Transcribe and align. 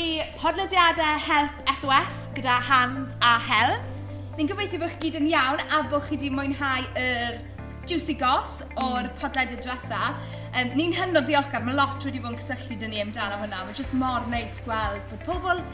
i 0.00 0.22
podlediadau 0.40 1.18
Help 1.20 1.68
SOS 1.76 2.20
gyda 2.36 2.56
Hans 2.64 3.12
a 3.20 3.34
Hels. 3.44 4.00
Ni'n 4.38 4.48
gobeithio 4.48 4.80
bod 4.80 4.92
chi 4.94 5.10
gyd 5.10 5.18
yn 5.18 5.26
iawn 5.28 5.60
a 5.60 5.82
bod 5.90 6.06
chi 6.06 6.14
wedi 6.14 6.30
mwynhau 6.32 6.86
yr 6.96 7.36
juicy 7.90 8.14
gos 8.20 8.60
o'r 8.80 9.10
mm. 9.10 9.18
podled 9.20 9.52
y 9.52 9.58
diwetha. 9.60 10.14
Um, 10.54 10.72
ni'n 10.78 10.94
hynod 10.96 11.28
ddiolchgar, 11.28 11.64
mae 11.66 11.76
lot 11.76 12.06
wedi 12.06 12.22
bod 12.22 12.32
yn 12.32 12.40
cysylltu 12.40 12.78
dyn 12.80 12.94
ni 12.94 13.02
amdano 13.04 13.42
hwnna. 13.42 13.64
Mae'n 13.66 13.76
jyst 13.76 13.96
mor 14.00 14.24
neis 14.32 14.60
gweld 14.64 15.04
bod 15.10 15.26
pobl 15.28 15.64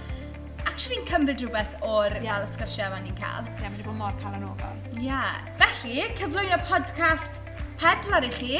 actually'n 0.67 1.07
cymryd 1.13 1.45
rhywbeth 1.45 1.87
o'r 1.87 2.19
yeah. 2.19 2.33
fel 2.33 2.49
y 2.49 2.53
sgyrsiau 2.57 2.91
yma 2.91 3.03
ni'n 3.05 3.19
cael. 3.21 3.47
Ie, 3.47 3.55
yeah, 3.61 3.69
mae 3.71 3.77
wedi 3.77 3.87
bod 3.87 4.01
mor 4.01 4.19
cael 4.25 4.41
yn 4.41 4.49
ofal. 4.51 4.81
Ie. 4.97 5.07
Yeah. 5.07 5.39
Felly, 5.63 6.09
cyflwyno 6.19 6.59
podcast 6.67 7.45
pedwar 7.79 8.27
i 8.27 8.33
chi. 8.35 8.57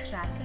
Crefydd. 0.00 0.39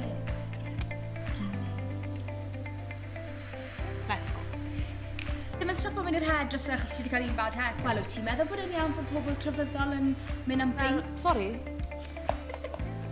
stop 5.86 6.00
am 6.02 6.08
mynd 6.08 6.18
i'r 6.18 6.24
hairdresser 6.26 6.80
achos 6.80 6.92
ti 6.96 7.04
wedi 7.04 7.12
cael 7.14 7.24
un 7.28 7.34
bad 7.38 7.54
haircut? 7.60 7.84
Wel, 7.86 7.98
wyt 8.02 8.08
ti'n 8.10 8.24
meddwl 8.26 8.48
bod 8.50 8.62
yn 8.64 8.72
iawn 8.74 8.94
fod 8.98 9.10
pobl 9.12 9.36
crefyddol 9.44 9.92
yn 9.94 10.08
mynd 10.50 10.64
am 10.64 10.72
well, 10.74 10.96
beint? 10.96 11.20
Sorry. 11.22 11.50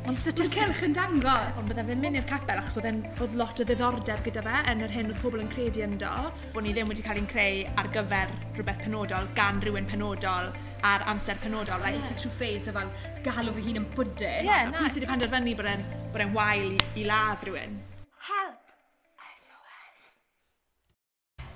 Ond 0.09 0.17
statistic... 0.17 0.55
Mae'r 0.55 0.71
celch 0.71 0.79
yn 0.87 0.95
dangos. 0.97 1.59
Ond 1.61 1.69
byddai 1.69 1.83
fe'n 1.91 1.99
mynd 2.01 2.17
i'r 2.17 2.25
capel 2.31 2.61
achos 2.63 2.79
oedd, 2.81 3.03
oedd 3.21 3.35
lot 3.37 3.61
o 3.61 3.65
ddiddordeb 3.69 4.23
gyda 4.25 4.41
fe 4.47 4.63
yn 4.71 4.81
yr 4.87 4.93
hyn 4.95 5.11
oedd 5.11 5.21
pobl 5.21 5.43
yn 5.43 5.51
credu 5.51 5.83
ynddo. 5.85 6.13
Bod 6.55 6.65
ni 6.65 6.73
ddim 6.73 6.89
wedi 6.89 7.05
cael 7.05 7.19
ein 7.21 7.27
creu 7.29 7.59
ar 7.77 7.89
gyfer 7.93 8.33
rhywbeth 8.55 8.81
penodol 8.81 9.29
gan 9.37 9.61
rhywun 9.61 9.89
penodol 9.91 10.49
ar 10.89 11.05
amser 11.13 11.37
penodol. 11.43 11.77
Like, 11.83 11.93
yeah. 11.93 12.07
Is 12.07 12.09
it 12.15 12.23
true 12.23 12.33
phase 12.39 12.71
o 12.71 12.73
fel 12.79 12.89
galw 13.27 13.53
fy 13.53 13.67
hun 13.67 13.83
yn 13.83 13.85
bwdus? 13.93 14.25
Ie, 14.39 14.49
yeah, 14.49 14.71
na. 14.71 14.81
Pwy 14.81 14.95
sydd 14.95 15.05
wedi 15.05 15.11
penderfynu 15.11 15.53
bod 15.61 15.69
e'n 15.75 15.85
bod 16.09 16.25
e'n 16.25 16.33
wael 16.39 16.73
i, 16.73 16.81
i 17.03 17.05
ladd 17.05 17.45
rhywun? 17.45 17.77
Help! 18.31 18.73
SOS. 19.37 20.09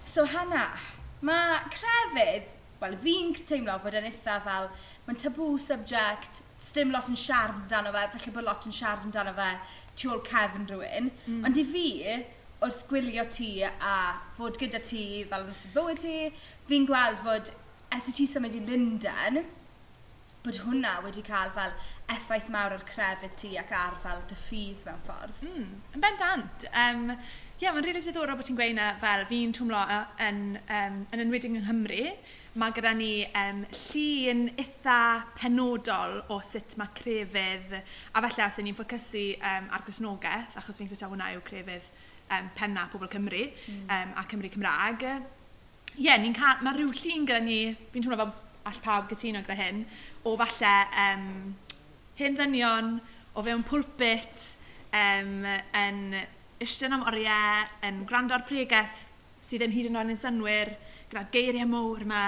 So 0.06 0.30
Hannah, 0.30 0.78
Mae 1.26 1.58
crefydd, 1.74 2.54
wel 2.82 2.96
fi'n 3.02 3.34
teimlo 3.50 3.78
fod 3.82 3.98
yn 3.98 4.06
eitha 4.10 4.38
fel, 4.46 4.70
mae'n 5.08 5.20
tabw 5.24 5.50
subject, 5.62 6.44
stym 6.62 6.92
lot 6.94 7.10
yn 7.10 7.18
siarad 7.18 7.58
amdano 7.58 7.94
fe, 7.96 8.06
felly 8.16 8.34
bod 8.36 8.46
lot 8.46 8.68
yn 8.70 8.76
siarad 8.76 9.06
amdano 9.08 9.34
fe 9.38 9.52
tu 9.98 10.12
ôl 10.14 10.22
cefn 10.28 10.68
rhywun. 10.70 11.12
Mm. 11.26 11.46
Ond 11.48 11.62
i 11.62 11.66
fi, 11.66 11.88
wrth 12.62 12.84
gwylio 12.90 13.26
ti 13.34 13.52
a 13.66 13.96
fod 14.38 14.60
gyda 14.62 14.82
ti 14.86 15.24
fel 15.30 15.46
yn 15.46 15.54
ystod 15.54 15.74
bywyd 15.78 16.02
ti, 16.02 16.18
fi'n 16.70 16.88
gweld 16.90 17.22
fod 17.26 17.54
es 17.98 18.10
i 18.12 18.16
ti 18.18 18.28
symud 18.30 18.58
i 18.58 18.64
Lundain, 18.68 19.42
bod 20.46 20.62
hwnna 20.64 20.98
wedi 21.04 21.24
cael 21.26 21.50
fel 21.56 21.74
effaith 22.14 22.48
mawr 22.54 22.78
ar 22.78 22.86
crefydd 22.88 23.36
ti 23.42 23.56
ac 23.60 23.74
ar 23.76 23.98
fel 24.04 24.22
dy 24.30 24.38
ffydd 24.40 24.86
mewn 24.88 25.04
ffordd. 25.08 25.42
Mm, 25.44 25.70
yn 25.98 26.04
bendant. 26.04 26.68
Um, 26.72 27.10
Ie, 27.58 27.64
yeah, 27.66 27.74
mae'n 27.74 27.88
rili 27.88 27.96
really 27.96 28.06
diddorol 28.06 28.38
bod 28.38 28.46
ti'n 28.46 28.58
gweud 28.60 28.80
fel 29.02 29.24
fi'n 29.26 29.54
twmlo 29.58 29.80
yn, 30.22 30.42
um, 30.62 30.98
yn 31.10 31.22
enwedig 31.24 31.50
yng 31.50 31.64
Nghymru. 31.64 32.04
Mae 32.62 32.76
gyda 32.76 32.92
ni 32.94 33.24
um, 33.26 33.64
llun 33.80 34.44
eitha 34.62 34.98
penodol 35.40 36.20
o 36.30 36.38
sut 36.46 36.76
mae 36.78 36.92
crefydd, 37.00 37.74
a 38.14 38.22
felly 38.28 38.44
os 38.46 38.60
ni'n 38.62 38.78
ffocysu 38.78 39.24
um, 39.40 39.72
ar 39.74 39.88
gwasnogaeth, 39.88 40.54
achos 40.62 40.78
fi'n 40.78 40.92
credu 40.92 41.10
hwnna 41.10 41.32
yw 41.34 41.42
crefydd 41.50 41.90
um, 42.38 42.54
penna 42.62 42.86
pobl 42.94 43.10
Cymru 43.16 43.42
mm. 43.50 43.82
um, 43.90 44.14
a 44.14 44.28
Cymru 44.30 44.54
Cymraeg. 44.54 45.08
Ie, 45.08 46.06
yeah, 46.12 46.22
mae 46.62 46.78
rhyw 46.78 46.94
llun 46.94 47.26
gyda 47.26 47.42
ni, 47.42 47.60
fi'n 47.90 48.06
twmlo 48.06 48.22
fel 48.22 48.38
all 48.70 48.82
pawb 48.86 49.10
gytuno 49.10 49.42
gyda 49.42 49.58
hyn, 49.64 49.82
o 50.30 50.38
falle 50.44 50.78
um, 51.10 51.28
hen 52.22 52.38
ddynion 52.38 53.00
o 53.34 53.50
fewn 53.50 53.66
pulpit 53.66 54.52
um, 54.94 55.40
yn 55.74 56.04
eistedd 56.64 56.96
am 56.96 57.06
oriau, 57.10 57.66
yn 57.86 58.04
gwrando'r 58.10 58.46
pregaeth 58.48 59.08
sydd 59.42 59.62
ddim 59.62 59.76
hyd 59.76 59.90
yn 59.92 60.00
oed 60.00 60.14
yn 60.14 60.22
synwyr, 60.22 60.72
gyda 61.12 61.28
geiriau 61.34 61.68
mowr 61.70 62.06
yma. 62.06 62.24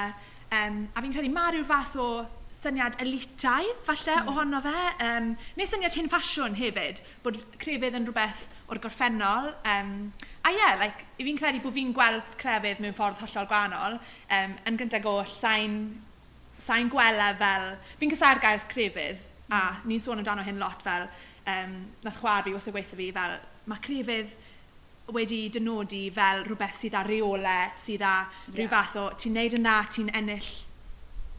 Um, 0.53 0.83
a 0.93 1.01
fi'n 1.01 1.13
credu 1.13 1.31
mae 1.33 1.53
rhyw 1.53 1.65
fath 1.67 1.95
o 2.01 2.09
syniad 2.53 2.97
elitaidd, 3.01 3.77
falle, 3.85 4.15
mm. 4.21 4.29
ohono 4.31 4.61
fe. 4.63 4.75
Um, 5.05 5.31
neu 5.57 5.69
syniad 5.69 5.95
hyn 5.97 6.09
ffasiwn 6.09 6.57
hefyd, 6.57 7.01
bod 7.23 7.39
crefydd 7.61 7.97
yn 7.99 8.07
rhywbeth 8.07 8.45
o'r 8.69 8.81
gorffennol. 8.83 9.51
Um, 9.69 9.95
a 10.43 10.53
ie, 10.53 10.57
yeah, 10.57 10.77
like, 10.81 11.07
fi'n 11.19 11.39
credu 11.39 11.63
bod 11.63 11.75
fi'n 11.77 11.93
gweld 11.95 12.37
crefydd 12.41 12.83
mewn 12.83 12.97
ffordd 12.97 13.21
hollol 13.23 13.49
gwahanol. 13.49 13.97
Um, 14.37 14.55
yn 14.69 14.79
gyntaf 14.81 15.05
go 15.05 15.17
sain, 15.29 15.81
sain 16.61 16.91
gwela 16.93 17.31
fel... 17.39 17.71
Fi'n 18.01 18.13
cysau'r 18.15 18.41
gair 18.43 18.65
crefydd, 18.71 19.21
mm. 19.47 19.53
a 19.53 19.63
hmm. 19.69 19.89
ni'n 19.89 20.05
sôn 20.05 20.21
amdano 20.21 20.45
hyn 20.45 20.61
lot 20.61 20.85
fel... 20.85 21.09
Um, 21.49 21.79
nath 22.05 22.19
chwari 22.19 22.51
os 22.53 22.67
y 22.69 22.71
gweithio 22.75 22.97
fi 22.99 23.07
fel 23.15 23.39
mae 23.69 23.83
crefydd 23.85 24.37
wedi 25.13 25.39
dynodi 25.53 26.07
fel 26.13 26.43
rhywbeth 26.45 26.77
sydd 26.81 26.97
â 26.97 27.03
reolau, 27.05 27.69
sydd 27.79 28.03
â 28.05 28.15
rhyw 28.51 28.65
yeah. 28.65 28.73
fath 28.73 28.97
o, 29.01 29.05
ti'n 29.17 29.37
neud 29.37 29.55
yna, 29.57 29.77
ti'n 29.89 30.11
ennill 30.17 30.49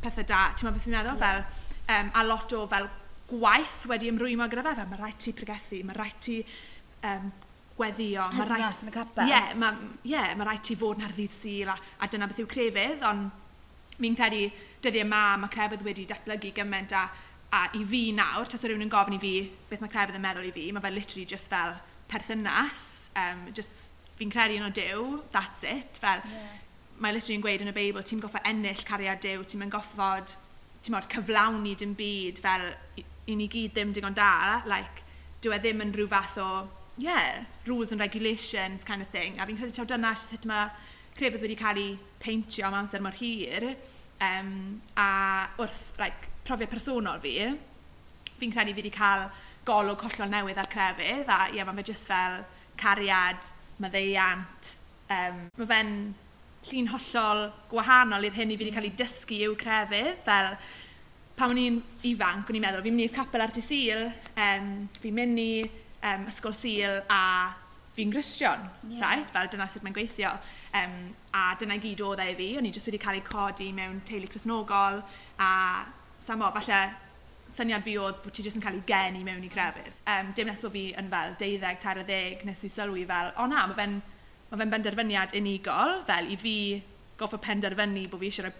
pethau 0.02 0.26
da, 0.26 0.40
ti'n 0.54 0.66
meddwl 0.68 0.78
beth 0.78 0.88
i'n 0.88 0.96
meddwl, 0.96 1.14
yeah. 1.14 1.20
fel, 1.22 1.68
um, 1.96 2.10
a 2.16 2.24
lot 2.26 2.56
o 2.56 2.64
fel 2.70 2.88
gwaith 3.30 3.86
wedi 3.90 4.10
ymrwymo 4.10 4.48
gyda 4.50 4.66
fe, 4.66 4.74
fel 4.80 4.90
mae 4.90 5.00
rhaid 5.02 5.20
ti 5.22 5.34
pregethu, 5.36 5.82
mae 5.86 5.98
rhaid 5.98 6.18
ti 6.24 6.40
um, 7.06 7.30
gweddio, 7.78 8.26
mae 8.34 8.48
rhaid... 8.48 8.66
yn 8.84 8.90
y 8.90 8.96
capel. 8.96 9.28
Ie, 9.28 9.34
yeah, 9.34 9.52
mae 9.58 9.92
yeah, 10.08 10.34
ma 10.38 10.48
rhaid 10.48 10.64
ti 10.66 10.78
fod 10.78 10.98
yn 10.98 11.06
hardd 11.06 11.36
syl, 11.36 11.70
a, 11.72 11.78
a 12.02 12.10
dyna 12.10 12.28
beth 12.30 12.42
yw 12.42 12.50
crefydd, 12.50 13.06
ond 13.06 14.00
mi'n 14.00 14.16
credu 14.16 14.46
dyddiau 14.80 15.04
yma 15.06 15.24
mae 15.42 15.52
crefydd 15.52 15.84
wedi 15.86 16.06
datblygu 16.08 16.54
gymaint 16.56 16.94
a, 16.96 17.04
a 17.54 17.66
i 17.76 17.84
fi 17.86 18.08
nawr, 18.16 18.48
tas 18.48 18.64
o 18.64 18.68
rhywun 18.70 18.86
yn 18.86 18.92
gofyn 18.92 19.18
i 19.18 19.22
fi 19.22 19.34
beth 19.70 19.84
mae 19.84 19.92
crefydd 19.92 20.18
yn 20.18 20.24
meddwl 20.24 20.48
i 20.48 20.52
fi, 20.56 20.70
mae 20.72 20.84
fe 20.84 20.92
literally 20.94 21.28
just 21.28 21.52
fel 21.52 21.76
perthynas, 22.10 23.10
um, 23.18 23.46
just 23.54 23.94
fi'n 24.20 24.32
credu 24.32 24.58
yn 24.58 24.66
o 24.66 24.72
Dyw, 24.74 25.04
that's 25.32 25.64
it. 25.64 26.00
Fel, 26.02 26.24
yeah. 26.26 26.58
mae 27.00 27.14
literally 27.16 27.38
yn 27.38 27.44
gweud 27.44 27.62
yn 27.64 27.72
y 27.72 27.76
Beibl, 27.76 28.04
ti'n 28.04 28.20
goffa 28.20 28.42
ennill 28.48 28.82
cariad 28.88 29.22
Dyw, 29.24 29.46
ti'n 29.48 29.62
mynd 29.62 29.72
goffod, 29.72 30.34
ti'n 30.84 30.96
modd 30.96 31.08
cyflawni 31.12 31.76
dim 31.80 31.94
byd, 31.96 32.42
fel 32.44 32.66
i, 33.00 33.06
i 33.30 33.36
ni 33.38 33.48
gyd 33.52 33.72
ddim 33.76 33.94
digon 33.96 34.16
da, 34.16 34.60
like, 34.68 35.06
dyw 35.40 35.56
e 35.56 35.60
ddim 35.62 35.80
yn 35.86 35.94
rhyw 35.96 36.10
fath 36.12 36.36
o, 36.42 36.50
yeah, 37.00 37.46
rules 37.66 37.92
and 37.92 38.00
regulations 38.00 38.84
kind 38.84 39.00
of 39.00 39.08
thing. 39.08 39.38
A 39.40 39.48
fi'n 39.48 39.56
credu 39.56 39.78
taw 39.78 39.88
dyna 39.88 40.12
sut 40.18 40.44
mae 40.48 40.68
crefydd 41.16 41.40
wedi 41.46 41.56
cael 41.58 41.80
ei 41.80 41.94
peintio 42.20 42.68
am 42.68 42.76
amser 42.82 43.00
mor 43.04 43.16
hir, 43.16 43.72
um, 44.20 44.82
a 45.00 45.08
wrth, 45.56 45.94
like, 46.00 46.28
profiad 46.44 46.72
personol 46.72 47.20
fi, 47.24 47.36
fi'n 48.40 48.52
credu 48.52 48.74
fi 48.74 48.82
wedi 48.82 48.92
cael 48.92 49.30
golwg 49.68 50.04
hollol 50.06 50.32
newydd 50.32 50.60
ar 50.60 50.68
crefydd 50.72 51.30
a 51.30 51.40
ie, 51.54 51.64
mae 51.64 51.80
fe 51.80 51.92
jyst 51.92 52.10
fel 52.10 52.40
cariad, 52.80 53.50
maddeiant. 53.80 54.74
Um, 55.10 55.46
mae 55.58 55.70
fe'n 55.70 55.94
llun 56.68 56.90
hollol 56.92 57.46
gwahanol 57.70 58.28
i'r 58.28 58.36
hyn 58.36 58.52
i 58.52 58.58
fi 58.58 58.66
wedi 58.66 58.74
cael 58.76 58.88
ei 58.90 58.96
dysgu 59.00 59.40
i'w 59.46 59.56
crefydd. 59.60 60.20
Fel 60.26 60.52
pan 61.38 61.54
o'n 61.54 61.60
i'n 61.60 61.80
ifanc, 62.10 62.50
o'n 62.50 62.58
i'n 62.58 62.66
meddwl, 62.66 62.84
fi'n 62.84 62.96
mynd 62.96 63.08
i'r 63.08 63.16
capel 63.16 63.44
ar 63.44 63.54
dy 63.54 63.64
sil, 63.64 64.08
um, 64.36 64.70
fi'n 65.00 65.16
mynd 65.16 65.40
i 65.40 65.50
um, 65.64 66.26
ysgol 66.28 66.56
sil 66.56 67.00
a 67.08 67.22
fi'n 67.96 68.12
grisiwn, 68.12 68.66
yeah. 68.88 69.00
right? 69.02 69.28
Fel 69.32 69.48
dyna 69.52 69.68
sut 69.68 69.84
mae'n 69.84 69.96
gweithio. 69.96 70.34
Um, 70.76 70.98
a 71.36 71.50
dyna 71.60 71.78
gyd 71.80 72.02
oedd 72.04 72.22
e 72.22 72.28
i 72.32 72.36
fi, 72.38 72.50
o'n 72.58 72.68
i 72.68 72.72
jyst 72.74 72.90
wedi 72.90 73.00
cael 73.02 73.18
ei 73.18 73.24
codi 73.26 73.70
mewn 73.76 74.00
teulu 74.06 74.28
chrysnogol 74.30 75.00
a 75.40 75.50
samo, 76.20 76.50
falle 76.56 76.80
syniad 77.54 77.84
fi 77.86 77.96
oedd 77.98 78.20
bod 78.24 78.34
ti 78.34 78.44
jyst 78.46 78.58
yn 78.58 78.64
cael 78.64 78.78
ei 78.78 78.86
geni 78.86 79.24
mewn 79.26 79.44
i 79.44 79.50
grefydd. 79.50 79.92
Um, 80.10 80.32
dim 80.36 80.50
nes 80.50 80.62
bod 80.64 80.74
fi 80.74 80.86
yn 80.98 81.10
fel 81.12 81.36
12, 81.40 81.76
13, 81.82 82.46
nes 82.48 82.64
i 82.66 82.70
sylwi 82.72 83.04
fel, 83.08 83.32
o 83.40 83.46
na, 83.50 83.66
mae 83.70 83.78
fe'n 83.78 83.98
ma 84.50 84.58
fe 84.58 84.68
benderfyniad 84.74 85.34
unigol, 85.38 86.00
fel 86.08 86.30
i 86.30 86.38
fi 86.40 86.54
goffa 87.20 87.40
penderfynu 87.42 88.06
bod 88.10 88.22
fi 88.22 88.30
eisiau 88.30 88.48
rhoi 88.48 88.54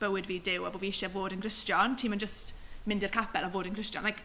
bywyd 0.00 0.28
fi 0.28 0.38
dew 0.44 0.66
a 0.66 0.72
bod 0.72 0.82
fi 0.82 0.92
eisiau 0.92 1.12
fod 1.12 1.34
yn 1.36 1.42
Gristion, 1.44 1.96
ti'n 1.98 2.12
mynd 2.12 2.24
just 2.24 2.54
mynd 2.86 3.04
i'r 3.06 3.14
capel 3.14 3.46
a 3.46 3.50
fod 3.52 3.68
yn 3.70 3.76
Gristion. 3.76 4.06
Like, 4.06 4.24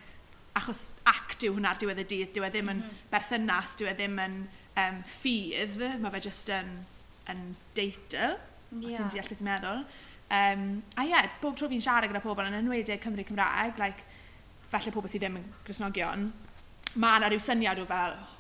achos 0.58 0.92
act 1.08 1.46
yw 1.48 1.56
hwnna'r 1.56 1.80
diwedd 1.82 2.02
y 2.04 2.08
dydd, 2.08 2.32
dyw 2.36 2.48
e 2.48 2.52
ddim 2.52 2.72
yn 2.74 2.82
mm 2.82 2.88
-hmm. 2.88 3.10
berthynas, 3.14 3.76
dyw 3.80 3.92
e 3.92 3.96
ddim 3.98 4.18
yn 4.22 4.38
um, 4.84 5.02
ffydd, 5.08 5.78
mae 6.04 6.14
fe 6.16 6.24
just 6.28 6.52
yn, 6.54 6.72
yn 7.32 7.44
deitl, 7.78 8.18
yeah. 8.18 8.88
os 8.88 8.98
ti'n 8.98 9.14
deall 9.16 9.30
beth 9.32 9.44
i'n 9.44 9.50
meddwl. 9.50 9.84
Um, 10.32 10.66
a 10.96 11.06
ie, 11.06 11.12
yeah, 11.12 11.30
bob 11.42 11.58
tro 11.60 11.68
fi'n 11.72 11.84
siarad 11.84 12.12
gyda 12.12 12.24
pobl 12.24 12.48
yn 12.48 12.60
enwedig 12.62 13.04
Cymru 13.04 13.26
Cymraeg, 13.28 13.80
like, 13.82 14.08
falle 14.72 14.94
pobl 14.96 15.12
sydd 15.12 15.26
ddim 15.26 15.40
yn 15.42 15.50
Grisnogion, 15.68 16.30
mae 16.96 17.20
yna 17.20 17.32
rhyw 17.32 17.44
syniad 17.44 17.82
o 17.82 17.86
fel, 17.90 18.16
oh, 18.16 18.32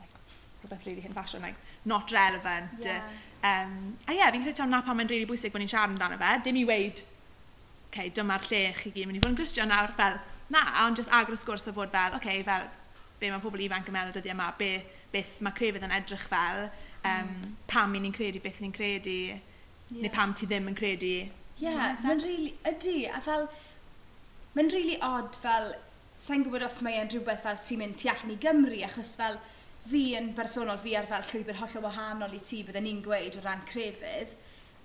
like, 0.00 0.20
rhywbeth 0.62 0.86
really 0.88 1.04
hyn 1.04 1.16
fashion, 1.16 1.42
like, 1.42 1.58
not 1.84 2.12
relevant. 2.12 2.84
Yeah. 2.84 3.08
Um, 3.44 3.96
a 4.08 4.14
ie, 4.14 4.18
yeah, 4.18 4.30
fi'n 4.32 4.44
credu 4.44 4.62
tawn 4.62 4.72
na 4.72 4.80
pan 4.84 4.96
mae'n 4.98 5.10
really 5.10 5.28
bwysig 5.28 5.52
bod 5.52 5.62
ni'n 5.62 5.70
siarad 5.70 5.92
amdano 5.92 6.18
fe, 6.20 6.30
dim 6.46 6.60
i 6.62 6.64
weid, 6.68 7.02
okay, 7.90 8.08
dyma'r 8.16 8.46
lle 8.48 8.62
chi 8.78 8.94
gyd 8.94 9.10
mynd 9.10 9.20
i 9.20 9.22
fod 9.22 9.34
yn 9.34 9.38
Gristion 9.38 9.70
nawr, 9.70 9.92
fel, 9.98 10.18
na, 10.54 10.64
ond 10.84 10.98
just 10.98 11.12
agor 11.14 11.36
y 11.36 11.40
sgwrs 11.40 11.68
o 11.70 11.74
fod 11.76 11.92
fel, 11.94 12.16
okay, 12.18 12.42
fel, 12.46 12.66
be 13.20 13.30
mae 13.30 13.42
pobl 13.42 13.62
ifanc 13.66 13.90
yn 13.90 13.96
meddwl 13.96 14.16
dyddiau 14.16 14.34
yma, 14.34 14.48
e 14.54 14.58
be, 14.62 14.70
beth 15.14 15.36
mae 15.44 15.54
crefydd 15.56 15.86
yn 15.86 15.94
edrych 15.94 16.24
fel, 16.30 16.64
um, 17.04 17.28
mm. 17.28 17.52
pam 17.70 17.94
i 17.94 18.02
ni'n 18.02 18.16
credu, 18.16 18.42
beth 18.42 18.62
ni'n 18.64 18.74
credu, 18.74 19.18
yeah. 19.34 20.00
neu 20.00 20.12
pam 20.14 20.34
ti 20.34 20.48
ddim 20.50 20.72
yn 20.72 20.78
credu. 20.78 21.12
Ie, 21.54 21.68
yeah, 21.68 21.94
mae'n 22.02 22.24
really, 22.24 22.54
ydy, 22.72 22.96
a 23.12 23.20
fel, 23.22 23.46
mae'n 24.54 24.70
really 24.70 24.96
odd 25.02 25.36
fel, 25.42 25.72
sa'n 26.20 26.44
gwybod 26.46 26.64
os 26.66 26.80
mae'n 26.86 27.10
rhywbeth 27.10 27.42
fel 27.42 27.58
sy'n 27.58 27.80
mynd 27.82 27.98
tu 27.98 28.10
allan 28.12 28.34
i 28.34 28.38
Gymru, 28.42 28.80
achos 28.86 29.14
fel 29.18 29.38
fi 29.90 30.02
yn 30.18 30.30
bersonol, 30.36 30.80
fi 30.80 30.94
ar 30.96 31.08
fel 31.10 31.24
llwybr 31.28 31.58
hollol 31.60 31.86
wahanol 31.88 32.36
i 32.36 32.40
ti 32.40 32.62
byddwn 32.64 32.86
ni'n 32.86 33.02
gweud 33.04 33.38
o 33.40 33.42
ran 33.44 33.64
crefydd, 33.68 34.36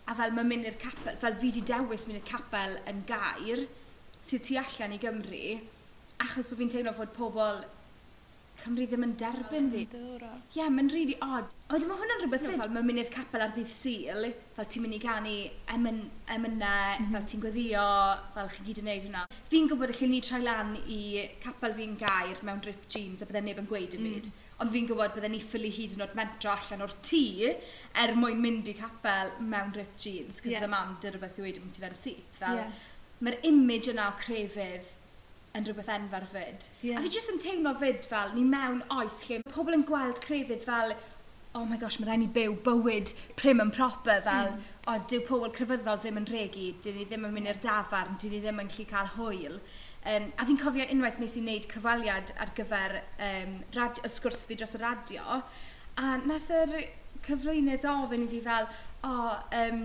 a 0.09 0.15
fel 0.17 0.33
mae'n 0.35 0.49
mynd 0.49 0.69
i'r 0.71 0.79
capel, 0.81 1.19
fel 1.21 1.37
fi 1.37 1.51
wedi 1.51 1.65
dewis 1.69 2.07
mynd 2.09 2.19
i'r 2.19 2.29
capel 2.31 2.79
yn 2.89 3.03
gair, 3.09 3.67
sydd 4.25 4.47
tu 4.47 4.57
allan 4.59 4.95
i 4.95 5.01
Gymru, 5.01 5.43
achos 6.25 6.49
bod 6.49 6.59
fi'n 6.59 6.73
teimlo 6.73 6.95
fod 6.97 7.13
pobl 7.15 7.61
Cymru 8.63 8.85
ddim 8.89 9.05
yn 9.05 9.13
derbyn 9.19 9.69
fi. 9.71 9.85
Ie, 9.95 10.29
yeah, 10.57 10.67
mae'n 10.73 10.89
really 10.91 11.15
odd. 11.23 11.53
Oed, 11.69 11.85
mae 11.87 11.99
hwnna'n 12.01 12.23
rhywbeth 12.23 12.45
no, 12.47 12.55
fel 12.59 12.73
mae'n 12.75 12.87
mynd 12.89 13.01
i'r 13.03 13.11
capel 13.13 13.45
ar 13.45 13.53
ddydd 13.55 13.71
syl, 13.71 14.27
fel 14.57 14.67
ti'n 14.73 14.85
mynd 14.85 14.97
i 14.97 14.99
gannu 15.03 15.35
emyn, 15.75 16.01
emynau, 16.35 16.97
mm 16.97 17.05
-hmm. 17.05 17.15
fel 17.15 17.29
ti'n 17.31 17.45
gweddio, 17.45 17.85
fel 18.35 18.51
chi'n 18.55 18.67
gyd 18.67 18.83
yn 18.83 18.89
neud 18.89 19.07
hwnna. 19.07 19.23
Fi'n 19.53 19.71
gwybod 19.71 19.95
allai 19.95 20.11
ni 20.11 20.21
troi 20.25 20.41
lan 20.43 20.75
i 20.81 20.99
capel 21.45 21.77
fi'n 21.79 21.95
gair 22.03 22.43
mewn 22.43 22.61
drip 22.65 22.85
jeans 22.91 23.23
a 23.23 23.29
byddai 23.29 23.45
neb 23.47 23.63
yn 23.63 23.71
gweud 23.71 23.97
yn 23.97 24.03
mm. 24.03 24.11
byd. 24.11 24.29
Mm. 24.33 24.45
Ond 24.59 24.75
fi'n 24.75 24.91
gwybod 24.91 25.15
byddai 25.15 25.31
ni 25.31 25.39
ffili 25.39 25.71
hyd 25.71 25.95
yn 25.95 26.03
oed 26.03 26.19
mentro 26.19 26.51
allan 26.51 26.83
o'r 26.83 26.95
tŷ 27.07 27.23
er 28.03 28.15
mwyn 28.19 28.43
mynd 28.43 28.67
i 28.67 28.75
capel 28.75 29.35
mewn 29.39 29.71
drip 29.75 29.95
jeans. 29.95 30.43
Cos 30.43 30.51
yeah. 30.51 30.65
dy 30.65 30.71
mam 30.75 30.97
dy 30.99 31.13
rhywbeth 31.13 31.39
i 31.39 31.47
wedi 31.47 31.63
mynd 31.63 31.79
i 31.79 31.85
fe'n 31.85 31.99
syth. 32.03 32.39
Fel, 32.41 32.59
yeah. 32.59 32.87
Mae'r 33.23 33.39
image 33.47 33.91
yna 33.91 34.11
o 34.11 34.17
crefydd 34.19 34.95
yn 35.57 35.65
rhywbeth 35.65 35.89
enfer 35.93 36.25
fyd. 36.29 36.67
Yeah. 36.85 36.99
A 36.99 37.03
fi 37.03 37.11
jyst 37.13 37.31
yn 37.33 37.39
teimlo 37.41 37.73
fyd 37.79 38.05
fel, 38.07 38.33
ni 38.35 38.43
mewn 38.45 38.83
oes 38.99 39.23
lle 39.27 39.39
mae 39.41 39.55
pobl 39.55 39.77
yn 39.77 39.85
gweld 39.89 40.21
crefydd 40.25 40.65
fel, 40.65 40.93
oh 41.57 41.65
my 41.65 41.79
gosh, 41.81 41.97
mae 41.99 42.09
rhaid 42.09 42.21
ni 42.21 42.29
byw 42.33 42.55
bywyd 42.65 43.13
prim 43.39 43.61
yn 43.63 43.73
proper 43.73 44.21
fel, 44.25 44.53
mm. 44.53 44.67
o, 44.91 44.97
dyw 45.09 45.23
pobl 45.25 45.53
crefyddol 45.55 46.01
ddim 46.01 46.19
yn 46.21 46.29
regu, 46.29 46.67
dyn 46.83 46.99
ni 46.99 47.07
ddim 47.09 47.25
yn 47.25 47.33
mynd 47.35 47.49
i'r 47.49 47.61
dafarn, 47.65 48.19
dyn 48.21 48.35
ni 48.35 48.43
ddim 48.43 48.61
yn 48.61 48.69
gallu 48.69 48.85
cael 48.91 49.09
hwyl. 49.15 49.57
Um, 50.09 50.29
a 50.39 50.45
fi'n 50.47 50.61
cofio 50.61 50.85
unwaith 50.93 51.17
nes 51.19 51.35
i 51.35 51.43
wneud 51.43 51.65
cyfaliad 51.71 52.35
ar 52.39 52.53
gyfer 52.55 52.99
um, 53.01 53.57
radio, 53.75 54.05
y 54.05 54.13
sgwrs 54.13 54.45
fi 54.47 54.59
dros 54.59 54.77
y 54.77 54.83
radio, 54.83 55.41
a 55.99 56.13
nath 56.21 56.53
yr 56.61 56.77
cyflwynydd 57.25 57.89
ofyn 57.89 58.23
i 58.23 58.29
fi 58.31 58.45
fel, 58.45 58.69
o, 59.01 59.11
oh, 59.11 59.35
um, 59.59 59.83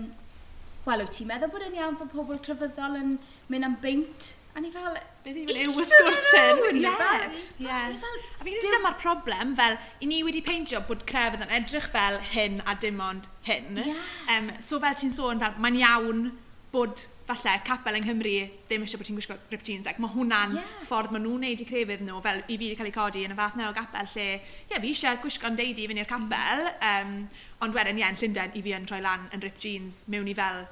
wel, 0.85 1.01
wyt 1.01 1.17
ti'n 1.17 1.33
meddwl 1.33 1.51
bod 1.51 1.65
yn 1.65 1.77
iawn 1.81 1.97
fod 1.99 2.13
pobl 2.13 2.39
crefyddol 2.45 3.01
yn 3.01 3.15
mynd 3.49 3.67
am 3.67 3.79
beint 3.81 4.35
A 4.55 4.61
ni 4.63 4.71
fel... 4.71 4.95
Bydd 5.25 5.39
i'n 5.41 5.49
yw 5.65 5.81
ysgwrsyn. 5.83 6.61
Ie. 6.79 6.91
Ie. 7.65 7.71
A 7.75 8.45
fi'n 8.45 8.53
credu 8.53 8.71
dyma'r 8.71 8.95
problem, 9.01 9.51
fel, 9.57 9.75
i 9.99 10.07
ni 10.07 10.21
wedi 10.23 10.39
peintio 10.45 10.79
bod 10.87 11.03
crefydd 11.09 11.43
yn 11.43 11.51
edrych 11.57 11.89
fel 11.91 12.21
hyn 12.31 12.61
a 12.63 12.77
dim 12.79 13.01
ond 13.03 13.27
hyn. 13.49 13.81
Yeah. 13.81 14.05
Um, 14.31 14.51
so 14.63 14.79
fel 14.83 14.95
ti'n 14.95 15.11
sôn, 15.11 15.41
fel, 15.43 15.57
mae'n 15.59 15.79
iawn 15.81 16.23
bod 16.75 17.03
falle 17.25 17.57
capel 17.65 17.97
yng 17.97 18.05
Nghymru 18.05 18.35
ddim 18.69 18.85
eisiau 18.85 19.01
bod 19.01 19.09
ti'n 19.09 19.17
gwisgo 19.19 19.35
rip 19.51 19.65
jeans. 19.67 19.89
Like, 19.89 19.99
mae 20.03 20.13
hwnna'n 20.13 20.55
yeah. 20.59 20.71
ffordd 20.87 21.11
maen 21.11 21.25
nhw'n 21.25 21.45
neud 21.47 21.65
i 21.65 21.67
crefydd 21.67 22.05
nhw, 22.05 22.21
fel 22.23 22.41
i 22.45 22.55
fi 22.55 22.69
wedi 22.69 22.79
cael 22.79 22.91
ei 22.91 22.95
codi 22.95 23.25
yn 23.27 23.35
y 23.35 23.39
fath 23.39 23.59
na 23.59 23.67
o 23.71 23.75
gapel 23.75 24.07
lle, 24.13 24.29
ie, 24.37 24.71
yeah, 24.71 24.79
fi 24.79 24.93
eisiau 24.93 25.19
gwisgo'n 25.23 25.59
deudi 25.59 25.83
i 25.83 25.91
fynd 25.91 26.03
i'r 26.03 26.09
capel, 26.09 26.65
um, 26.93 27.13
ond 27.65 27.75
wedyn, 27.75 27.99
ie, 27.99 28.07
yn 28.07 28.19
Llundain, 28.21 28.55
i 28.55 28.63
fi 28.63 28.75
yn 28.77 28.87
troi 28.87 29.03
lan 29.03 29.27
yn 29.35 29.43
rip 29.43 29.59
jeans 29.59 30.03
mewn 30.11 30.31
i 30.31 30.37
fel 30.37 30.63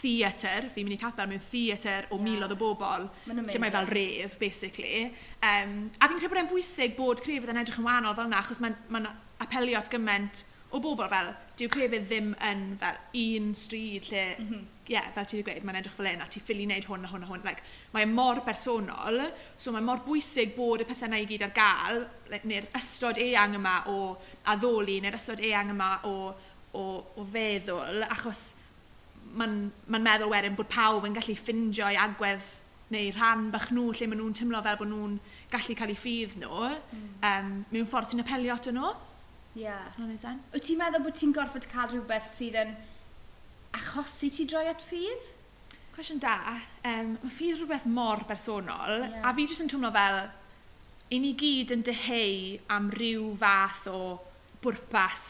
theatr, 0.00 0.68
fi'n 0.74 0.86
mynd 0.86 0.96
i 0.96 1.00
capel 1.00 1.30
mewn 1.30 1.42
theatr 1.42 2.10
o 2.10 2.18
yeah. 2.18 2.24
miloedd 2.26 2.56
o 2.56 2.58
bobl, 2.60 3.08
lle 3.30 3.62
mae 3.62 3.72
fel 3.74 3.88
ref, 3.90 4.36
basically. 4.40 5.06
Um, 5.40 5.78
a 6.00 6.08
fi'n 6.08 6.18
credu 6.18 6.32
bod 6.32 6.42
e'n 6.42 6.50
bwysig 6.50 6.96
bod 6.98 7.22
crefydd 7.24 7.54
yn 7.54 7.62
edrych 7.62 7.80
yn 7.80 7.88
wahanol 7.88 8.16
fel 8.18 8.28
yna, 8.28 8.42
achos 8.42 8.60
mae'n 8.62 8.76
ma, 8.92 9.02
apelio 9.42 9.80
at 9.80 9.90
gymaint 9.92 10.44
o 10.74 10.80
bobl 10.82 11.08
fel, 11.10 11.30
dyw 11.56 11.70
crefydd 11.72 12.08
ddim 12.10 12.32
yn 12.44 12.64
fel 12.80 12.98
un 13.22 13.52
stryd 13.56 14.08
lle, 14.10 14.24
mm 14.34 14.48
-hmm. 14.48 14.64
yeah, 14.92 15.06
fel 15.14 15.24
ti 15.24 15.38
wedi 15.38 15.46
gweud, 15.48 15.64
mae'n 15.64 15.78
edrych 15.80 15.96
fel 15.96 16.10
un 16.10 16.24
a 16.24 16.28
ti 16.28 16.42
ffili 16.42 16.66
wneud 16.66 16.88
hwn 16.90 17.06
a 17.06 17.12
hwn 17.12 17.24
a 17.24 17.30
hwn. 17.30 17.46
Like, 17.46 17.64
mae 17.94 18.04
e 18.04 18.10
mor 18.10 18.42
bersonol, 18.44 19.22
so 19.56 19.72
mae 19.72 19.86
mor 19.86 20.02
bwysig 20.04 20.56
bod 20.56 20.84
y 20.84 20.88
pethau 20.90 21.08
yna 21.08 21.22
i 21.22 21.30
gyd 21.30 21.46
ar 21.46 21.54
gael, 21.56 22.04
neu'r 22.42 22.68
ystod 22.80 23.22
eang 23.22 23.56
yma 23.60 23.78
o 23.92 23.96
addoli, 24.52 25.00
neu'r 25.00 25.18
ystod 25.20 25.40
eang 25.40 25.72
yma 25.72 25.90
o, 26.04 26.16
o, 26.72 26.84
o 27.16 27.26
feddwl, 27.32 28.04
achos 28.10 28.48
mae'n 29.36 29.56
ma 29.92 30.00
meddwl 30.02 30.32
wedyn 30.32 30.56
bod 30.58 30.70
pawb 30.72 31.06
yn 31.08 31.16
gallu 31.16 31.36
ffindio 31.38 31.88
i 31.92 31.98
agwedd 32.00 32.46
neu 32.94 33.10
rhan 33.16 33.50
bach 33.50 33.68
nhw 33.74 33.90
lle 33.98 34.08
maen 34.08 34.20
nhw'n 34.22 34.36
tymlo 34.38 34.62
fel 34.62 34.78
bod 34.80 34.90
nhw'n 34.90 35.16
gallu 35.52 35.76
cael 35.78 35.92
eu 35.92 35.98
ffydd 35.98 36.36
nhw 36.40 36.68
mm. 36.70 37.06
um, 37.30 37.48
mewn 37.72 37.88
ffordd 37.90 38.12
sy'n 38.12 38.22
apelio 38.22 38.54
ato 38.54 38.74
nhw. 38.74 38.92
Ie. 39.56 39.64
Yeah. 39.64 39.96
Wyt 40.52 40.66
ti'n 40.68 40.78
meddwl 40.80 41.04
bod 41.06 41.18
ti'n 41.18 41.34
gorfod 41.34 41.66
cael 41.72 41.90
rhywbeth 41.92 42.28
sydd 42.30 42.58
yn 42.62 42.76
achosi 43.76 44.30
ti 44.32 44.46
droi 44.48 44.68
at 44.70 44.84
ffydd? 44.84 45.32
Cwestiwn 45.96 46.22
da. 46.22 46.36
Um, 46.86 47.16
mae 47.22 47.34
ffydd 47.34 47.58
rhywbeth 47.58 47.88
mor 47.90 48.22
bersonol 48.28 49.00
yeah. 49.00 49.24
a 49.26 49.34
fi 49.34 49.48
jyst 49.48 49.64
yn 49.64 49.72
twmlo 49.72 49.90
fel 49.96 50.22
i 51.10 51.18
ni 51.22 51.32
gyd 51.38 51.74
yn 51.74 51.82
deheu 51.86 52.60
am 52.72 52.88
ryw 52.94 53.32
fath 53.40 53.88
o 53.90 53.98
bwrpas 54.62 55.26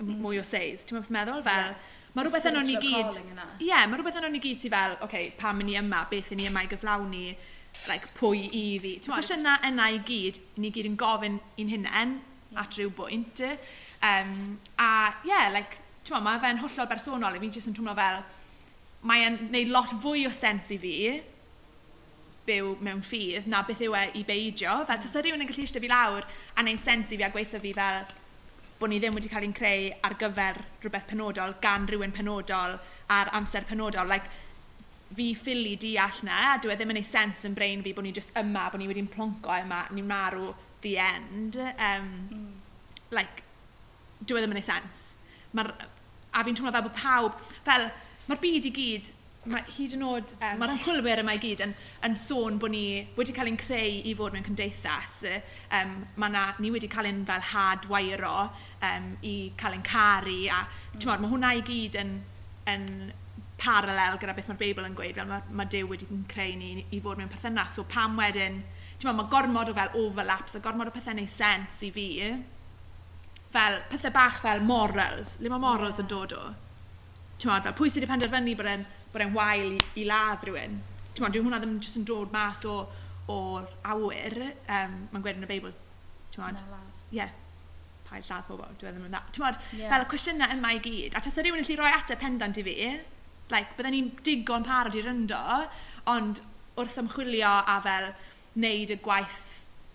mm. 0.00 0.16
mwy 0.24 0.40
o 0.40 0.46
seis. 0.46 0.88
Ti'n 0.88 1.04
meddwl 1.04 1.44
fel? 1.44 1.68
Yeah 1.74 1.92
Mae 2.16 2.24
rhywbeth 2.24 2.46
yn 2.48 2.56
o'n 2.62 2.70
i 2.72 2.78
gyd... 2.80 3.18
Ie, 3.60 3.66
yeah, 3.68 3.82
mae 3.84 3.98
rhywbeth 3.98 4.16
yn 4.16 4.24
o'n 4.30 4.36
i 4.38 4.40
gyd 4.40 4.62
sy'n 4.62 4.72
fel, 4.72 4.94
oce, 4.96 5.04
okay, 5.04 5.26
pam 5.36 5.58
ni 5.60 5.74
yma, 5.76 6.06
beth 6.08 6.30
ni 6.32 6.46
yma 6.48 6.62
i 6.64 6.70
gyflawni, 6.70 7.34
like, 7.90 8.08
pwy 8.16 8.46
i 8.46 8.62
fi. 8.80 8.94
Ti'n 9.04 9.12
meddwl, 9.12 9.34
yna 9.36 9.58
yna 9.68 9.90
i 9.92 10.00
gyd, 10.06 10.40
ni 10.62 10.70
gyd 10.72 10.88
yn 10.88 10.96
gofyn 11.02 11.36
i'n 11.60 11.74
hunain 11.74 12.16
yeah. 12.22 12.62
at 12.62 12.78
rhyw 12.78 12.94
bwynt. 12.96 13.44
Um, 14.00 14.32
a, 14.80 14.88
ie, 15.26 15.28
yeah, 15.28 15.50
like, 15.52 15.76
ti'n 16.06 16.16
meddwl, 16.16 16.24
mae 16.30 16.40
fe'n 16.46 16.64
hollol 16.64 16.88
bersonol, 16.94 17.36
i 17.36 17.44
fi 17.44 17.52
jyst 17.58 17.68
yn 17.68 17.76
twmlo 17.76 17.92
fel, 18.00 18.22
mae'n 19.12 19.40
neud 19.52 19.76
lot 19.76 19.92
fwy 20.00 20.24
o 20.24 20.32
sens 20.32 20.72
i 20.72 20.80
fi, 20.80 20.96
byw 22.48 22.76
mewn 22.86 23.04
ffydd 23.04 23.50
na 23.50 23.60
beth 23.68 23.84
yw 23.84 23.96
e 23.98 24.06
i 24.22 24.24
beidio. 24.24 24.80
Fel, 24.88 25.04
tas 25.04 25.18
rhywun 25.20 25.44
yn 25.44 25.50
gallu 25.50 25.66
eistedd 25.66 25.84
fi 25.84 25.92
lawr 25.92 26.24
a 26.56 26.64
neud 26.64 26.80
sens 26.80 27.12
i 27.12 27.20
fi 27.20 27.28
a 27.28 27.34
gweithio 27.34 27.60
fi 27.60 27.76
fel, 27.76 28.06
bod 28.78 28.90
ni 28.92 28.98
ddim 29.00 29.14
wedi 29.16 29.30
cael 29.32 29.46
ein 29.46 29.54
creu 29.56 29.90
ar 30.04 30.16
gyfer 30.20 30.58
rhywbeth 30.82 31.06
penodol 31.10 31.54
gan 31.62 31.86
rhywun 31.88 32.12
penodol 32.12 32.76
ar 33.08 33.30
amser 33.38 33.64
penodol. 33.68 34.08
Like, 34.08 34.28
fi 35.16 35.32
ffili 35.38 35.76
deall 35.80 36.22
na, 36.26 36.38
a 36.52 36.58
dwi 36.60 36.74
e 36.74 36.78
ddim 36.78 36.92
yn 36.94 37.00
ei 37.00 37.06
sens 37.06 37.44
yn 37.48 37.54
brain 37.56 37.84
fi 37.84 37.94
bod 37.96 38.06
ni 38.06 38.14
jyst 38.16 38.36
yma, 38.36 38.66
bod 38.72 38.82
ni 38.82 38.88
wedi'n 38.90 39.10
plonco 39.12 39.54
yma, 39.54 39.84
ni'n 39.94 40.08
marw 40.08 40.50
the 40.84 40.96
end. 41.00 41.56
Um, 41.56 42.08
mm. 42.30 42.48
Like, 43.14 43.44
dwi 44.20 44.40
e 44.40 44.44
ddim 44.44 44.56
yn 44.56 44.62
ei 44.62 44.66
sens. 44.66 45.04
Mae'r, 45.56 45.72
a 46.36 46.44
fi'n 46.44 46.58
twmlo 46.58 46.74
fel 46.74 46.88
bod 46.88 46.98
pawb, 46.98 47.38
fel, 47.68 47.88
mae'r 48.26 48.42
byd 48.42 48.68
i 48.68 48.74
gyd 48.80 49.12
mae 49.50 49.64
hyd 49.76 49.96
yn 49.96 50.04
oed... 50.06 50.32
Um, 50.38 50.60
Mae'r 50.60 50.72
ymchwilwyr 50.74 51.22
yma 51.22 51.34
i 51.36 51.40
gyd 51.42 51.62
yn, 51.64 51.74
yn 52.06 52.16
sôn 52.20 52.58
bod 52.62 52.72
ni 52.74 52.84
wedi 53.16 53.34
cael 53.36 53.50
ein 53.50 53.58
creu 53.60 54.00
i 54.06 54.14
fod 54.18 54.34
mewn 54.34 54.46
cymdeithas. 54.46 55.20
Um, 55.74 55.98
mae 56.20 56.32
na, 56.34 56.46
ni 56.62 56.72
wedi 56.74 56.90
cael 56.92 57.08
ein 57.10 57.22
fel 57.28 57.44
had 57.52 57.86
wairo 57.90 58.48
um, 58.86 59.12
i 59.26 59.36
cael 59.60 59.78
ein 59.78 59.84
caru. 59.86 60.40
A, 60.52 60.64
mm. 60.94 61.06
Mae 61.06 61.32
hwnna 61.32 61.52
i 61.58 61.62
gyd 61.66 61.98
yn, 62.02 62.16
yn 62.72 62.88
paralel 63.60 64.18
gyda 64.20 64.34
beth 64.36 64.50
mae'r 64.50 64.62
Beibl 64.64 64.88
yn 64.88 64.98
gweud. 64.98 65.14
Fel 65.18 65.30
mae, 65.30 65.46
mae 65.60 65.70
Dyw 65.72 65.92
wedi 65.92 66.10
creu 66.32 66.58
ni 66.58 66.72
i 66.90 67.00
fod 67.04 67.22
mewn 67.22 67.32
perthynas. 67.32 67.78
So 67.78 67.86
pam 67.90 68.18
wedyn... 68.20 68.64
Mae 69.04 69.12
ma 69.12 69.26
gormod 69.28 69.68
o 69.68 69.74
fel 69.76 69.92
overlaps 70.00 70.56
a 70.56 70.60
gormod 70.64 70.88
o 70.88 70.92
pethau 70.94 71.14
neu 71.14 71.28
sens 71.28 71.82
i 71.84 71.90
fi. 71.92 72.06
Fel 73.52 73.82
pethau 73.90 74.10
bach 74.14 74.40
fel 74.42 74.62
morals. 74.64 75.36
Le 75.44 75.52
mae 75.52 75.60
morals 75.62 76.00
yeah. 76.00 76.06
yn 76.06 76.08
dod 76.10 76.32
o? 76.32 76.44
Ti'n 77.36 77.52
fel 77.52 77.76
pwy 77.76 77.92
sydd 77.92 78.06
wedi 78.06 78.08
penderfynu 78.10 78.54
bod 78.56 78.70
e'n 78.72 78.86
bod 79.12 79.24
e'n 79.24 79.34
wael 79.36 79.74
i, 79.76 79.80
i 80.00 80.04
ladd 80.08 80.44
rhywun. 80.46 80.78
Ti'n 81.16 81.32
dyw 81.32 81.44
hwnna 81.46 81.60
ddim 81.62 81.78
jyst 81.80 81.98
yn 82.00 82.06
dod 82.08 82.32
mas 82.34 82.64
o, 82.68 82.76
o'r 83.32 83.66
awyr, 83.92 84.38
um, 84.68 84.96
mae'n 85.12 85.24
gwed 85.24 85.40
yn 85.40 85.46
y 85.46 85.50
Beibl. 85.50 85.74
Ti'n 86.34 86.44
mwyn? 86.44 86.62
Ie. 87.16 87.28
Pa'i 88.06 88.22
lladd 88.22 88.46
pobl, 88.46 88.68
dwi'n 88.78 88.92
e 88.92 88.94
ddim 88.94 89.06
yn 89.08 89.14
dda. 89.14 89.22
Ti'n 89.34 89.44
modd, 89.46 89.60
yeah. 89.74 89.90
fel 89.90 90.04
y 90.04 90.08
cwestiynau 90.12 90.52
yma 90.54 90.72
i 90.76 90.82
gyd. 90.84 91.16
A 91.16 91.22
tas 91.24 91.38
rhywun 91.40 91.62
yn 91.62 91.66
lli 91.66 91.78
roi 91.80 91.90
ateb 91.90 92.20
pendant 92.22 92.60
i 92.60 92.64
fi, 92.66 92.76
like, 93.50 93.74
bydden 93.78 93.96
ni'n 93.96 94.10
digon 94.26 94.66
parod 94.66 94.94
i 94.94 95.02
ryndo, 95.02 95.42
ond 96.12 96.42
wrth 96.76 96.98
ymchwilio 97.02 97.50
a 97.66 97.78
fel 97.82 98.10
wneud 98.56 98.92
y 98.94 98.98
gwaith 99.02 99.40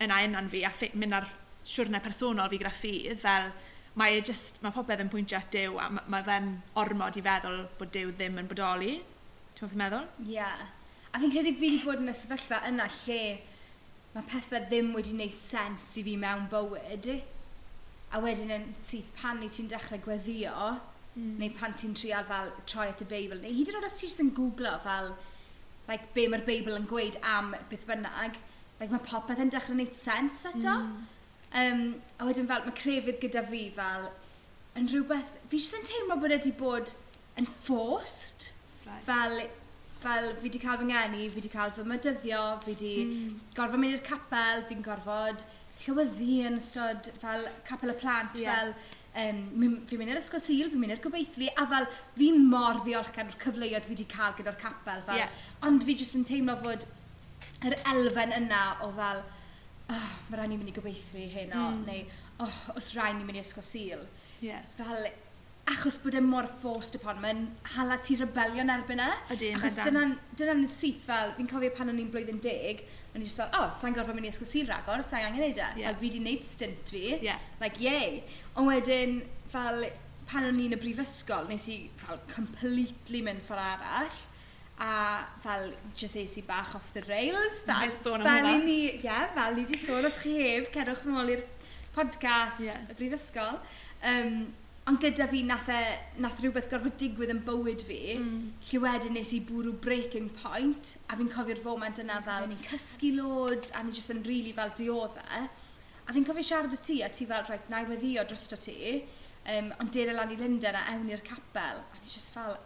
yna 0.01 0.23
unan 0.25 0.49
fi 0.51 0.63
a 0.65 0.71
mynd 0.97 1.15
ar 1.19 1.29
siwrnau 1.67 2.01
personol 2.03 2.49
fi 2.49 2.59
gyda 2.59 2.73
ffydd, 2.73 3.19
fel 3.21 3.51
mae 3.99 4.17
e 4.17 4.21
just, 4.23 4.61
mae 4.63 4.73
popeth 4.75 5.01
yn 5.03 5.09
pwyntio 5.11 5.39
at 5.39 5.49
Dyw 5.53 5.79
a 5.81 5.89
mae, 5.91 6.05
mae 6.13 6.27
fe'n 6.27 6.51
ormod 6.79 7.17
i 7.19 7.23
feddwl 7.25 7.65
bod 7.79 7.91
Dyw 7.95 8.13
ddim 8.15 8.39
yn 8.39 8.51
bodoli. 8.51 8.93
Ti'n 9.57 9.65
meddwl 9.65 9.73
fi'n 9.73 9.83
meddwl? 9.83 10.05
Ie. 10.25 10.35
Yeah. 10.37 10.61
A 11.11 11.19
fi'n 11.19 11.33
credu 11.33 11.51
fi 11.59 11.73
wedi 11.73 11.81
bod 11.83 11.99
yn 11.99 12.11
y 12.11 12.15
sefyllfa 12.15 12.61
yna 12.69 12.87
lle 13.01 13.21
mae 14.13 14.27
pethau 14.27 14.63
ddim 14.67 14.93
wedi 14.95 15.15
gwneud 15.15 15.35
sens 15.35 15.97
i 15.99 16.05
fi 16.07 16.15
mewn 16.19 16.47
bywyd. 16.51 17.11
A 18.11 18.19
wedyn 18.23 18.55
yn 18.55 18.71
syth 18.79 19.11
pan 19.19 19.39
ni 19.39 19.49
ti'n 19.51 19.69
dechrau 19.71 19.99
gweddio, 20.03 20.71
mm. 21.15 21.35
neu 21.39 21.51
pan 21.55 21.75
ti'n 21.79 21.95
trial 21.95 22.27
fel 22.27 22.51
troi 22.67 22.89
at 22.91 23.03
y 23.03 23.07
Beibl, 23.11 23.39
neu 23.43 23.55
hyd 23.55 23.71
yn 23.71 23.79
oed 23.79 23.87
os 23.87 23.99
ti'n 23.99 24.27
yn 24.27 24.33
googlo 24.35 24.73
fel 24.83 25.13
like, 25.87 26.11
be 26.15 26.27
mae'r 26.31 26.43
Beibl 26.47 26.75
yn 26.77 26.87
gweud 26.89 27.19
am 27.27 27.55
beth 27.71 27.87
bynnag, 27.87 28.39
like, 28.79 28.91
mae 28.91 29.03
popeth 29.07 29.41
yn 29.43 29.51
dechrau 29.51 29.75
gwneud 29.75 29.95
sens 29.95 30.45
eto. 30.49 30.77
Mm. 30.79 31.07
Um, 31.51 31.85
a 32.17 32.27
wedyn 32.27 32.47
fel, 32.47 32.63
mae 32.63 32.75
crefydd 32.77 33.19
gyda 33.23 33.43
fi 33.47 33.65
fel, 33.75 34.05
yn 34.79 34.87
rhywbeth, 34.87 35.33
fi 35.51 35.59
jyst 35.59 35.75
yn 35.75 35.87
teimlo 35.87 36.15
bod 36.21 36.31
wedi 36.31 36.53
bod 36.59 36.93
yn 37.39 37.47
forced. 37.49 38.51
Right. 38.85 39.03
Fel, 39.07 39.41
fel 40.01 40.29
fi 40.37 40.47
wedi 40.47 40.61
cael 40.63 40.79
fy 40.79 40.87
ngeni, 40.87 41.25
fi 41.27 41.41
wedi 41.41 41.51
cael 41.51 41.73
fy 41.75 41.83
mydyddio, 41.87 42.45
fi 42.63 42.71
wedi 42.71 42.93
mm. 43.03 43.41
gorfod 43.57 43.83
mynd 43.83 43.97
i'r 43.97 44.05
capel, 44.07 44.63
fi'n 44.69 44.85
gorfod 44.85 45.43
llywyddi 45.81 46.39
yn 46.47 46.57
ystod 46.61 47.11
fel 47.21 47.45
capel 47.67 47.93
y 47.93 47.97
plant, 47.99 48.39
yeah. 48.39 48.57
fel 48.61 48.73
um, 49.25 49.43
fi'n 49.89 50.01
mynd 50.01 50.13
i'r 50.13 50.21
ysgol 50.21 50.43
sil, 50.43 50.71
fi'n 50.71 50.81
mynd 50.81 50.95
i'r 50.95 51.03
gobeithlu, 51.03 51.51
a 51.51 51.67
fel 51.73 51.89
fi 52.15 52.31
mor 52.37 52.81
ddiolchgar 52.85 53.27
o'r 53.27 53.37
cyfleoedd 53.43 53.87
fi 53.87 53.95
wedi 53.95 54.07
cael 54.11 54.35
gyda'r 54.39 54.59
capel. 54.61 55.03
Fel, 55.07 55.21
yeah. 55.23 55.37
Ond 55.67 55.83
fi 55.87 55.97
jyst 55.99 56.19
yn 56.19 56.27
teimlo 56.27 56.57
fod 56.63 56.87
yr 57.67 57.77
elfen 57.93 58.35
yna 58.39 58.63
o 58.85 58.91
fel, 58.97 59.23
Ah, 59.91 59.97
oh, 59.97 60.11
mae 60.29 60.39
rhaid 60.39 60.53
ni'n 60.53 60.61
mynd 60.61 60.71
i 60.71 60.75
gobeithio 60.77 61.27
hyn 61.33 61.51
o, 61.51 61.65
mm. 61.73 61.81
neu 61.89 62.05
oh, 62.45 62.61
os 62.77 62.93
rhaid 62.95 63.17
ni'n 63.17 63.27
mynd 63.27 63.41
i 63.41 63.43
ysgol 63.43 63.65
sil. 63.67 64.05
Yeah. 64.41 64.63
Fel, 64.77 65.09
achos 65.71 65.99
bod 66.01 66.15
e 66.17 66.21
mor 66.23 66.47
forced 66.61 66.95
upon, 66.97 67.19
mae'n 67.23 67.43
hala 67.75 67.97
ti 68.03 68.17
rebelion 68.19 68.71
erbyn 68.73 69.03
e. 69.03 69.09
Ydy, 69.35 69.51
yn 69.53 69.59
Achos 69.59 69.77
dyna'n 69.83 70.15
dyna 70.39 70.55
syth 70.71 71.03
fel, 71.07 71.35
fi'n 71.37 71.49
cofio 71.51 71.73
pan 71.77 71.91
o'n 71.91 71.99
i'n 72.01 72.09
blwyddyn 72.13 72.41
deg, 72.43 72.85
o'n 73.11 73.21
i'n 73.21 73.27
just 73.27 73.41
fel, 73.43 73.51
oh, 73.59 73.69
sa'n 73.77 73.95
gorfod 73.97 74.17
mynd 74.17 74.29
i 74.29 74.31
ysgol 74.33 74.49
sil 74.49 74.69
ragor, 74.69 75.03
sa'n 75.05 75.27
angen 75.29 75.43
neud 75.45 75.59
e. 75.59 75.67
Yeah. 75.81 75.91
Fel, 75.91 75.99
fi 76.01 76.13
di 76.15 76.23
neud 76.23 76.47
stint 76.47 76.95
fi, 76.95 77.05
yeah. 77.19 77.43
like, 77.61 77.79
yay. 77.83 78.21
Ond 78.55 78.71
wedyn, 78.71 79.19
fel, 79.53 79.85
pan 80.31 80.47
o'n 80.47 80.59
i'n 80.63 80.77
y 80.77 80.81
brifysgol, 80.81 81.49
nes 81.51 81.67
i 81.71 81.77
fel 82.01 82.21
completely 82.31 83.23
mynd 83.25 83.43
ffordd 83.45 83.67
arall 83.75 84.21
a 84.79 85.25
fel 85.43 85.73
just 85.95 86.17
es 86.17 86.37
i 86.37 86.41
bach 86.47 86.75
off 86.75 86.93
the 86.93 87.01
rails 87.09 87.61
fel, 87.67 87.81
fel, 87.81 87.91
sôn 87.97 88.23
fel 88.25 88.47
i 88.49 88.57
ni 88.63 88.79
yeah, 89.03 89.27
fel 89.35 89.59
i 89.61 89.65
di 89.67 89.77
sôn 89.77 90.07
os 90.09 90.17
chi 90.23 90.37
hef 90.39 90.71
cerwch 90.73 91.05
nôl 91.09 91.35
i'r 91.35 91.43
podcast 91.95 92.65
yeah. 92.65 92.81
y 92.89 92.97
brifysgol. 92.97 93.59
Um, 94.07 94.53
ond 94.89 94.97
gyda 95.03 95.27
fi 95.29 95.43
nath, 95.45 95.69
e, 95.69 95.79
nath 96.23 96.39
rhywbeth 96.41 96.69
gorfod 96.71 96.95
digwydd 96.99 97.33
yn 97.35 97.41
bywyd 97.45 97.83
fi. 97.85 97.99
Mm. 98.17 98.37
lle 98.67 98.81
wedyn 98.85 99.13
nes 99.17 99.33
i 99.37 99.41
bwrw 99.45 99.75
breaking 99.83 100.31
point 100.41 100.95
a 101.07 101.17
fi'n 101.19 101.29
cofio'r 101.31 101.61
foment 101.61 102.01
yna 102.01 102.21
fel 102.25 102.47
ni'n 102.49 102.63
cysgu 102.65 103.11
loads 103.19 103.73
a 103.77 103.83
ni 103.85 103.93
jyst 103.93 104.15
yn 104.15 104.23
rili 104.25 104.49
really 104.49 104.55
fel 104.57 104.73
dioddau 104.79 105.37
e. 105.37 105.43
a 106.07 106.15
fi'n 106.15 106.25
cofio 106.25 106.47
siarad 106.47 106.73
y 106.73 106.81
ti 106.81 106.97
a 107.05 107.11
ti 107.13 107.29
fel 107.29 107.45
rhaid 107.45 107.69
na 107.69 107.83
i 107.83 107.89
weddio 107.91 108.25
drosto 108.25 108.57
ti. 108.57 109.03
Um, 109.51 109.71
ond 109.81 109.93
dere 109.93 110.13
lan 110.17 110.33
i 110.33 110.37
Lundain 110.37 110.77
a 110.77 110.83
ewn 110.95 111.07
i'r 111.09 111.23
capel 111.25 111.81
a 111.81 112.01
ni 112.01 112.09
just 112.09 112.33
fel 112.33 112.57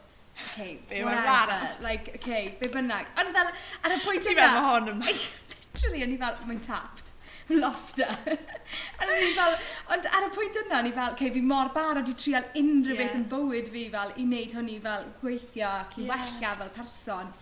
okay, 0.44 0.80
be 0.90 1.02
mae'n 1.06 1.24
arall. 1.24 1.68
Like, 1.84 2.16
okay, 2.20 2.56
be 2.60 2.70
bynnag. 2.72 3.10
Ond 3.22 3.34
fel, 3.36 3.52
ar 3.84 3.96
y 3.96 4.00
pwynt 4.04 4.30
yna... 4.30 4.30
Ti'n 4.30 4.40
meddwl 4.40 4.70
hon 4.70 4.94
yma. 4.94 5.16
Literally, 5.16 6.06
o'n 6.06 6.16
i 6.16 6.22
fel, 6.22 6.40
mae'n 6.50 6.62
tapped. 6.66 7.12
Lost 7.50 8.00
e. 8.00 8.06
her. 8.10 8.38
a 9.00 9.06
o'n 9.06 9.12
i 9.22 9.34
fel, 9.36 9.58
ond 9.94 10.08
ar 10.18 10.28
y 10.28 10.30
pwynt 10.34 10.62
yna, 10.64 10.80
o'n 10.80 10.90
i 10.90 10.94
fel, 10.96 11.12
okay, 11.14 11.34
fi 11.36 11.44
mor 11.46 11.70
barod 11.76 12.10
i 12.10 12.16
trial 12.18 12.48
unrhyw 12.58 12.96
yeah. 12.96 13.02
beth 13.04 13.20
yn 13.20 13.28
bywyd 13.32 13.70
fi 13.74 13.84
fel, 13.94 14.14
i 14.16 14.26
wneud 14.26 14.56
hwnni 14.58 14.80
fel 14.86 15.10
gweithio 15.22 15.68
ac 15.70 16.00
i 16.00 16.06
yeah. 16.06 16.14
wella 16.14 16.56
fel 16.62 16.74
person. 16.80 17.34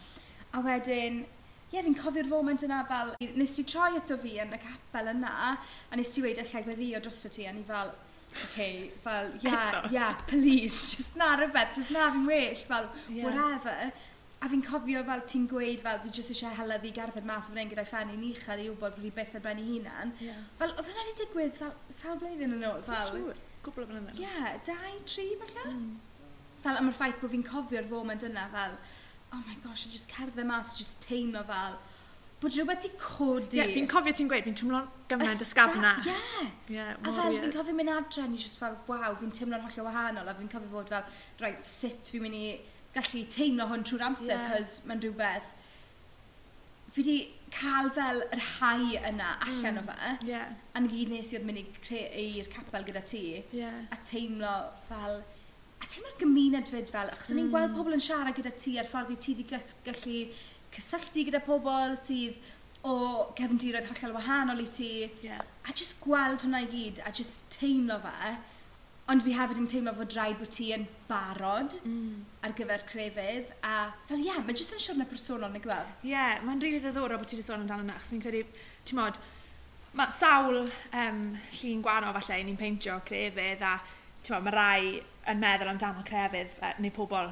A 0.54 0.64
wedyn, 0.66 1.22
ie, 1.24 1.78
yeah, 1.78 1.86
fi'n 1.86 1.96
cofio'r 1.98 2.30
foment 2.30 2.66
yna 2.68 2.84
fel, 2.90 3.14
nes 3.40 3.56
ti 3.56 3.66
troi 3.70 3.94
ato 3.98 4.20
fi 4.22 4.36
yn 4.44 4.54
y 4.54 4.60
capel 4.62 5.14
yna, 5.16 5.54
a 5.90 6.00
nes 6.00 6.12
ti 6.14 6.26
weid 6.26 6.42
allai 6.44 6.66
gweddio 6.68 7.02
dros 7.02 7.24
ti, 7.30 7.48
a 7.48 7.56
ni 7.56 7.64
fel, 7.68 7.96
okay, 8.46 8.92
fel, 9.04 9.30
yeah, 9.42 9.66
Eto. 9.66 9.92
yeah, 9.92 10.14
please, 10.28 10.96
just 10.96 11.18
na 11.18 11.36
rhywbeth, 11.38 11.76
just 11.76 11.92
na 11.92 12.10
fi'n 12.12 12.26
well, 12.28 12.56
fel, 12.56 12.90
yeah. 13.10 13.24
whatever. 13.26 13.92
A 14.44 14.50
fi'n 14.52 14.64
cofio 14.66 15.04
fel 15.08 15.22
ti'n 15.32 15.46
gweud 15.48 15.84
fel 15.84 16.00
fi 16.04 16.14
jyst 16.18 16.34
eisiau 16.34 16.56
hela 16.58 16.80
i 16.84 16.92
gerdded 16.96 17.28
mas 17.28 17.48
o 17.48 17.54
fan 17.54 17.62
hyn 17.64 17.72
gyda'i 17.72 17.88
ffenni'n 17.88 18.26
uchel 18.32 18.64
i 18.64 18.70
wybod 18.72 18.98
bod 18.98 19.06
fi 19.06 19.12
byth 19.20 19.38
ar 19.40 19.46
ben 19.46 19.62
ei 19.62 19.68
hunan. 19.70 20.16
Yeah. 20.20 20.42
Fel, 20.60 20.74
oedd 20.74 20.90
hwnna 20.90 21.06
wedi 21.06 21.16
digwydd 21.22 21.56
fel 21.60 21.72
sawl 22.00 22.20
blwyddyn 22.24 22.58
yn 22.58 22.66
ôl? 22.72 22.82
Fel, 22.90 23.14
siŵr, 23.14 23.40
gwbl 23.68 23.86
o 23.86 23.92
blynyddoedd. 23.92 24.20
Ie, 24.20 24.28
yeah, 24.28 24.58
dau, 24.68 24.98
tri 25.14 25.30
falle. 25.46 25.70
Mm. 25.72 25.88
Fel, 26.66 26.82
am 26.82 26.92
yr 26.92 27.00
ffaith 27.00 27.24
bod 27.24 27.32
fi'n 27.38 27.48
cofio'r 27.48 27.88
foment 27.94 28.28
yna 28.28 28.50
fel, 28.52 28.76
oh 29.32 29.42
my 29.48 29.56
gosh, 29.64 29.88
I 29.88 29.96
just 29.96 30.12
cerdded 30.12 30.46
mas, 30.50 30.76
just 30.76 31.00
teimlo 31.08 31.46
fel, 31.48 31.80
bod 32.44 32.58
rhywbeth 32.58 32.84
wedi 32.84 32.92
codi. 33.00 33.58
Ie, 33.58 33.62
yeah, 33.62 33.72
fi'n 33.74 33.88
cofio 33.92 34.14
ti'n 34.18 34.30
gweud, 34.32 34.46
fi'n 34.48 34.58
teimlo'n 34.60 34.88
gymaint 35.12 35.44
ysgafna. 35.46 35.94
Ie. 36.04 36.12
Yeah. 36.12 36.50
yeah 36.76 36.92
a 37.00 37.14
fel, 37.16 37.38
fi'n 37.40 37.56
cofio 37.56 37.76
mynd 37.78 37.94
adre, 37.94 38.28
ni 38.30 38.40
just 38.42 38.60
fel, 38.60 38.76
waw, 38.90 39.14
fi'n 39.22 39.32
teimlo'n 39.38 39.64
holl 39.64 39.88
wahanol, 39.88 40.30
a 40.30 40.36
fi'n 40.38 40.52
cofio 40.52 40.72
fod 40.74 40.92
fel, 40.92 41.06
right, 41.44 41.66
sut 41.68 42.14
fi'n 42.14 42.26
mynd 42.26 42.40
i 42.40 42.48
gallu 42.96 43.24
teimlo 43.32 43.70
hwn 43.72 43.86
trwy'r 43.88 44.08
amser, 44.10 44.36
yeah. 44.36 44.50
cos 44.52 44.82
mae'n 44.90 45.04
rhywbeth... 45.06 45.54
Fi 46.94 47.02
wedi 47.02 47.16
cael 47.54 47.88
fel 47.94 48.20
yr 48.28 48.42
hau 48.60 48.90
yna 49.10 49.32
allan 49.42 49.80
mm. 49.80 49.82
o 49.82 49.86
fe. 49.88 50.12
Yeah. 50.30 50.52
A'n 50.78 50.90
gyd 50.92 51.14
nes 51.14 51.32
i 51.32 51.40
oedd 51.40 51.48
mynd 51.48 51.64
i 51.64 52.02
i'r 52.24 52.50
capel 52.54 52.86
gyda 52.86 53.02
ti. 53.10 53.24
Yeah. 53.56 53.80
A 53.94 53.98
teimlo 54.06 54.52
fel... 54.90 55.22
A 55.84 55.88
teimlo'r 55.90 56.20
gymuned 56.20 56.70
fyd 56.70 56.92
fel, 56.94 57.10
achos 57.12 57.32
mm. 57.32 57.34
o'n 57.34 57.42
i'n 57.42 57.50
gweld 57.56 57.72
mm. 57.72 57.80
pobl 57.80 57.98
yn 57.98 58.04
siarad 58.04 58.38
gyda 58.38 58.54
ti 58.56 58.76
a'r 58.78 58.90
ffordd 58.90 59.16
i 59.16 59.18
ti 59.26 59.34
wedi 59.34 59.48
gallu 59.50 60.20
cysylltu 60.74 61.28
gyda 61.30 61.42
pobl 61.46 61.96
sydd 62.00 62.42
o 62.84 62.96
cefndiroedd 63.38 63.88
hollol 63.92 64.18
wahanol 64.18 64.64
i 64.64 64.68
ti. 64.68 64.94
Yeah. 65.24 65.44
A 65.68 65.76
just 65.76 66.02
gweld 66.04 66.44
hwnna 66.44 66.64
i 66.66 66.72
gyd 66.72 67.04
a 67.08 67.14
just 67.16 67.48
teimlo 67.54 68.00
fe. 68.04 68.34
Ond 69.12 69.24
fi 69.24 69.34
hefyd 69.36 69.60
yn 69.60 69.70
teimlo 69.72 69.92
fod 69.98 70.16
rhaid 70.16 70.38
bod 70.40 70.52
ti 70.56 70.70
yn 70.76 70.86
barod 71.10 71.78
mm. 71.84 72.20
ar 72.44 72.56
gyfer 72.58 72.84
crefydd. 72.88 73.54
A 73.64 73.92
fel 74.10 74.24
ie, 74.24 74.30
yeah, 74.30 74.42
mae 74.44 74.56
jyst 74.56 74.76
yn 74.76 74.84
siwrna 74.84 75.08
personol 75.10 75.52
neu 75.52 75.64
gweld. 75.64 75.96
Ie, 76.04 76.12
yeah, 76.14 76.38
mae'n 76.44 76.64
rili 76.64 76.78
really 76.78 76.84
ddiddorol 76.86 77.20
bod 77.22 77.32
ti 77.32 77.40
wedi 77.40 77.48
sôn 77.48 77.64
amdano 77.64 77.88
yna. 77.88 77.98
Chos 78.00 78.14
fi'n 78.14 78.24
credu, 78.24 78.44
ti'n 78.88 79.00
modd, 79.00 79.20
mae 80.00 80.16
sawl 80.16 80.64
um, 80.64 81.24
llun 81.60 81.84
gwahanol 81.86 82.16
falle 82.20 82.40
i 82.40 82.48
ni'n 82.48 82.60
peintio 82.60 83.00
crefydd 83.08 83.64
a 83.68 83.78
ti'n 84.24 84.38
modd, 84.38 84.48
mae 84.48 84.56
rai 84.56 84.86
yn 85.32 85.44
meddwl 85.44 85.72
amdano 85.72 86.04
crefydd 86.08 86.60
neu 86.84 86.96
pobl 86.96 87.32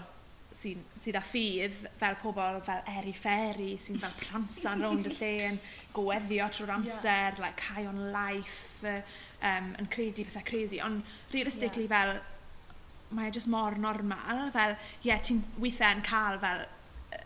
sy'n 0.56 0.82
sydd 1.00 1.16
â 1.16 1.22
ffydd 1.24 1.78
fel 2.00 2.18
pobl 2.22 2.60
fel 2.68 2.82
eri 2.92 3.14
fferi 3.16 3.72
sy'n 3.80 4.02
fel 4.02 4.16
pransan 4.20 4.84
rownd 4.84 5.08
y 5.08 5.14
lle 5.16 5.32
yn 5.48 5.60
gweddio 5.96 6.50
trwy'r 6.52 6.74
amser, 6.76 7.38
yeah. 7.38 7.40
like 7.44 7.64
high 7.72 7.88
on 7.88 8.02
life, 8.12 8.84
uh, 8.84 9.00
um, 9.48 9.72
yn 9.80 9.88
credu 9.94 10.26
pethau 10.28 10.46
crazy. 10.48 10.82
Ond 10.84 11.08
realistically 11.34 11.88
yeah. 11.88 11.96
fel 11.96 13.16
mae 13.16 13.32
e 13.32 13.36
just 13.36 13.50
mor 13.52 13.78
normal, 13.80 14.44
fel 14.56 14.76
ie, 14.76 15.10
yeah, 15.10 15.24
ti'n 15.24 15.42
weithiau 15.60 15.98
yn 15.98 16.06
cael 16.08 16.40
fel 16.44 16.68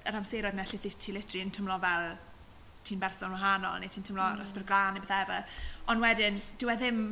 yr 0.06 0.22
amseroedd 0.22 0.58
neu 0.58 0.70
lle 0.72 0.94
ti 0.94 1.14
litri 1.14 1.42
yn 1.46 1.54
tymlo 1.54 1.78
fel 1.82 2.16
ti'n 2.86 3.02
berson 3.02 3.34
wahanol 3.34 3.82
neu 3.82 3.92
ti'n 3.92 4.06
tymlo 4.06 4.26
mm. 4.26 4.46
ysbryd 4.46 4.74
neu 4.96 5.04
bethau 5.04 5.26
efo, 5.26 5.44
Ond 5.94 6.06
wedyn, 6.06 6.42
dwi 6.62 6.74
e 6.74 6.80
ddim, 6.82 7.04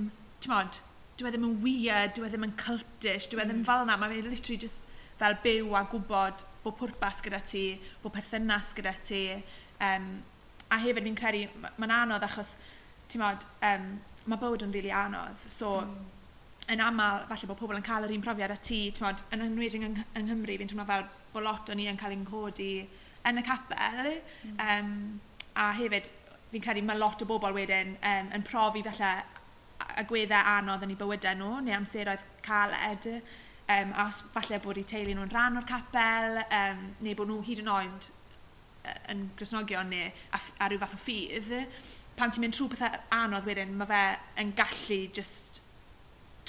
ti'n 0.41 0.53
modd, 0.53 0.81
dwi 1.17 1.29
e 1.29 1.33
ddim 1.33 1.47
yn 1.49 1.59
weird, 1.65 2.17
dwi 2.17 2.29
e 2.29 2.33
ddim 2.33 2.47
yn 2.49 2.57
cultish, 2.61 3.29
dwi 3.29 3.41
e 3.41 3.45
ddim 3.45 3.61
mm. 3.61 3.69
fel 3.69 3.85
yna, 3.85 3.97
mae 4.01 4.13
fe 4.13 4.25
literally 4.25 4.61
just 4.65 4.89
fel 5.23 5.39
byw 5.43 5.75
a 5.79 5.83
gwybod 5.91 6.45
bod 6.63 6.77
pwrpas 6.79 7.21
gyda 7.23 7.41
ti, 7.43 7.65
bod 8.03 8.13
perthynas 8.15 8.71
gyda 8.77 8.93
ti. 9.03 9.25
Um, 9.83 10.09
a 10.71 10.79
hefyd 10.81 11.05
fi'n 11.07 11.19
credu, 11.19 11.67
mae'n 11.77 11.93
anodd 11.97 12.25
achos, 12.27 12.55
ti'n 13.11 13.21
modd, 13.23 13.45
um, 13.67 13.89
mae 14.25 14.41
bywyd 14.41 14.65
yn 14.65 14.73
rili 14.73 14.89
really 14.89 14.95
anodd. 14.95 15.43
So, 15.51 15.75
mm. 15.83 16.09
yn 16.73 16.83
aml, 16.83 17.25
falle 17.29 17.49
bod 17.51 17.59
pobl 17.59 17.79
yn 17.79 17.85
cael 17.85 18.07
yr 18.07 18.15
un 18.15 18.23
profiad 18.23 18.55
a 18.55 18.57
ti, 18.57 18.85
ti'n 18.95 19.07
modd, 19.07 19.23
yn 19.35 19.45
enwedig 19.47 19.83
yng, 19.83 19.99
yng 20.15 20.27
Nghymru, 20.29 20.57
fi'n 20.61 20.71
teimlo 20.71 20.87
fel 20.89 21.05
bod 21.33 21.47
lot 21.47 21.71
o'n 21.73 21.83
i 21.83 21.89
yn 21.91 21.99
cael 21.99 22.15
ein 22.15 22.25
codi 22.27 22.71
yn 23.27 23.39
y 23.39 23.45
capel. 23.45 24.11
Mm. 24.47 24.57
Um, 24.65 24.97
a 25.59 25.69
hefyd, 25.77 26.09
fi'n 26.53 26.63
credu 26.63 26.83
mae 26.85 26.99
lot 26.99 27.21
o 27.23 27.29
bobl 27.29 27.55
wedyn 27.55 27.95
um, 27.99 28.33
yn 28.35 28.47
profi 28.47 28.83
falle 28.85 29.13
agweddau 29.99 30.57
anodd 30.57 30.85
yn 30.85 30.93
eu 30.95 30.99
bywydau 30.99 31.37
nhw, 31.37 31.55
neu 31.65 31.75
amseroedd 31.77 32.23
caled 32.45 33.09
um, 33.69 33.93
a 33.95 34.07
os 34.09 34.23
falle 34.33 34.59
bod 34.63 34.79
eu 34.81 34.87
teulu 34.87 35.15
nhw'n 35.15 35.31
rhan 35.31 35.59
o'r 35.61 35.67
capel, 35.69 36.41
um, 36.43 36.83
neu 37.05 37.15
bod 37.19 37.31
nhw 37.31 37.41
hyd 37.47 37.63
yn 37.63 37.71
oed 37.73 38.09
yn 39.13 39.27
grisnogion 39.39 39.91
neu 39.93 40.09
ar 40.35 40.71
ryw 40.71 40.81
fath 40.81 40.97
o 40.97 40.99
ffydd, 40.99 41.51
pan 42.17 42.33
ti'n 42.33 42.43
mynd 42.43 42.57
trwy 42.57 42.73
pethau 42.73 42.99
anodd 43.15 43.47
wedyn, 43.47 43.73
mae 43.79 43.89
fe 43.89 44.03
yn 44.43 44.53
gallu 44.57 44.99
just 45.15 45.61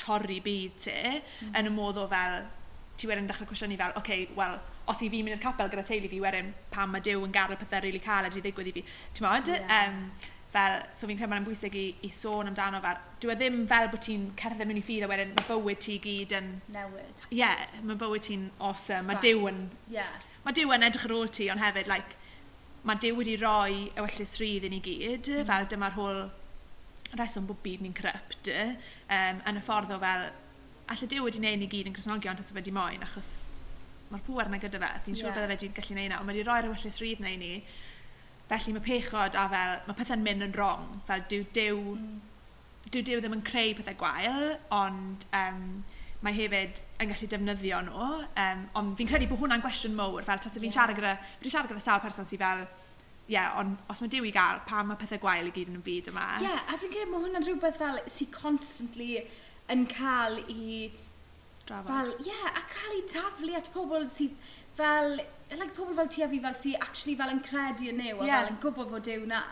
torri 0.01 0.41
byd 0.45 0.79
ti 0.83 0.95
mm. 1.15 1.55
yn 1.61 1.71
y 1.71 1.73
modd 1.73 2.01
o 2.03 2.07
fel, 2.11 2.43
ti 2.99 3.09
wedyn 3.11 3.29
dechrau 3.31 3.49
cwestiynu 3.49 3.79
fel, 3.79 3.95
oce, 3.95 4.03
okay, 4.03 4.29
wel, 4.37 4.59
os 4.91 5.01
i 5.01 5.09
fi 5.09 5.23
mynd 5.25 5.39
i'r 5.39 5.43
capel 5.43 5.71
gyda 5.73 5.87
teulu 5.87 6.11
fi, 6.11 6.21
wedyn 6.21 6.51
pam 6.75 6.93
mae 6.93 7.05
Dyw 7.05 7.23
yn 7.25 7.35
gadael 7.35 7.61
pethau 7.61 7.81
rili 7.81 7.95
really 7.95 8.05
caled 8.05 8.37
i 8.37 8.43
ddigwydd 8.45 8.71
i 8.71 8.75
fi. 8.77 8.85
Ti'n 9.17 9.27
modd? 9.29 9.51
Yeah. 9.55 9.77
Um, 9.79 10.33
fel, 10.55 10.77
so 10.95 11.09
fi'n 11.11 11.19
credu 11.19 11.33
mae'n 11.33 11.47
bwysig 11.47 11.75
i, 11.79 11.85
i 12.07 12.11
sôn 12.15 12.51
amdano 12.51 12.81
fel, 12.85 13.01
dwi 13.23 13.33
e 13.33 13.39
ddim 13.41 13.63
fel 13.71 13.89
bod 13.93 14.05
ti'n 14.05 14.29
cerdded 14.39 14.69
mewn 14.71 14.79
i 14.79 14.85
ffydd 14.85 15.07
a 15.07 15.11
wedyn 15.11 15.33
mae 15.35 15.49
bywyd 15.49 15.81
ti 15.83 15.97
gyd 16.05 16.35
yn... 16.39 16.51
Newid. 16.75 17.25
Ie, 17.31 17.41
yeah, 17.41 17.65
mae 17.83 17.99
bywyd 18.01 18.27
ti'n 18.29 18.47
awesome, 18.61 19.09
mae 19.11 19.19
diw 19.25 19.49
yn... 19.51 19.65
Yeah. 19.93 20.21
Mae 20.45 20.55
diw 20.57 20.75
yn 20.77 20.87
edrych 20.87 21.09
ar 21.09 21.17
ôl 21.17 21.33
ti, 21.33 21.49
ond 21.51 21.63
hefyd, 21.63 21.91
like, 21.91 22.19
mae 22.87 23.01
diw 23.01 23.19
wedi 23.19 23.35
roi 23.41 23.89
wellus 23.97 24.37
rydd 24.43 24.69
i 24.69 24.71
ni 24.75 24.81
gyd, 24.85 25.31
mm. 25.33 25.49
fel 25.49 25.69
dyma'r 25.73 25.97
holl 25.99 26.23
reswm 27.19 27.49
bod 27.49 27.63
byd 27.65 27.83
ni'n 27.85 27.97
crypt, 27.97 28.51
um, 28.53 29.41
yn 29.49 29.59
y 29.59 29.65
ffordd 29.65 29.95
o 29.95 29.99
fel, 30.03 30.29
allai 30.93 31.09
diw 31.11 31.25
wedi 31.25 31.41
wneud 31.41 31.63
ni 31.63 31.69
gyd 31.73 31.89
yn 31.91 31.97
Cresnogion 31.97 32.39
tas 32.39 32.53
y 32.53 32.57
fe 32.57 32.63
di 32.67 32.75
moyn, 32.75 33.03
achos 33.07 33.33
mae'r 34.13 34.25
pŵer 34.27 34.51
yna 34.51 34.61
gyda 34.63 34.81
fe, 34.83 34.93
fi'n 35.07 35.19
siŵr 35.19 35.31
yeah. 35.31 35.37
bydde 35.39 35.49
fe 35.49 35.55
wedi 35.55 35.71
gallu 35.79 35.95
gwneud 35.95 36.09
yna, 36.11 36.21
ond 36.21 36.29
mae 36.29 36.37
wedi 36.37 36.47
roi'r 36.49 36.71
wellus 36.71 37.01
rydd 37.01 37.23
na 37.25 37.33
i 37.33 37.39
ni, 37.41 37.53
Felly 38.51 38.75
mae 38.77 38.85
pechod 38.85 39.37
a 39.41 39.49
fel, 39.49 39.75
mae 39.87 39.99
pethau'n 39.99 40.25
mynd 40.25 40.45
yn 40.49 40.55
wrong. 40.57 40.87
Fel 41.09 41.25
dyw 41.31 41.45
hmm. 41.45 41.53
Dyw, 41.57 41.83
mm. 41.97 42.89
dyw 42.93 43.05
Dyw 43.09 43.21
ddim 43.25 43.37
yn 43.39 43.45
creu 43.47 43.77
pethau 43.79 43.97
gwael, 44.01 44.57
ond 44.75 45.25
um, 45.35 45.63
mae 46.25 46.37
hefyd 46.37 46.81
yn 47.03 47.11
gallu 47.11 47.29
defnyddio 47.33 47.83
nhw. 47.89 48.09
Um, 48.41 48.65
ond 48.81 48.97
fi'n 48.99 49.11
credu 49.11 49.29
bod 49.31 49.43
hwnna'n 49.43 49.65
gwestiwn 49.65 49.97
mowr. 49.99 50.25
Fel, 50.27 50.41
tas 50.41 50.57
fi'n 50.57 50.69
yeah. 50.69 50.77
siarad 50.77 50.99
gyda, 50.99 51.15
fi'n 51.43 51.55
siarad 51.55 51.73
gyda 51.73 51.85
sawl 51.85 52.03
person 52.05 52.29
sy'n 52.29 52.41
fel, 52.41 52.67
ie, 53.25 53.37
yeah, 53.37 53.55
ond 53.61 53.81
os 53.93 54.03
mae 54.05 54.13
Dyw 54.13 54.29
i 54.29 54.35
gael, 54.35 54.61
pa 54.69 54.83
mae 54.85 55.01
pethau 55.01 55.21
gwael 55.23 55.49
i 55.49 55.55
gyd 55.55 55.73
yn 55.73 55.81
y 55.81 55.85
byd 55.85 56.13
yma? 56.13 56.27
Ie, 56.39 56.49
yeah, 56.49 56.69
a 56.69 56.81
fi'n 56.81 56.93
credu 56.93 57.13
mae 57.13 57.25
hwnna'n 57.25 57.49
rhywbeth 57.49 57.81
fel 57.81 58.01
sy'n 58.13 58.33
constantly 58.37 59.11
yn 59.73 59.89
cael 59.93 60.41
i... 60.45 60.91
Drafod. 61.65 61.89
Fel, 61.89 62.13
ie, 62.21 62.29
yeah, 62.29 62.51
a 62.61 62.65
cael 62.73 62.99
ei 62.99 63.07
taflu 63.09 63.57
at 63.57 63.73
pobl 63.73 64.05
sydd 64.13 64.37
fel 64.77 65.19
like, 65.53 65.75
pobl 65.77 65.95
fel 65.97 66.09
ti 66.09 66.25
a 66.25 66.29
fi 66.29 66.41
fel 66.47 66.57
sy'n 66.61 66.81
actually 66.87 67.17
fel 67.19 67.33
yn 67.35 67.43
credu 67.45 67.91
yn 67.93 68.01
new 68.01 68.23
a 68.23 68.27
yeah. 68.29 68.41
fel 68.43 68.55
yn 68.55 68.59
gwybod 68.65 68.91
fod 68.95 69.13
yw 69.15 69.29
na 69.31 69.43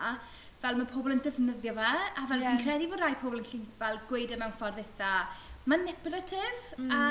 fel 0.63 0.79
mae 0.79 0.89
pobl 0.91 1.15
yn 1.15 1.23
defnyddio 1.27 1.75
fe 1.79 1.93
a 1.93 2.27
fel 2.31 2.43
yeah. 2.43 2.57
fi'n 2.57 2.67
credu 2.67 2.91
fod 2.93 3.05
rai 3.05 3.15
pobl 3.23 3.41
yn 3.41 3.47
llun 3.51 3.69
fel 3.81 4.03
gweud 4.11 4.35
e 4.35 4.41
mewn 4.41 4.57
ffordd 4.59 4.83
eitha 4.83 5.13
manipulative 5.71 6.77
mm. 6.79 6.91
a 6.91 7.05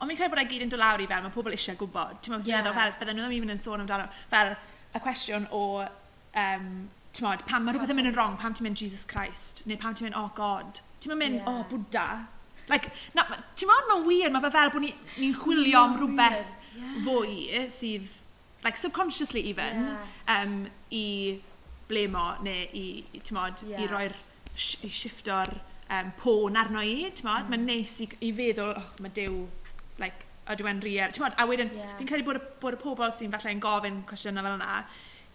Ond 0.00 0.08
mi'n 0.08 0.16
credu 0.16 0.32
bod 0.32 0.40
e 0.40 0.46
gyd 0.48 0.62
yn 0.64 0.70
dod 0.72 0.80
lawr 0.80 1.02
i 1.04 1.06
fel, 1.08 1.20
mae 1.20 1.32
pobl 1.34 1.52
eisiau 1.52 1.76
gwybod. 1.76 2.22
Ti'n 2.24 2.32
meddwl, 2.32 2.48
yeah. 2.48 2.68
fel, 2.72 2.92
bydden 2.96 3.18
nhw 3.18 3.26
ddim 3.26 3.34
even 3.36 3.52
yn 3.52 3.58
sôn 3.60 3.82
amdano. 3.82 4.06
Fel, 4.30 4.54
y 4.96 5.00
cwestiwn 5.04 5.44
o, 5.52 5.64
um, 6.40 6.70
ti'n 7.12 7.26
meddwl, 7.26 7.44
pam 7.50 7.66
mae 7.66 7.74
rhywbeth 7.76 7.92
yn 7.92 7.98
mynd 7.98 8.08
yn 8.08 8.16
wrong, 8.16 8.38
pam 8.40 8.54
ti'n 8.56 8.64
mynd 8.64 8.80
Jesus 8.80 9.04
Christ, 9.10 9.60
neu 9.68 9.76
pam 9.82 9.92
ti'n 9.92 10.08
mynd, 10.08 10.16
oh 10.16 10.30
God. 10.38 10.80
Ti'n 11.04 11.12
mynd, 11.20 11.42
oh, 11.42 11.52
yeah. 11.52 11.58
oh 11.60 11.68
Buddha. 11.68 12.06
Like, 12.72 12.88
na, 13.12 13.26
ti'n 13.52 13.68
meddwl, 13.68 13.90
mae'n 13.90 14.08
wir 14.08 14.32
mae 14.32 14.46
fe 14.46 14.52
fel 14.56 14.72
bod 14.72 14.86
ni'n 14.86 15.04
ni 15.18 15.30
chwilio 15.36 15.84
am 15.84 16.00
rhywbeth 16.00 16.56
yeah. 16.76 16.96
fwy 17.06 17.66
sydd, 17.72 18.08
like 18.64 18.76
subconsciously 18.76 19.42
even, 19.50 19.84
yeah. 19.86 20.42
um, 20.42 20.66
i 20.92 21.40
blemo 21.90 22.26
neu 22.44 22.66
i, 22.76 22.86
ti'n 23.18 23.36
modd, 23.36 23.64
yeah. 23.66 23.82
i 23.82 23.90
roi'r, 23.90 24.16
i 24.86 24.90
shifto'r 24.94 25.54
um, 25.90 26.10
pôn 26.20 26.58
arno 26.60 26.84
i, 26.86 27.10
ti'n 27.10 27.28
modd, 27.28 27.46
mm. 27.46 27.54
mae'n 27.54 27.68
neis 27.68 27.98
i, 28.04 28.08
i 28.26 28.32
feddwl, 28.36 28.74
oh, 28.78 28.90
mae 29.02 29.14
Dyw, 29.16 29.44
like, 30.02 30.26
a 30.50 30.56
dwi'n 30.58 30.82
rhier, 30.84 31.12
ti'n 31.14 31.26
modd, 31.26 31.38
a 31.38 31.46
wedyn, 31.50 31.72
yeah. 31.76 31.94
fi'n 31.98 32.10
credu 32.10 32.26
bod 32.28 32.40
y, 32.40 32.44
bod 32.62 32.78
y 32.78 32.82
pobl 32.82 33.14
sy'n 33.14 33.32
falle 33.34 33.54
yn 33.54 33.62
gofyn 33.64 34.02
cwestiynau 34.08 34.46
fel 34.46 34.58
yna, 34.58 34.80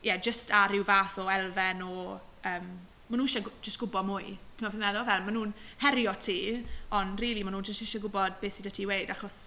ie, 0.01 0.09
yeah, 0.11 0.21
just 0.21 0.53
ar 0.53 0.71
ryw 0.71 0.85
fath 0.85 1.17
o 1.21 1.29
elfen 1.33 1.83
o, 1.85 2.19
um, 2.45 2.73
maen 3.09 3.21
nhw 3.21 3.27
eisiau 3.27 3.51
just 3.65 3.79
gwybod 3.81 4.05
mwy. 4.07 4.35
Ti'n 4.55 4.65
meddwl, 4.65 4.73
fi'n 4.73 4.85
meddwl 4.85 5.05
fel, 5.07 5.25
maen 5.25 5.37
nhw'n 5.37 5.53
herio 5.83 6.15
ti, 6.21 6.39
ond 6.95 7.21
really, 7.21 7.43
maen 7.45 7.57
nhw 7.57 7.65
just 7.65 7.83
eisiau 7.85 8.05
gwybod 8.05 8.39
beth 8.41 8.57
sydd 8.57 8.69
y 8.71 8.73
ti 8.73 8.87
wedi, 8.89 9.11
achos 9.13 9.39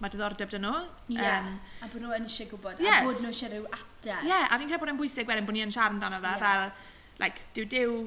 mae 0.00 0.12
diddordeb 0.12 0.52
dyn 0.52 0.64
nhw. 0.64 0.76
Ie, 1.10 1.18
yeah, 1.18 1.50
um, 1.50 1.58
a 1.84 1.90
bod 1.92 2.04
nhw 2.04 2.14
yn 2.16 2.28
eisiau 2.28 2.48
gwybod, 2.54 2.80
yes. 2.80 3.02
a 3.02 3.08
bod 3.08 3.20
nhw 3.20 3.34
eisiau 3.34 3.52
rhyw 3.52 3.66
ateb. 3.76 4.14
Ie, 4.14 4.30
yeah, 4.30 4.46
a 4.48 4.56
fi'n 4.56 4.70
credu 4.70 4.80
bod 4.84 4.94
e'n 4.94 5.00
bwysig 5.00 5.28
wedyn 5.28 5.48
bod 5.48 5.56
ni 5.56 5.66
yn 5.66 5.74
siarad 5.74 5.96
amdano 5.96 6.22
fe, 6.22 6.32
yeah. 6.32 6.40
fel, 6.40 6.96
like, 7.20 7.44
dyw 7.56 7.66
dyw, 7.74 7.98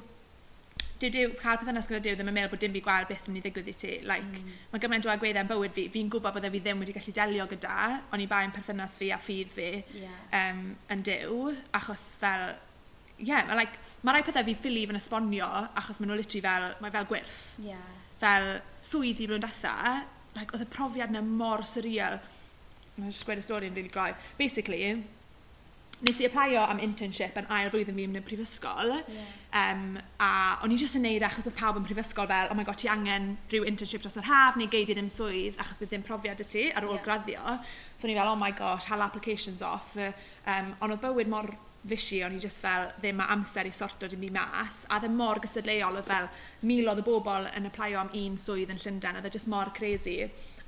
dyw 1.03 1.11
dyw, 1.13 1.31
cael 1.37 1.59
perthynas 1.61 1.89
gyda 1.91 2.01
dyw 2.07 2.17
ddim 2.17 2.31
yn 2.31 2.37
meddwl 2.39 2.53
bod 2.55 2.63
dim 2.63 2.73
byd 2.73 2.85
gwael 2.87 3.07
beth 3.09 3.29
yn 3.29 3.37
ei 3.37 3.43
ddigwydd 3.45 3.69
i 3.69 3.75
ti. 3.77 3.93
Like, 4.09 4.25
mm. 4.25 4.59
mae 4.71 4.83
gymaint 4.83 5.07
o 5.07 5.13
agweddau 5.13 5.45
yn 5.45 5.51
bywyd 5.51 5.75
fi, 5.77 5.87
fi'n 5.93 6.11
gwybod 6.13 6.37
bod 6.37 6.47
e 6.47 6.51
fi 6.53 6.61
ddim 6.63 6.81
wedi 6.81 6.95
gallu 6.97 7.15
delio 7.19 7.47
gyda, 7.51 7.79
ond 8.09 8.25
i 8.25 8.29
bain 8.31 8.53
perthynas 8.55 8.97
fi 9.01 9.11
a 9.13 9.19
ffydd 9.21 9.51
fi 9.53 9.69
yeah. 9.99 10.21
um, 10.39 10.63
yn 10.95 11.05
dyw, 11.05 11.41
achos 11.77 12.07
fel, 12.21 12.47
ie, 13.19 13.27
yeah, 13.29 13.45
mae 13.49 13.59
like, 13.59 13.81
ma 14.07 14.15
rai 14.15 14.23
pethau 14.25 14.47
fi 14.47 14.55
ffili 14.57 14.87
yn 14.89 15.01
esbonio, 15.01 15.51
achos 15.81 16.01
maen 16.01 16.13
nhw 16.13 16.21
literally 16.23 16.45
fel, 16.47 16.69
mae 16.81 16.95
fel 16.95 17.09
gwirth. 17.11 17.41
Yeah. 17.67 17.89
Fel 18.23 18.49
swydd 18.81 19.19
i 19.19 19.27
blwyddyn 19.27 19.43
datha, 19.43 19.75
like, 20.37 20.53
oedd 20.53 20.65
y 20.65 20.69
profiad 20.73 21.13
yna 21.13 21.23
mor 21.25 21.65
surreal. 21.67 22.19
Mae'n 22.97 23.11
just 23.11 23.25
gweud 23.27 23.41
y 23.41 23.45
stori 23.45 23.69
yn 23.69 23.77
really 23.77 23.91
gloi. 23.93 24.11
Basically, 24.37 24.95
nes 26.03 26.19
i 26.19 26.27
applio 26.27 26.63
am 26.67 26.81
internship 26.83 27.37
yn 27.39 27.47
ail 27.53 27.69
flwyddyn 27.71 27.95
fi 27.97 28.05
yn 28.09 28.19
y 28.19 28.21
prifysgol. 28.25 28.91
Yeah. 28.91 29.27
Um, 29.59 29.83
a 30.21 30.29
o'n 30.65 30.73
i 30.73 30.77
jyst 30.79 30.97
yn 30.99 31.05
neud 31.07 31.23
e 31.23 31.27
achos 31.27 31.47
oedd 31.47 31.57
pawb 31.57 31.79
yn 31.79 31.85
prifysgol 31.87 32.27
fel, 32.29 32.49
oh 32.51 32.57
my 32.59 32.65
god, 32.67 32.79
ti 32.81 32.89
angen 32.91 33.33
rhyw 33.51 33.67
internship 33.69 34.03
dros 34.03 34.19
yr 34.19 34.27
haf, 34.27 34.57
neu 34.59 34.67
geid 34.71 34.91
i 34.91 34.97
ddim 34.97 35.11
swydd 35.13 35.59
achos 35.63 35.79
bydd 35.81 35.93
ddim 35.93 36.07
profiad 36.07 36.43
y 36.43 36.47
ti 36.55 36.65
ar 36.73 36.87
ôl 36.89 36.97
yeah. 36.97 37.05
graddio. 37.05 37.59
So 37.95 38.09
o'n 38.09 38.15
i 38.15 38.17
fel, 38.19 38.33
oh 38.33 38.39
my 38.39 38.51
gosh, 38.57 38.89
hal 38.91 39.05
applications 39.05 39.63
off. 39.63 39.95
Um, 39.97 40.73
ond 40.81 40.97
oedd 40.97 41.05
bywyd 41.05 41.31
mor 41.31 41.53
fishi, 41.87 42.21
o'n 42.23 42.37
i 42.37 42.39
just 42.39 42.63
fel 42.63 42.87
ddim 43.01 43.17
ma 43.19 43.27
amser 43.33 43.67
i 43.67 43.73
sorto 43.75 44.07
dim 44.07 44.23
i 44.23 44.31
mas. 44.33 44.83
A 44.89 44.99
ddim 45.01 45.15
e 45.15 45.19
mor 45.19 45.41
gystadleuol 45.43 45.99
oedd 45.99 46.07
fel 46.07 46.29
miloedd 46.69 47.03
o 47.03 47.05
bobl 47.07 47.49
yn 47.51 47.67
applio 47.69 47.99
am 48.01 48.11
un 48.19 48.37
swydd 48.39 48.71
yn 48.73 48.79
Llundain, 48.79 49.19
a 49.19 49.23
dde 49.23 49.33
just 49.35 49.51
mor 49.51 49.73
crazy. 49.75 50.21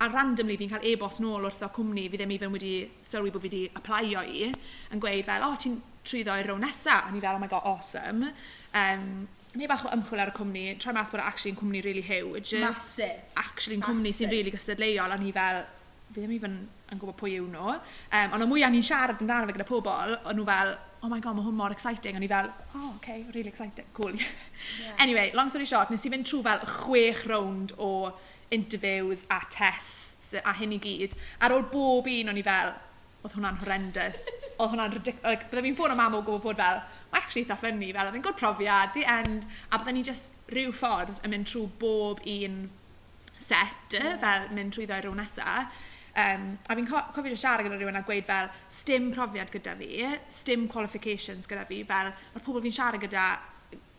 A 0.04 0.10
randomly 0.12 0.58
fi'n 0.60 0.74
cael 0.74 0.88
e-bost 0.92 1.24
nôl 1.24 1.48
wrth 1.48 1.64
o 1.64 1.72
cwmni 1.76 2.10
fi 2.12 2.20
ddim 2.20 2.36
even 2.36 2.52
wedi 2.56 2.74
sylwi 3.00 3.32
bod 3.32 3.46
fi 3.46 3.52
wedi 3.52 3.64
applio 3.80 4.26
i, 4.28 4.50
yn 4.92 5.04
gweud 5.04 5.30
fel, 5.30 5.48
o, 5.48 5.54
oh, 5.54 5.62
ti'n 5.62 5.80
trwyddo 6.06 6.36
i'r 6.42 6.52
row 6.52 6.60
nesa, 6.62 7.02
A 7.06 7.14
ni 7.14 7.24
fel, 7.24 7.40
oh 7.40 7.42
my 7.42 7.50
god, 7.52 7.64
awesome. 7.72 8.34
Um, 8.76 9.08
neu 9.56 9.70
bach 9.72 9.86
o 9.88 9.94
ymchwil 9.96 10.22
ar 10.26 10.34
y 10.34 10.36
cwmni, 10.36 10.66
try 10.84 10.94
mas 10.96 11.14
bod 11.14 11.24
e 11.24 11.28
actually 11.30 11.56
yn 11.56 11.60
cwmni 11.62 11.84
really 11.86 12.04
huge. 12.04 12.60
Massive. 12.60 13.32
Actually 13.40 13.80
yn 13.80 13.86
cwmni 13.86 14.12
sy'n 14.16 14.34
really 14.34 14.52
gystadleuol, 14.54 15.16
a 15.16 15.20
ni 15.22 15.32
fel, 15.36 15.64
fi 16.12 16.20
ddim 16.20 16.36
even 16.36 16.58
yn 16.92 17.00
gwybod 17.02 17.18
pwy 17.20 17.38
yw 17.40 17.48
nhw. 17.50 17.78
Um, 18.12 18.36
ond 18.36 18.46
o 18.46 18.50
mwyaf 18.50 18.74
ni'n 18.74 18.86
siarad 18.86 19.24
yn 19.24 19.32
dan 19.32 19.48
fe 19.48 19.56
gyda 19.56 19.68
pobl, 19.70 20.18
o'n 20.22 20.38
nhw 20.38 20.48
fel, 20.50 20.76
oh 21.06 21.10
my 21.10 21.20
god, 21.22 21.38
mae 21.38 21.46
hwn 21.46 21.54
mor 21.54 21.74
exciting. 21.74 22.18
O'n 22.18 22.24
i 22.26 22.30
fel, 22.30 22.48
oh, 22.74 22.94
okay, 22.96 23.20
really 23.36 23.52
exciting, 23.52 23.86
cool. 23.94 24.16
yeah. 24.82 24.96
Anyway, 25.00 25.30
long 25.38 25.52
story 25.54 25.68
short, 25.70 25.92
nes 25.94 26.06
i 26.08 26.10
fynd 26.10 26.26
trwy 26.26 26.42
fel 26.48 26.64
chwech 26.80 27.22
rownd 27.30 27.76
o 27.78 27.92
interviews 28.56 29.26
a 29.30 29.38
tests 29.54 30.34
a 30.42 30.56
hyn 30.58 30.74
i 30.74 30.82
gyd. 30.82 31.14
Ar 31.46 31.54
ôl 31.54 31.68
bob 31.70 32.10
un 32.10 32.34
o'n 32.34 32.42
i 32.42 32.46
fel, 32.46 32.74
oedd 33.22 33.38
hwnna'n 33.38 33.62
horrendous. 33.62 34.26
oedd 34.60 34.74
hwnna'n 34.74 34.96
ridiculous. 34.98 35.28
Like, 35.30 35.50
byddai 35.52 35.68
fi'n 35.68 35.78
ffôn 35.78 35.94
o 35.94 36.00
mam 36.00 36.18
o 36.18 36.24
gwybod 36.26 36.48
bod 36.48 36.62
fel, 36.64 36.82
mae 37.12 37.22
actually, 37.22 37.46
eitha 37.46 37.60
ffynnu, 37.62 37.92
fel, 37.94 38.10
oedd 38.10 38.18
yn 38.18 38.26
good 38.26 38.42
profiad, 38.42 38.96
the 38.98 39.06
end. 39.06 39.46
A 39.70 39.78
byddai 39.78 40.00
ni 40.00 40.06
just 40.10 40.34
rhyw 40.54 40.74
ffordd 40.74 41.22
yn 41.22 41.36
mynd 41.36 41.52
trwy 41.52 41.68
bob 41.82 42.26
un 42.26 42.64
set, 43.38 43.94
yeah. 43.94 44.16
fel 44.26 44.50
mynd 44.58 44.74
trwy 44.74 44.90
ddau 44.90 45.06
rhyw 45.06 45.20
nesaf. 45.22 45.86
Um, 46.16 46.44
a 46.64 46.76
fi'n 46.78 46.86
co 46.88 47.02
cofio 47.12 47.36
siarad 47.36 47.68
gyda 47.68 47.76
rhywun 47.76 48.00
a 48.00 48.06
gweud 48.08 48.24
fel, 48.28 48.48
stim 48.72 49.10
profiad 49.12 49.52
gyda 49.52 49.74
fi, 49.76 50.06
stim 50.32 50.70
qualifications 50.72 51.50
gyda 51.52 51.66
fi, 51.68 51.82
fel 51.88 52.14
mae'r 52.14 52.46
pobl 52.46 52.64
fi'n 52.64 52.76
siarad 52.78 53.04
gyda 53.04 53.26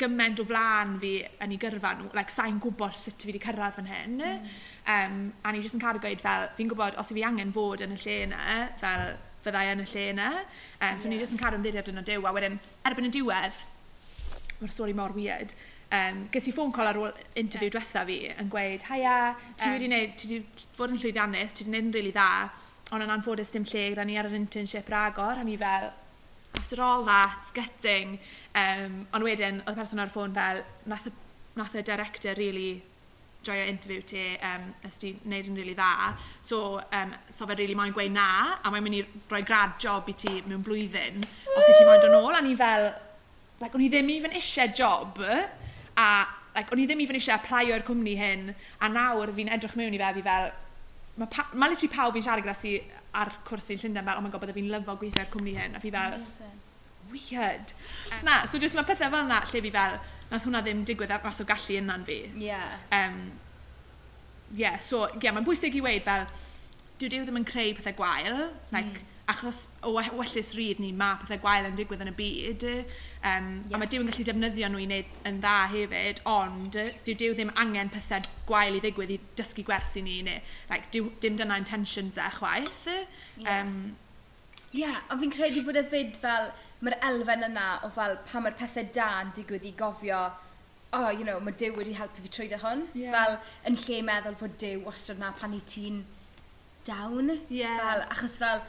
gymaint 0.00 0.40
o 0.40 0.46
flaen 0.48 0.96
fi 1.00 1.12
yn 1.44 1.52
ei 1.52 1.60
gyrfa 1.60 1.92
nhw, 1.96 2.08
like, 2.16 2.32
sa'n 2.32 2.58
gwybod 2.62 2.96
sut 2.96 3.20
fi 3.20 3.30
wedi 3.30 3.40
cyrraedd 3.44 3.76
fan 3.78 3.88
hyn. 3.90 4.16
Mm. 4.16 4.50
Um, 4.94 5.20
a 5.44 5.52
ni 5.52 5.62
jyst 5.64 5.76
yn 5.76 5.84
cadw 5.84 6.00
gweud 6.02 6.20
fel, 6.24 6.48
fi'n 6.56 6.72
gwybod 6.72 6.98
os 7.00 7.12
i 7.12 7.16
fi 7.16 7.24
angen 7.28 7.52
fod 7.52 7.84
yn 7.84 7.94
y 7.96 8.00
lle 8.02 8.18
yna, 8.26 8.42
fel 8.80 9.06
fyddai 9.44 9.70
yn 9.72 9.84
y 9.84 9.88
lle 9.92 10.08
yna. 10.12 10.32
Um, 10.80 10.98
so 10.98 11.06
yeah. 11.06 11.14
ni 11.14 11.20
jyst 11.22 11.36
yn 11.36 11.40
cadw 11.40 11.60
ymddiriad 11.60 11.92
yn 11.92 12.02
y 12.02 12.04
diw, 12.10 12.28
a 12.28 12.34
wedyn 12.36 12.60
erbyn 12.88 13.08
y 13.08 13.14
diwedd, 13.16 13.62
mae'r 14.60 14.72
stori 14.72 14.96
mor 14.96 15.16
weird, 15.16 15.52
um, 15.92 16.22
ges 16.32 16.48
i 16.50 16.54
ffôn 16.54 16.72
col 16.74 16.90
ar 16.90 16.98
ôl 17.00 17.12
interview 17.38 17.70
diwetha 17.72 18.04
fi 18.08 18.18
yn 18.34 18.50
gweud, 18.52 18.86
haia, 18.90 19.34
ti 19.58 19.70
wedi 19.72 19.90
um, 19.90 20.16
ti 20.16 20.32
wedi 20.32 20.66
fod 20.76 20.94
yn 20.94 21.00
llwyddiannus, 21.02 21.54
ti 21.54 21.64
wedi 21.64 21.72
gwneud 21.72 21.90
yn 21.90 21.94
rili 21.94 22.14
dda, 22.14 22.30
ond 22.94 23.06
yn 23.06 23.14
anffodus 23.14 23.54
dim 23.54 23.66
lle 23.66 23.86
gyda 23.92 24.06
ni 24.06 24.18
ar 24.18 24.28
yr 24.30 24.36
internship 24.38 24.90
ragor, 24.92 25.40
a 25.40 25.46
ni 25.46 25.56
fel, 25.60 25.90
after 26.56 26.82
all 26.82 27.04
that, 27.04 27.52
gutting. 27.54 28.18
Um, 28.54 29.06
ond 29.14 29.26
wedyn, 29.26 29.62
oedd 29.66 29.78
person 29.78 30.02
ar 30.02 30.12
ffôn 30.12 30.34
fel, 30.36 30.62
nath 30.90 31.08
y, 31.10 31.14
nath 31.56 31.74
y 31.76 31.82
director 31.86 32.38
really 32.38 32.70
joio 33.46 33.66
interview 33.70 34.02
ti, 34.02 34.22
um, 34.42 34.70
ys 34.86 34.98
ti 34.98 35.12
wneud 35.22 35.50
yn 35.50 35.58
rili 35.60 35.74
dda. 35.78 36.14
So, 36.42 36.80
um, 36.94 37.12
so 37.30 37.46
fe 37.46 37.58
really 37.58 37.76
moyn 37.78 37.94
gweud 37.94 38.14
na, 38.14 38.28
a 38.58 38.72
mae'n 38.72 38.86
mynd 38.86 38.98
i 38.98 39.04
roi 39.30 39.42
grad 39.46 39.76
job 39.82 40.08
i 40.10 40.16
ti 40.18 40.40
mewn 40.48 40.64
blwyddyn, 40.66 41.22
os 41.54 41.70
i 41.70 41.76
ti 41.76 41.86
moyn 41.86 42.02
dod 42.02 42.14
nôl, 42.16 42.34
a 42.34 42.42
ni 42.42 42.56
fel, 42.58 42.90
like, 43.60 43.74
o'n 43.76 43.86
i 43.86 43.92
ddim 43.92 44.10
even 44.16 44.34
eisiau 44.36 44.74
job 44.74 45.22
a 46.00 46.08
like, 46.56 46.72
o'n 46.72 46.80
i 46.80 46.86
ddim 46.88 47.02
even 47.04 47.18
eisiau 47.18 47.36
applio 47.36 47.76
i'r 47.76 47.84
cwmni 47.86 48.14
hyn, 48.18 48.50
a 48.80 48.88
nawr 48.92 49.32
fi'n 49.36 49.50
edrych 49.56 49.76
mewn 49.78 49.96
i 49.96 50.00
fe, 50.00 50.12
fi 50.18 50.24
fel, 50.26 50.50
mae 51.20 51.32
pa, 51.32 51.46
ma 51.54 51.68
literally 51.68 51.92
pawb 51.92 52.16
fi'n 52.16 52.24
siarad 52.24 52.46
gyda 52.46 52.56
si 52.56 52.76
ar 53.16 53.32
cwrs 53.48 53.70
fi'n 53.72 53.82
Llundain 53.82 54.08
fel, 54.08 54.20
oh 54.20 54.24
my 54.24 54.32
god, 54.32 54.44
bydde 54.44 54.56
fi'n 54.56 54.70
lyfo 54.72 54.96
gweithio 54.96 55.02
gweithio'r 55.02 55.32
cwmni 55.34 55.56
hyn, 55.56 55.76
a 55.76 55.82
fi 55.82 55.92
fel, 55.94 56.16
weird. 57.12 57.74
Na, 58.26 58.38
so 58.48 58.60
just 58.62 58.78
mae 58.78 58.88
pethau 58.88 59.12
fel 59.12 59.26
yna 59.26 59.42
lle 59.50 59.64
fi 59.66 59.72
fel, 59.74 59.98
nath 60.30 60.46
hwnna 60.48 60.62
ddim 60.64 60.84
digwydd 60.88 61.12
ar 61.16 61.24
mas 61.24 61.42
o 61.44 61.48
gallu 61.48 61.80
yna'n 61.82 62.06
fi. 62.08 62.20
Yeah. 62.40 62.78
Um, 62.92 63.20
yeah, 64.56 64.80
so, 64.80 65.04
yeah, 65.20 65.34
mae'n 65.36 65.46
bwysig 65.46 65.76
i 65.76 65.84
weid 65.84 66.06
fel, 66.06 66.24
dyw 66.96 67.12
Dyw 67.12 67.26
ddim 67.28 67.42
yn 67.42 67.44
creu 67.48 67.76
pethau 67.76 67.98
gwael, 67.98 68.46
like, 68.72 68.88
mm 68.88 69.12
achos 69.26 69.66
o 69.82 69.92
wellus 69.96 70.52
ryd 70.54 70.80
ni, 70.82 70.92
mae 70.94 71.18
pethau 71.20 71.40
gwael 71.42 71.66
yn 71.68 71.76
digwydd 71.78 72.04
yn 72.04 72.12
y 72.12 72.14
byd. 72.16 72.64
Um, 73.26 73.48
yeah. 73.66 73.74
A 73.74 73.80
mae 73.80 73.90
Dyw 73.90 74.04
yn 74.04 74.10
gallu 74.10 74.26
defnyddio 74.28 74.70
nhw 74.70 74.82
i 74.82 74.86
wneud 74.86 75.16
yn 75.26 75.40
dda 75.42 75.56
hefyd, 75.72 76.22
ond 76.30 76.78
dyw 76.78 77.16
Dyw 77.18 77.34
ddim 77.34 77.50
angen 77.58 77.90
pethau 77.94 78.28
gwael 78.46 78.78
i 78.78 78.82
ddigwydd 78.84 79.16
i 79.16 79.18
dysgu 79.38 79.66
gwers 79.66 79.96
i 79.98 80.04
ni. 80.06 80.20
Neu, 80.26 80.38
like, 80.70 80.90
dyw, 80.94 81.10
dim 81.24 81.38
dyna 81.40 81.58
intentions 81.62 82.20
e 82.22 82.30
chwaith. 82.38 82.86
Yeah. 82.86 83.60
Um, 83.60 83.96
yeah, 84.70 85.02
a 85.10 85.18
fi'n 85.18 85.34
credu 85.34 85.66
bod 85.66 85.80
y 85.80 85.84
fyd 85.90 86.18
fel, 86.22 86.52
mae'r 86.84 86.98
elfen 87.10 87.46
yna 87.50 87.68
o 87.86 87.90
fel 87.94 88.18
pa 88.30 88.42
mae'r 88.44 88.58
pethau 88.60 88.86
da 88.94 89.10
yn 89.24 89.34
digwydd 89.36 89.66
i 89.66 89.74
gofio 89.78 90.26
oh, 90.96 91.10
you 91.10 91.24
know, 91.24 91.40
mae 91.42 91.54
Dyw 91.58 91.74
wedi 91.76 91.96
helpu 91.98 92.22
fi 92.24 92.30
trwy 92.32 92.60
hwn. 92.62 92.86
Yeah. 92.94 93.14
Fel, 93.14 93.38
yn 93.68 93.78
lle 93.82 94.02
meddwl 94.06 94.38
bod 94.40 94.54
Dyw 94.62 94.84
wastad 94.86 95.18
na 95.20 95.32
pan 95.36 95.56
i 95.56 95.60
ti'n 95.66 96.04
down. 96.86 97.40
Yeah. 97.50 97.76
Fel, 97.82 98.04
achos 98.14 98.38
fel, 98.40 98.62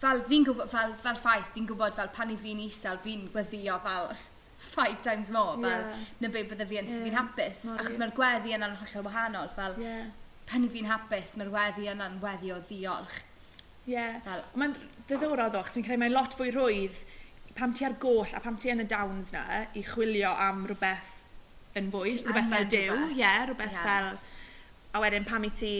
fel 0.00 0.22
fi'n 0.28 0.46
gwybod, 0.48 0.68
fel, 0.72 0.94
fel 1.00 1.18
ffaith, 1.20 1.52
fi'n 1.54 1.68
gwybod 1.68 1.96
fel 1.98 2.10
pan 2.14 2.32
i 2.32 2.36
fi'n 2.40 2.62
isel, 2.64 2.98
fi'n 3.04 3.28
gweddio 3.34 3.76
fel 3.84 4.12
five 4.60 5.00
times 5.02 5.30
more, 5.30 5.56
fel 5.60 5.84
yeah. 5.84 6.06
na 6.20 6.28
be 6.32 6.44
bydde 6.48 6.66
fi 6.68 6.80
yn 6.80 6.88
yeah. 6.88 7.04
fi'n 7.04 7.16
hapus. 7.16 7.66
Mor 7.70 7.84
Achos 7.84 8.00
mae'r 8.00 8.14
gweddi 8.16 8.56
yna'n 8.56 8.76
hollol 8.80 9.06
wahanol, 9.08 9.52
fel 9.56 9.76
yeah. 9.80 10.10
pan 10.48 10.64
i 10.64 10.72
fi'n 10.72 10.88
hapus, 10.88 11.36
mae'r 11.40 11.52
weddi 11.54 11.88
yna'n 11.92 12.18
weddi 12.24 12.52
o 12.54 12.58
ddiolch. 12.64 13.20
Ie, 13.86 13.94
yeah. 13.94 14.18
Fel... 14.24 14.44
mae'n 14.60 14.76
ddiddorol 15.08 15.52
ddo, 15.52 15.64
chos 15.64 15.78
fi'n 15.78 15.86
credu 15.88 16.04
mae'n 16.04 16.16
lot 16.16 16.36
fwy 16.38 16.52
rwydd 16.56 17.00
pam 17.56 17.72
ti 17.76 17.84
ar 17.84 17.96
goll 18.00 18.36
a 18.36 18.40
pam 18.44 18.56
ti 18.60 18.70
yn 18.72 18.84
y 18.84 18.88
downs 18.88 19.32
na 19.34 19.64
i 19.76 19.82
chwilio 19.84 20.30
am 20.48 20.62
rhywbeth 20.68 21.16
yn 21.76 21.88
fwy, 21.92 22.14
rhywbeth 22.20 22.52
fel 22.52 22.68
dew, 22.72 23.00
ie, 23.08 23.16
yeah, 23.20 23.42
rhywbeth 23.48 23.76
yeah. 23.76 23.88
fel... 23.88 24.12
A 24.90 24.98
wedyn 24.98 25.22
pam 25.22 25.44
i 25.46 25.52
ti 25.54 25.74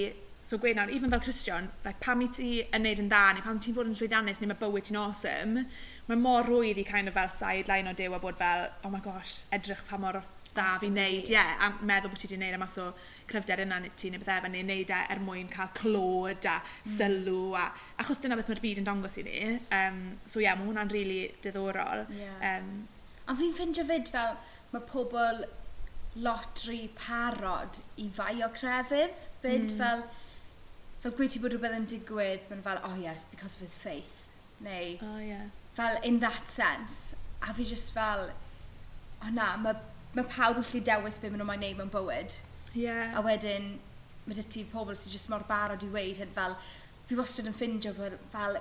So 0.50 0.58
gweud 0.58 0.74
nawr, 0.74 0.90
even 0.90 1.10
fel 1.10 1.20
Christian, 1.20 1.68
like, 1.84 2.00
pam 2.00 2.24
i 2.24 2.26
ti 2.26 2.48
yn 2.74 2.82
neud 2.82 2.98
yn 2.98 3.06
dda, 3.12 3.20
neu 3.36 3.42
pam 3.44 3.58
ti'n 3.62 3.74
fod 3.76 3.86
yn 3.86 3.92
llwyddiannus, 3.94 4.40
neu 4.42 4.48
mae 4.50 4.58
bywyd 4.58 4.88
ti'n 4.88 4.96
awesome, 4.98 5.62
mae 6.08 6.18
mor 6.18 6.48
rwydd 6.48 6.80
i 6.82 6.84
kind 6.88 7.06
of 7.06 7.14
fel 7.14 7.30
sideline 7.30 7.86
o 7.86 7.92
dew 7.94 8.16
a 8.16 8.18
bod 8.18 8.40
fel, 8.40 8.64
oh 8.82 8.90
my 8.90 8.98
gosh, 9.04 9.36
edrych 9.54 9.84
pa 9.86 10.00
mor 10.02 10.18
da 10.56 10.64
fi 10.80 10.88
wneud, 10.90 11.30
ie, 11.30 11.36
yeah, 11.36 11.52
a 11.62 11.68
meddwl 11.86 12.10
bod 12.10 12.18
ti 12.18 12.26
wedi 12.26 12.40
wneud 12.40 12.56
am 12.58 12.66
o 12.66 12.88
cryfder 13.30 13.62
yna 13.62 13.78
ti 13.94 14.10
neu 14.10 14.18
beth 14.24 14.32
efo, 14.40 14.50
neu 14.50 14.66
wneud 14.66 14.90
e 14.90 14.98
er 15.14 15.22
mwyn 15.22 15.54
cael 15.54 15.70
clod 15.78 16.50
a 16.50 16.56
mm. 16.58 16.90
sylw, 16.96 17.54
a, 17.54 17.68
achos 18.02 18.18
dyna 18.24 18.40
beth 18.40 18.50
mae'r 18.50 18.66
byd 18.66 18.82
yn 18.82 18.90
dangos 18.90 19.20
i 19.22 19.26
ni, 19.28 19.38
um, 19.78 20.00
so 20.24 20.42
ie, 20.42 20.48
yeah, 20.48 20.58
mae 20.58 20.66
hwnna'n 20.66 20.90
rili 20.90 21.20
really 21.20 21.34
diddorol. 21.46 22.08
Yeah. 22.18 22.56
Um, 22.56 22.88
a 23.30 23.38
fi'n 23.38 23.54
ffeindio 23.54 23.86
fyd 23.86 24.10
fel, 24.10 24.34
mae 24.74 24.82
pobl 24.90 25.44
lot 26.26 26.66
rhy 26.66 26.88
parod 26.98 27.84
i 28.02 28.10
fai 28.18 28.40
o 28.42 28.50
crefydd, 28.58 29.14
fyd 29.44 29.68
mm. 29.68 29.76
fel, 29.78 30.02
fel 31.00 31.14
gweud 31.16 31.32
ti 31.32 31.40
bod 31.42 31.54
rhywbeth 31.54 31.76
yn 31.76 31.86
digwydd, 31.88 32.46
mae'n 32.50 32.64
fel, 32.64 32.80
oh 32.86 32.96
yes, 33.00 33.26
because 33.30 33.56
of 33.56 33.64
his 33.64 33.76
faith. 33.78 34.26
Neu, 34.60 34.98
oh, 35.06 35.18
yeah. 35.24 35.46
fel, 35.72 35.96
in 36.04 36.20
that 36.20 36.48
sense. 36.48 37.16
A 37.42 37.54
fi 37.54 37.64
just 37.64 37.94
fel, 37.94 38.28
oh 39.24 39.30
na, 39.32 39.54
mae 39.56 39.78
ma 40.16 40.26
pawb 40.28 40.60
yn 40.60 40.66
lli 40.72 40.82
dewis 40.84 41.20
beth 41.22 41.32
maen 41.32 41.40
nhw'n 41.40 41.50
mae'n 41.52 41.64
neud 41.64 41.78
mewn 41.78 41.94
bywyd. 41.94 42.36
Yeah. 42.74 43.14
A 43.16 43.24
wedyn, 43.24 43.72
mae 44.26 44.36
dy 44.36 44.44
ti 44.52 44.66
pobl 44.68 44.98
sy'n 44.98 45.14
just 45.14 45.32
mor 45.32 45.46
barod 45.48 45.86
i 45.86 45.90
weid 45.94 46.20
hyn 46.20 46.36
fel, 46.36 46.58
fi 47.08 47.16
wastad 47.18 47.48
yn 47.48 47.56
ffindio 47.56 47.94
fel, 47.96 48.18
fel 48.34 48.60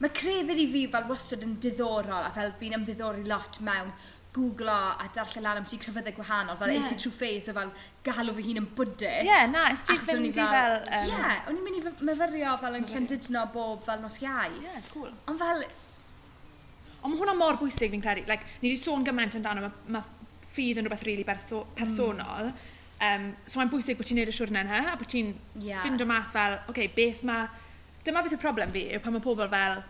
mae 0.00 0.14
crefydd 0.16 0.62
i 0.62 0.66
fi 0.72 0.86
fel 0.94 1.10
wastad 1.10 1.44
yn 1.44 1.58
diddorol 1.62 2.24
a 2.24 2.32
fel 2.34 2.54
fi'n 2.60 2.78
ymddiddori 2.78 3.26
lot 3.28 3.60
mewn 3.66 3.92
googlo 4.34 4.72
a 4.72 5.08
darllen 5.14 5.42
lan 5.42 5.58
am 5.58 5.66
ti 5.66 5.78
crefyddau 5.82 6.14
gwahanol, 6.14 6.58
fel 6.60 6.70
yeah. 6.70 6.84
eisi 6.84 6.96
trwy 7.00 7.12
ffeis 7.16 7.48
o 7.50 7.54
fel 7.56 7.72
galw 8.06 8.34
fy 8.36 8.44
hun 8.46 8.60
yn 8.62 8.68
Buddhist. 8.78 9.26
Ie, 9.26 9.38
na, 9.50 9.66
ys 9.74 9.86
ti'n 9.88 10.22
mynd 10.22 10.38
i 10.38 10.46
fel... 10.54 10.74
Ie, 10.78 10.98
um... 11.00 11.10
yeah, 11.10 11.48
o'n 11.50 11.58
i'n 11.58 11.64
mynd 11.66 11.80
i 11.80 11.94
myfyrio 12.06 12.56
fel 12.62 12.78
yn 12.78 12.86
Llandudno 12.92 13.44
bob 13.54 13.82
fel 13.88 14.02
nos 14.04 14.20
iau. 14.22 14.54
Ie, 14.54 14.66
yeah, 14.68 14.90
cool. 14.94 15.10
Ond 15.26 15.42
fel... 15.42 15.64
Ond 17.00 17.14
mae 17.14 17.22
hwnna 17.22 17.34
mor 17.38 17.58
bwysig 17.58 17.90
fi'n 17.94 18.04
credu. 18.04 18.26
Like, 18.30 18.46
ni 18.60 18.70
wedi 18.70 18.78
sôn 18.78 19.06
gymaint 19.06 19.38
amdano, 19.40 19.66
mae 19.66 19.96
ma 19.96 20.04
ffydd 20.50 20.78
yn 20.78 20.86
rhywbeth 20.86 21.02
rili 21.06 21.16
really 21.16 21.26
perso 21.26 21.64
mm. 21.64 21.74
personol. 21.80 22.52
Mm. 22.52 22.68
Um, 23.00 23.30
so 23.46 23.58
mae'n 23.58 23.72
bwysig 23.72 23.98
bod 23.98 24.06
ti'n 24.10 24.20
neud 24.20 24.30
y 24.30 24.36
siwrna 24.36 24.62
yna, 24.66 24.82
a 24.92 24.98
bod 25.00 25.10
ti'n 25.10 25.32
yeah. 25.64 25.80
ffind 25.80 26.04
mas 26.06 26.34
fel, 26.36 26.60
oce, 26.60 26.74
okay, 26.74 26.90
beth 26.94 27.24
mae... 27.26 27.48
Dyma 28.04 28.22
beth 28.24 28.36
y 28.36 28.40
problem 28.40 28.70
fi, 28.72 28.86
yw 28.94 29.00
pan 29.04 29.12
mae 29.16 29.24
pobl 29.24 29.48
fel, 29.52 29.80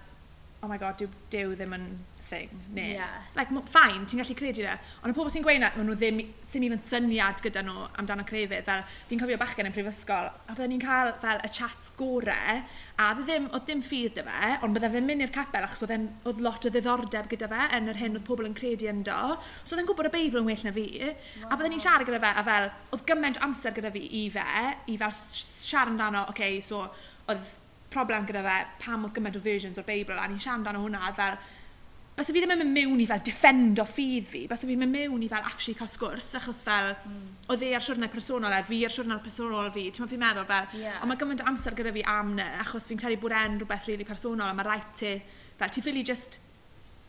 oh 0.62 0.70
my 0.70 0.78
god, 0.80 0.96
dyw, 0.98 1.10
dyw 1.30 1.52
ddim 1.58 1.74
yn 1.76 1.84
thing, 2.30 2.50
ne? 2.74 2.92
Yeah. 2.94 3.18
Like, 3.34 3.50
fine, 3.66 4.06
ti'n 4.06 4.22
gallu 4.22 4.36
credu 4.38 4.64
na. 4.64 4.76
Ond 5.02 5.12
y 5.12 5.16
pobl 5.16 5.32
sy'n 5.34 5.44
gweud 5.44 5.60
na, 5.62 5.70
maen 5.74 5.88
nhw 5.90 5.96
ddim, 5.98 6.20
sy'n 6.46 6.66
even 6.68 6.82
syniad 6.84 7.42
gyda 7.44 7.64
nhw 7.66 7.88
amdano 8.00 8.24
crefydd. 8.28 8.64
Fel, 8.68 8.84
fi'n 9.10 9.20
cofio 9.20 9.38
bachgen 9.40 9.68
yn 9.68 9.74
prifysgol, 9.74 10.30
a 10.30 10.54
byddwn 10.54 10.74
ni'n 10.74 10.82
cael 10.84 11.12
fel 11.22 11.42
y 11.46 11.50
chats 11.56 11.90
gore, 11.98 12.38
a 13.00 13.08
ddim, 13.18 13.48
oedd 13.50 13.66
dim 13.68 13.82
ffydd 13.84 14.16
dy 14.18 14.24
fe, 14.26 14.52
ond 14.64 14.76
byddai 14.76 14.92
fe'n 14.94 15.08
mynd 15.10 15.26
i'r 15.26 15.34
capel 15.34 15.66
achos 15.66 15.84
oedd, 15.86 15.94
en, 15.96 16.08
oedd 16.30 16.42
lot 16.46 16.66
o 16.66 16.72
ddiddordeb 16.72 17.30
gyda 17.34 17.50
fe 17.50 17.68
yn 17.78 17.90
yr 17.92 18.02
hyn 18.02 18.18
oedd 18.18 18.26
pobl 18.28 18.48
yn 18.48 18.56
credu 18.56 18.90
ynddo. 18.92 19.20
So 19.64 19.74
oedd 19.74 19.84
e'n 19.84 19.90
gwybod 19.90 20.10
y 20.10 20.14
Beibl 20.16 20.42
yn 20.42 20.50
well 20.50 20.66
na 20.68 20.74
fi, 20.76 20.86
wow. 21.00 21.48
a 21.48 21.54
byddwn 21.56 21.74
ni'n 21.76 21.84
siarad 21.86 22.08
gyda 22.08 22.22
fe, 22.22 22.34
a 22.36 22.44
fel, 22.46 22.68
oedd 22.94 23.06
gymaint 23.10 23.40
amser 23.46 23.74
gyda 23.76 23.92
fi 23.94 24.04
i 24.20 24.26
fe, 24.34 24.66
i 24.92 24.98
fel 25.00 25.16
siarad 25.16 25.94
amdano, 25.94 26.26
oce, 26.28 26.36
okay, 26.36 26.60
so 26.64 26.84
oedd 27.30 27.56
problem 27.90 28.26
gyda 28.28 28.42
fe 28.46 28.58
pam 28.84 29.06
oedd 29.06 29.16
gymaint 29.16 29.38
o 29.38 29.42
versions 29.44 29.80
o'r 29.80 29.88
Beibl 29.88 30.18
a 30.18 30.28
ni'n 30.28 30.38
siarad 30.42 30.60
amdano 30.60 30.84
hwnna 30.84 31.10
fel 31.16 31.40
Bas 32.16 32.28
fi 32.28 32.36
ddim 32.36 32.50
yn 32.52 32.60
mynd 32.60 32.74
mewn 32.74 33.00
i 33.00 33.06
fel 33.08 33.22
defendo 33.24 33.84
ffydd 33.88 34.26
fi, 34.28 34.40
bas 34.50 34.64
fi'n 34.66 34.76
mynd 34.80 34.92
mewn 34.92 35.22
i 35.24 35.28
fel 35.30 35.46
actually 35.46 35.76
cael 35.78 35.88
sgwrs, 35.88 36.34
achos 36.36 36.60
fel, 36.66 36.90
mm. 37.08 37.22
o 37.48 37.56
dde 37.56 37.70
ar 37.78 37.84
siwrnau 37.86 38.10
personol 38.12 38.52
er 38.52 38.66
fi 38.68 38.82
ar 38.84 38.92
siwrnau 38.92 39.22
personol 39.24 39.70
fi, 39.72 39.86
ti'n 39.94 40.10
fi'n 40.10 40.20
meddwl 40.20 40.48
fel, 40.50 40.68
yeah. 40.82 40.98
ond 41.00 41.08
mae 41.08 41.20
gymaint 41.22 41.44
amser 41.48 41.76
gyda 41.78 41.94
fi 41.96 42.04
am 42.12 42.34
ne, 42.36 42.44
achos 42.60 42.90
fi'n 42.90 43.00
credu 43.00 43.16
bod 43.22 43.32
e'n 43.38 43.56
rhywbeth 43.62 43.88
really 43.88 44.04
personol, 44.04 44.50
a 44.50 44.56
mae 44.58 44.68
rhaid 44.68 44.90
ti, 45.00 45.14
fel, 45.62 45.72
ti 45.72 45.84
ffili 45.86 46.04
just, 46.10 46.36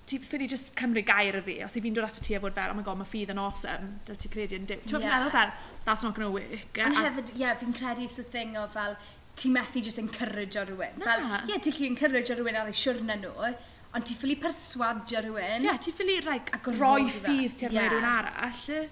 ti 0.07 0.21
ffili 0.21 0.47
just 0.53 0.71
cymryd 0.79 1.09
gair 1.09 1.41
y 1.41 1.43
fi, 1.49 1.57
os 1.65 1.75
i 1.75 1.83
fi'n 1.83 1.97
dod 1.97 2.07
ato 2.07 2.23
ti 2.23 2.37
a 2.37 2.41
fod 2.45 2.55
fel, 2.55 2.71
oh 2.71 2.77
my 2.79 2.85
god, 2.87 3.01
mae 3.01 3.09
ffydd 3.09 3.33
yn 3.35 3.41
awesome, 3.41 3.97
dyl 4.07 4.21
ti 4.21 4.31
credu 4.31 4.61
yn 4.61 4.69
diw. 4.69 4.85
Ti'n 4.85 5.01
yeah. 5.01 5.17
meddwl 5.17 5.35
fel, 5.35 5.51
that's 5.83 6.05
not 6.07 6.15
going 6.15 6.29
to 6.29 6.31
work. 6.37 6.79
Ond 6.87 7.01
hefyd, 7.01 7.35
ie, 7.35 7.43
yeah, 7.43 7.57
fi'n 7.59 7.75
credu 7.75 8.07
sy'n 8.07 8.31
thing 8.31 8.55
o 8.61 8.63
fel, 8.71 8.95
ti 9.35 9.51
methu 9.51 9.83
just 9.83 9.99
encourage 9.99 10.55
o 10.59 10.65
rhywun. 10.67 10.97
Na. 11.01 11.09
Fel, 11.09 11.27
ie, 11.27 11.53
yeah, 11.53 11.61
ti'n 11.67 11.77
chi 11.77 11.91
encourage 11.91 12.31
o 12.31 12.39
rhywun 12.39 12.63
ar 12.63 12.71
ei 12.71 12.79
siwrna 12.79 13.19
nhw, 13.19 13.53
ond 13.91 14.07
ti'n 14.07 14.17
ffili 14.17 14.37
perswadio 14.39 15.21
rhywun. 15.25 15.61
Ie, 15.61 15.67
yeah, 15.67 15.79
ti 15.81 15.93
ffili 15.95 16.17
like, 16.25 16.59
roi 16.79 17.05
ffydd 17.11 17.57
ti'r 17.59 17.75
yeah. 17.75 17.91
rhywun 17.91 18.07
arall. 18.07 18.89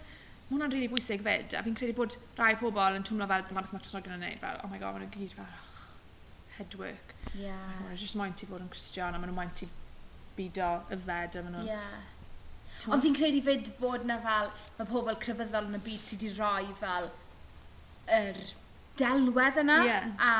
Mae 0.50 0.56
hwnna'n 0.58 0.72
rili 0.74 0.82
really 0.82 0.90
bwysig 0.90 1.22
fyd, 1.22 1.54
a 1.54 1.62
fi'n 1.62 1.76
credu 1.78 1.94
bod 1.94 2.16
rai 2.40 2.56
pobl 2.58 2.96
yn 2.98 3.04
twmlo 3.06 3.28
fel 3.30 3.44
ma'n 3.54 3.68
ffma'r 3.68 3.84
chrysnogion 3.84 4.16
yn 4.16 4.24
neud, 4.26 4.40
fel, 4.42 4.56
oh 4.66 4.70
my 4.72 4.80
god, 4.82 4.96
maen 4.96 5.04
nhw 5.06 5.12
gyd 5.14 5.36
fel, 5.38 5.46
oh, 5.46 5.84
headwork. 6.56 7.14
Yeah. 7.38 7.68
Maen 7.84 7.92
nhw 7.94 8.00
jyst 8.02 8.18
maen 8.18 8.34
ti 8.34 8.50
fod 8.50 8.64
yn 8.66 8.72
Christian, 8.74 9.14
a 9.14 9.22
maen 9.22 9.30
nhw 9.30 9.38
maen 9.38 9.52
ti 9.60 9.70
bido 10.40 10.72
yfed, 10.96 11.38
a 11.38 11.44
maen 11.46 11.60
nhw... 11.60 11.68
Yeah. 11.70 12.90
Ond 12.90 13.06
fi'n 13.06 13.20
credu 13.20 13.44
fyd 13.46 13.70
bod 13.78 14.08
na 14.10 14.18
fel, 14.24 14.50
mae 14.80 14.90
pobl 14.90 15.22
crefyddol 15.22 15.70
yn 15.70 15.78
y 15.78 15.84
byd 15.86 16.08
sydd 16.08 16.26
wedi 16.26 16.34
rhoi 16.40 16.74
fel 16.80 17.12
yr 18.10 18.42
er 18.42 18.54
delwedd 18.98 19.62
yna, 19.62 19.80
yeah. 19.86 20.10
a 20.18 20.34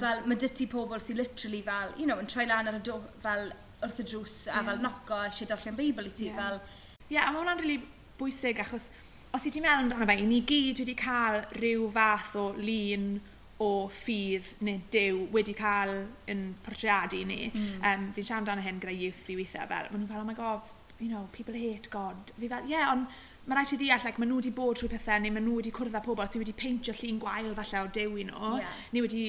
Fel, 0.00 0.22
mae 0.30 0.38
dyty 0.40 0.68
pobl 0.70 1.02
sy'n 1.02 1.18
literally 1.18 1.62
fel, 1.66 1.94
you 1.98 2.06
know, 2.06 2.20
yn 2.22 2.30
troi 2.30 2.46
lan 2.48 2.70
ar 2.70 2.78
y 2.78 2.82
do, 2.86 3.00
fel 3.24 3.48
wrth 3.80 4.02
y 4.02 4.06
drws 4.06 4.36
a 4.48 4.58
yeah. 4.58 4.66
fel 4.68 4.84
noco 4.84 5.22
eisiau 5.26 5.48
darllen 5.50 5.78
Beibl 5.78 6.10
i 6.10 6.12
ti 6.14 6.28
yeah. 6.28 6.38
fel... 6.38 6.60
Ie, 7.08 7.16
yeah, 7.16 7.28
a 7.28 7.32
mae 7.32 7.40
hwnna'n 7.42 7.62
rili 7.62 7.78
really 7.78 7.96
bwysig 8.20 8.60
achos 8.62 8.90
os 9.32 9.46
i 9.46 9.52
ti'n 9.54 9.64
meddwl 9.64 9.86
amdano 9.86 10.08
fe, 10.10 10.16
i 10.20 10.26
ni 10.26 10.40
gyd 10.46 10.82
wedi 10.82 10.96
cael 10.98 11.40
rhyw 11.56 11.86
fath 11.94 12.34
o 12.38 12.50
lun 12.58 13.12
o 13.60 13.70
ffydd 13.92 14.48
neu 14.66 14.80
dew 14.92 15.24
wedi 15.34 15.54
cael 15.56 15.92
yn 16.32 16.46
portreadu 16.64 17.20
ni. 17.28 17.50
Mm. 17.52 17.72
Um, 17.78 18.06
fi'n 18.16 18.26
siarad 18.26 18.42
amdano 18.42 18.64
hyn 18.64 18.80
gyda 18.82 18.96
youth 18.96 19.24
fi 19.26 19.36
weithiau 19.38 19.68
fel, 19.70 19.90
maen 19.92 20.04
nhw 20.04 20.12
fel, 20.12 20.22
oh 20.22 20.28
my 20.28 20.36
god, 20.36 20.76
you 20.98 21.10
know, 21.10 21.28
people 21.32 21.56
hate 21.56 21.90
God. 21.92 22.32
Fi 22.38 22.48
fel, 22.48 22.66
ie, 22.66 22.74
yeah, 22.74 22.90
ond 22.92 23.06
mae 23.46 23.56
rhaid 23.58 23.74
i 23.76 23.80
ddeall, 23.80 24.04
like, 24.06 24.20
maen 24.20 24.32
nhw 24.32 24.40
wedi 24.40 24.54
bod 24.56 24.80
trwy 24.80 24.90
pethau 24.92 25.22
neu 25.22 25.34
maen 25.36 25.46
nhw 25.46 25.60
wedi 25.60 25.74
cwrdd 25.76 25.96
â 25.98 26.02
pobl 26.04 26.26
sydd 26.26 26.42
wedi 26.42 26.56
peintio 26.56 26.96
llun 26.96 27.20
gwael 27.22 27.52
falle 27.60 27.84
o 27.84 27.92
dew 28.00 28.18
i 28.20 28.26
nhw, 28.28 28.50
yeah. 28.60 28.80
neu 28.94 29.06
wedi 29.06 29.22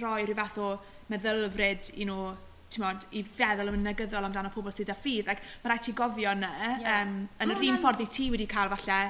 rhoi 0.00 0.24
rhyw 0.24 0.38
fath 0.38 0.58
o 0.60 0.70
meddylfryd, 1.10 1.92
you 1.96 2.06
know, 2.08 2.36
mod, 2.78 3.06
i 3.16 3.24
feddwl 3.26 3.72
yn 3.72 3.82
negyddol 3.82 4.28
amdano 4.28 4.52
pobl 4.54 4.74
sydd 4.74 4.92
â 4.92 4.96
ffydd. 4.98 5.26
Like, 5.30 5.42
mae 5.62 5.72
rhaid 5.72 5.88
ti 5.88 5.96
gofio 5.96 6.34
yna, 6.36 6.52
yeah. 6.60 7.00
um, 7.00 7.16
yn 7.42 7.54
yr 7.54 7.58
oh, 7.58 7.66
un 7.72 7.82
ffordd 7.82 8.04
i 8.04 8.08
ti 8.14 8.30
wedi 8.32 8.46
cael 8.50 8.70
falle, 8.74 9.00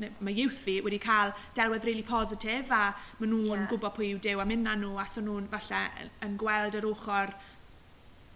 mae 0.00 0.32
youth 0.32 0.56
fi 0.64 0.78
wedi 0.84 1.00
cael 1.02 1.34
delwedd 1.56 1.84
really 1.84 2.04
positif 2.06 2.70
a 2.72 2.94
maen 3.18 3.32
nhw'n 3.34 3.50
yeah. 3.50 3.66
gwybod 3.68 3.96
pwy 3.96 4.12
yw 4.14 4.20
dew 4.24 4.40
am 4.40 4.54
unna 4.54 4.76
nhw 4.80 4.94
a 5.02 5.06
so 5.10 5.20
nhw'n 5.24 5.50
falle 5.52 5.80
e, 6.00 6.06
yn 6.24 6.38
gweld 6.40 6.78
yr 6.78 6.86
ochr 6.88 7.34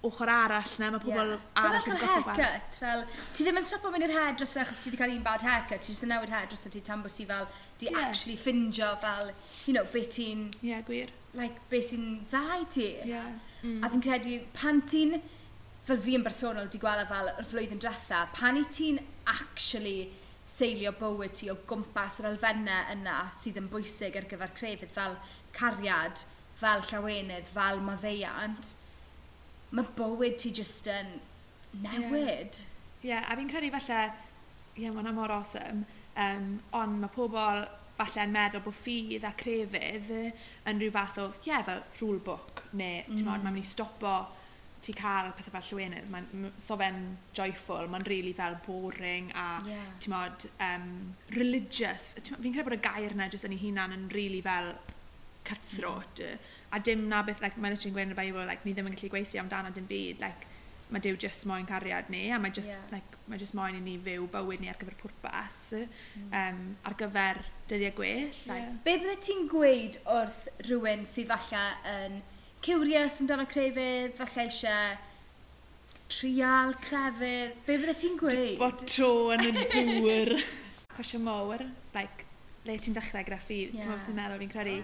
ochr 0.08 0.30
arall 0.30 0.74
na, 0.80 0.90
mae 0.94 1.02
pobl 1.02 1.34
yeah. 1.34 1.44
arall 1.60 1.88
yn 1.90 2.00
gofio 2.00 2.22
gweld. 2.28 2.78
Fel, 2.78 3.04
ti 3.34 3.46
ddim 3.46 3.60
yn 3.60 3.66
stopo 3.66 3.92
mynd 3.92 4.06
i'r 4.06 4.14
hairdresser 4.14 4.64
achos 4.64 4.80
ti 4.82 4.90
wedi 4.90 5.00
cael 5.00 5.14
un 5.14 5.22
bad 5.26 5.44
haircut, 5.46 5.84
ti 5.84 5.92
jyst 5.92 6.06
yn 6.06 6.12
newid 6.14 6.32
hairdresser 6.34 6.74
ti 6.74 6.82
tan 6.84 7.04
bod 7.04 7.14
ti 7.14 7.26
fel, 7.28 7.46
di 7.80 7.90
yeah. 7.90 8.00
actually 8.02 8.36
ffindio 8.40 8.90
fel, 9.04 9.32
you 9.66 9.76
know, 9.76 9.86
beth 9.94 10.10
ti'n... 10.16 10.48
Ie, 10.60 10.72
yeah, 10.72 10.82
gwir. 10.88 11.14
Like, 11.38 11.62
beth 11.70 11.88
sy'n 11.90 12.10
dda 12.30 12.44
i 12.60 12.68
ti. 12.76 12.90
Yeah. 13.08 13.32
Mm. 13.62 13.80
A 13.80 13.90
fi'n 13.92 14.04
credu, 14.04 14.36
pan 14.56 14.82
ti'n, 14.90 15.16
fel 15.88 16.04
fi 16.04 16.18
yn 16.18 16.26
bersonol, 16.26 16.68
di 16.72 16.82
gweld 16.82 17.08
fel 17.10 17.32
y 17.32 17.48
flwyddyn 17.48 17.82
diwetha, 17.82 18.26
pan 18.36 18.60
i 18.60 18.66
ti'n 18.72 19.00
actually 19.32 20.12
seilio 20.44 20.92
bywyd 20.98 21.32
ti 21.36 21.48
o 21.48 21.56
gwmpas 21.68 22.20
yr 22.20 22.30
elfennau 22.34 22.92
yna 22.92 23.16
sydd 23.32 23.58
yn 23.62 23.68
bwysig 23.72 24.16
ar 24.20 24.28
gyfer 24.28 24.52
crefydd 24.56 24.92
fel 24.92 25.16
cariad, 25.56 26.20
fel 26.58 26.84
llawenydd, 26.90 27.46
fel 27.48 27.80
maddeiant, 27.84 28.74
mae 29.74 29.94
bywyd 29.98 30.36
ti 30.40 30.52
just 30.54 30.88
yn 30.90 31.16
newid. 31.82 32.60
Ie, 33.02 33.08
yeah. 33.08 33.22
yeah, 33.22 33.32
a 33.32 33.38
fi'n 33.38 33.50
credu 33.50 33.72
falle, 33.74 34.02
ie, 34.74 34.84
yeah, 34.84 34.94
mae'n 34.94 35.14
mor 35.16 35.34
awesome, 35.34 35.84
um, 36.20 36.52
ond 36.78 37.02
mae 37.02 37.14
pobl 37.14 37.64
falle'n 37.98 38.32
meddwl 38.34 38.62
bod 38.64 38.74
ffydd 38.74 39.26
a 39.26 39.34
crefydd 39.38 40.08
yn 40.14 40.80
rhyw 40.80 40.94
fath 40.94 41.20
o, 41.22 41.28
ie, 41.34 41.50
yeah, 41.50 41.66
fel 41.66 41.84
rule 42.00 42.22
book, 42.24 42.64
neu, 42.72 43.02
mm. 43.04 43.12
ti'n 43.18 43.28
modd, 43.28 43.44
mae'n 43.44 43.58
mynd 43.58 43.66
i 43.66 43.74
stopo 43.74 44.14
ti 44.84 44.92
cael 44.92 45.30
pethau 45.32 45.54
fel 45.54 45.68
llwynydd, 45.70 46.08
mae'n 46.12 46.48
so 46.60 46.76
fe'n 46.76 46.98
joyful, 47.36 47.86
mae'n 47.90 48.04
really 48.10 48.34
fel 48.36 48.58
boring 48.66 49.30
a, 49.32 49.46
yeah. 49.68 49.86
ti'n 50.02 50.12
modd, 50.12 50.48
um, 50.66 50.90
religious. 51.38 52.10
Fi'n 52.20 52.50
credu 52.50 52.66
bod 52.68 52.76
y 52.76 52.82
gair 52.84 53.14
yna 53.16 53.30
jyst 53.32 53.48
yn 53.48 53.56
ei 53.56 53.62
hunan 53.62 53.96
yn 53.96 54.10
really 54.12 54.42
fel 54.44 54.74
mm. 54.74 54.98
cutthroat. 55.48 56.20
Mm 56.24 56.50
a 56.74 56.80
dim 56.82 57.06
na 57.08 57.22
beth 57.22 57.40
like, 57.42 57.54
mae'n 57.56 57.70
mae 57.70 57.76
literally 57.76 58.02
yn 58.02 58.14
y 58.14 58.18
Bible 58.18 58.44
like, 58.48 58.66
ni 58.66 58.74
ddim 58.74 58.90
yn 58.90 58.96
gallu 58.96 59.12
gweithio 59.12 59.42
amdano 59.44 59.70
dim 59.74 59.86
byd 59.86 60.22
like, 60.24 60.48
mae 60.90 61.02
Dyw 61.04 61.16
just 61.20 61.46
moyn 61.48 61.66
cariad 61.68 62.10
ni 62.12 62.26
a 62.34 62.38
mae 62.42 62.52
just, 62.54 62.82
yeah. 62.82 62.98
like, 62.98 63.16
mae 63.30 63.38
just 63.40 63.54
moyn 63.56 63.78
i 63.78 63.82
ni 63.82 63.94
fyw 64.02 64.26
bywyd 64.32 64.62
ni 64.62 64.70
ar 64.72 64.78
gyfer 64.80 64.96
pwrpas 65.00 65.60
um, 65.78 66.60
ar 66.84 66.96
gyfer 67.00 67.40
dyddiau 67.70 67.94
gwell. 67.96 68.28
Yeah. 68.28 68.50
Like. 68.50 68.76
Be 68.86 68.96
bydde 69.00 69.16
ti'n 69.24 69.48
gweud 69.52 69.98
wrth 70.16 70.44
rhywun 70.66 71.06
sydd 71.08 71.30
falle 71.30 71.64
yn 71.94 72.20
curious 72.64 73.20
amdano 73.22 73.46
crefydd, 73.50 74.14
falle 74.18 74.46
eisiau 74.48 74.98
trial 76.12 76.76
crefydd, 76.84 77.56
be 77.64 77.78
bydde 77.78 77.96
ti'n 78.02 78.20
gweud? 78.20 78.58
Bo 78.60 78.70
tro 78.84 79.14
yn 79.36 79.48
y 79.50 79.66
dŵr. 79.72 80.34
Cwestiwn 80.94 81.24
mowr, 81.26 81.64
like, 81.96 82.23
le 82.64 82.76
ti'n 82.80 82.96
dechrau 82.96 83.24
gyda 83.26 83.38
fi, 83.42 83.58
yeah. 83.66 83.82
ti'n 83.82 83.90
meddwl 83.90 84.04
fi'n 84.06 84.18
meddwl 84.18 84.40
fi'n 84.40 84.52
credu. 84.52 84.76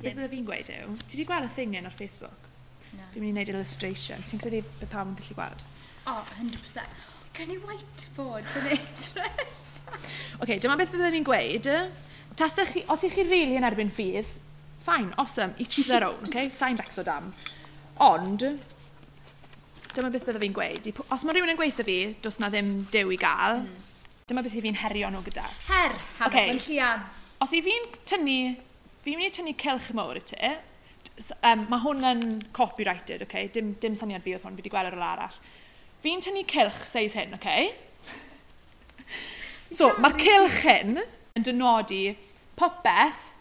Beth 0.00 0.14
bydde 0.16 0.30
fi'n 0.32 0.46
gweud 0.48 0.70
yw, 0.72 0.94
ti 1.04 1.18
wedi 1.18 1.26
gweld 1.28 1.48
y 1.48 1.50
thing 1.56 1.76
yn 1.76 1.88
ar 1.88 1.96
Facebook? 1.98 2.48
No. 2.96 3.04
Fi'n 3.12 3.24
mynd 3.24 3.28
i 3.28 3.34
wneud 3.34 3.52
illustration. 3.52 4.24
Ti'n 4.30 4.40
credu 4.40 4.62
beth 4.80 4.92
pawb 4.92 5.10
yn 5.10 5.18
gallu 5.18 5.36
gweld? 5.36 5.66
O, 6.06 6.14
oh, 6.14 6.32
100%. 6.38 7.04
Can 7.36 7.52
i 7.52 7.58
whiteboard 7.60 8.48
yn 8.56 8.70
interest? 8.78 9.90
Oce, 9.92 10.06
okay, 10.46 10.56
dyma 10.62 10.78
beth 10.80 10.94
bydde 10.94 11.12
fi'n 11.12 11.26
gweud. 11.26 11.68
Tasau 12.40 12.68
chi, 12.70 12.84
os 12.92 13.04
ych 13.04 13.18
chi 13.18 13.26
rili 13.26 13.42
really 13.42 13.58
yn 13.60 13.66
erbyn 13.68 13.92
ffydd, 13.92 14.30
fine, 14.86 15.12
awesome, 15.20 15.52
each 15.58 15.76
their 15.88 16.06
own, 16.06 16.24
okay? 16.30 16.48
Sain 16.60 16.80
becso 16.80 17.04
dam. 17.04 17.34
Ond, 18.06 18.46
dyma 19.92 20.12
beth 20.14 20.24
bydde 20.24 20.40
fi'n 20.46 20.56
gweud. 20.56 20.88
Os 21.12 21.26
mae 21.28 21.36
rhywun 21.36 21.52
yn 21.52 21.60
gweithio 21.60 21.84
fi, 21.84 21.98
dos 22.24 22.40
na 22.40 22.48
ddim 22.52 22.78
dew 22.92 23.12
i 23.12 23.20
gael, 23.20 23.60
mm. 23.66 24.08
dyma 24.32 24.44
beth 24.46 24.56
i 24.56 24.64
fi'n 24.64 24.80
herio 24.86 25.12
nhw 25.12 25.20
gyda. 25.28 25.44
Her, 25.68 25.92
hafod, 26.16 26.30
okay. 26.30 26.54
yn 26.54 26.64
lliad. 26.64 27.04
Os 27.44 27.52
i 27.52 27.60
fi'n 27.64 27.90
tynnu, 28.08 28.54
fi'n 29.04 29.20
mynd 29.20 29.28
i 29.28 29.34
tynnu 29.36 29.54
cilch 29.60 29.90
mawr 29.96 30.20
i 30.20 30.24
ti, 30.24 30.52
um, 31.44 31.66
mae 31.70 31.82
hwn 31.84 32.08
yn 32.10 32.24
copyrighted, 32.56 33.24
okay? 33.26 33.50
dim, 33.52 33.74
dim 33.82 33.96
syniad 33.98 34.24
fi 34.24 34.36
oedd 34.36 34.46
hwn, 34.46 34.56
fi 34.56 34.64
wedi 34.64 34.72
gweld 34.72 34.90
ar 34.90 34.98
ôl 34.98 35.06
arall. 35.06 35.38
Fi'n 36.04 36.24
tynnu 36.24 36.44
cilch 36.48 36.82
seis 36.88 37.16
hyn, 37.18 37.36
okay? 37.36 37.72
so, 39.70 39.92
mae'r 40.00 40.16
cilch 40.22 40.60
hyn 40.64 41.00
yn 41.36 41.46
dynodi 41.46 42.04
popeth 42.56 43.32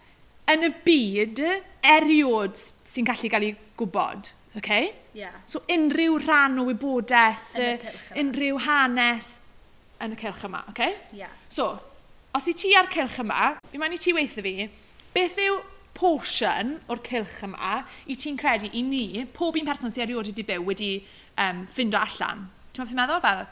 yn 0.52 0.68
y 0.68 0.72
byd 0.86 1.42
eriod 1.86 2.60
sy'n 2.60 3.08
gallu 3.08 3.32
cael 3.32 3.48
ei 3.48 3.56
gwybod. 3.80 4.34
Okay? 4.60 4.94
Yeah. 5.16 5.36
So 5.48 5.64
unrhyw 5.72 6.20
rhan 6.24 6.60
o 6.62 6.68
wybodaeth, 6.70 7.56
unrhyw 8.16 8.60
hanes 8.64 9.38
yn 10.04 10.16
y 10.16 10.20
cilch 10.20 10.46
yma. 10.48 10.64
Okay? 10.72 10.96
Yeah. 11.16 11.34
So, 11.52 11.74
os 12.36 12.50
i 12.52 12.54
ti 12.58 12.74
ar 12.76 12.90
cilch 12.92 13.22
yma, 13.24 13.56
fi 13.72 13.80
maen 13.80 13.96
i 13.96 14.02
ti 14.02 14.14
weithio 14.16 14.44
fi, 14.44 14.68
beth 15.16 15.40
yw 15.40 15.60
portion 15.96 16.76
o'r 16.92 17.00
cilch 17.08 17.44
yma 17.48 17.78
i 18.12 18.18
ti'n 18.20 18.40
credu 18.40 18.70
i 18.76 18.82
ni, 18.84 19.06
pob 19.38 19.56
un 19.56 19.68
person 19.68 19.94
sy'n 19.94 20.04
erioed 20.08 20.34
wedi 20.34 20.44
byw 20.50 20.66
wedi 20.68 20.90
um, 21.40 21.64
ffindo 21.72 22.02
allan? 22.02 22.50
Ti'n 22.76 22.84
meddwl, 22.84 23.00
meddwl 23.00 23.24
fel, 23.24 23.46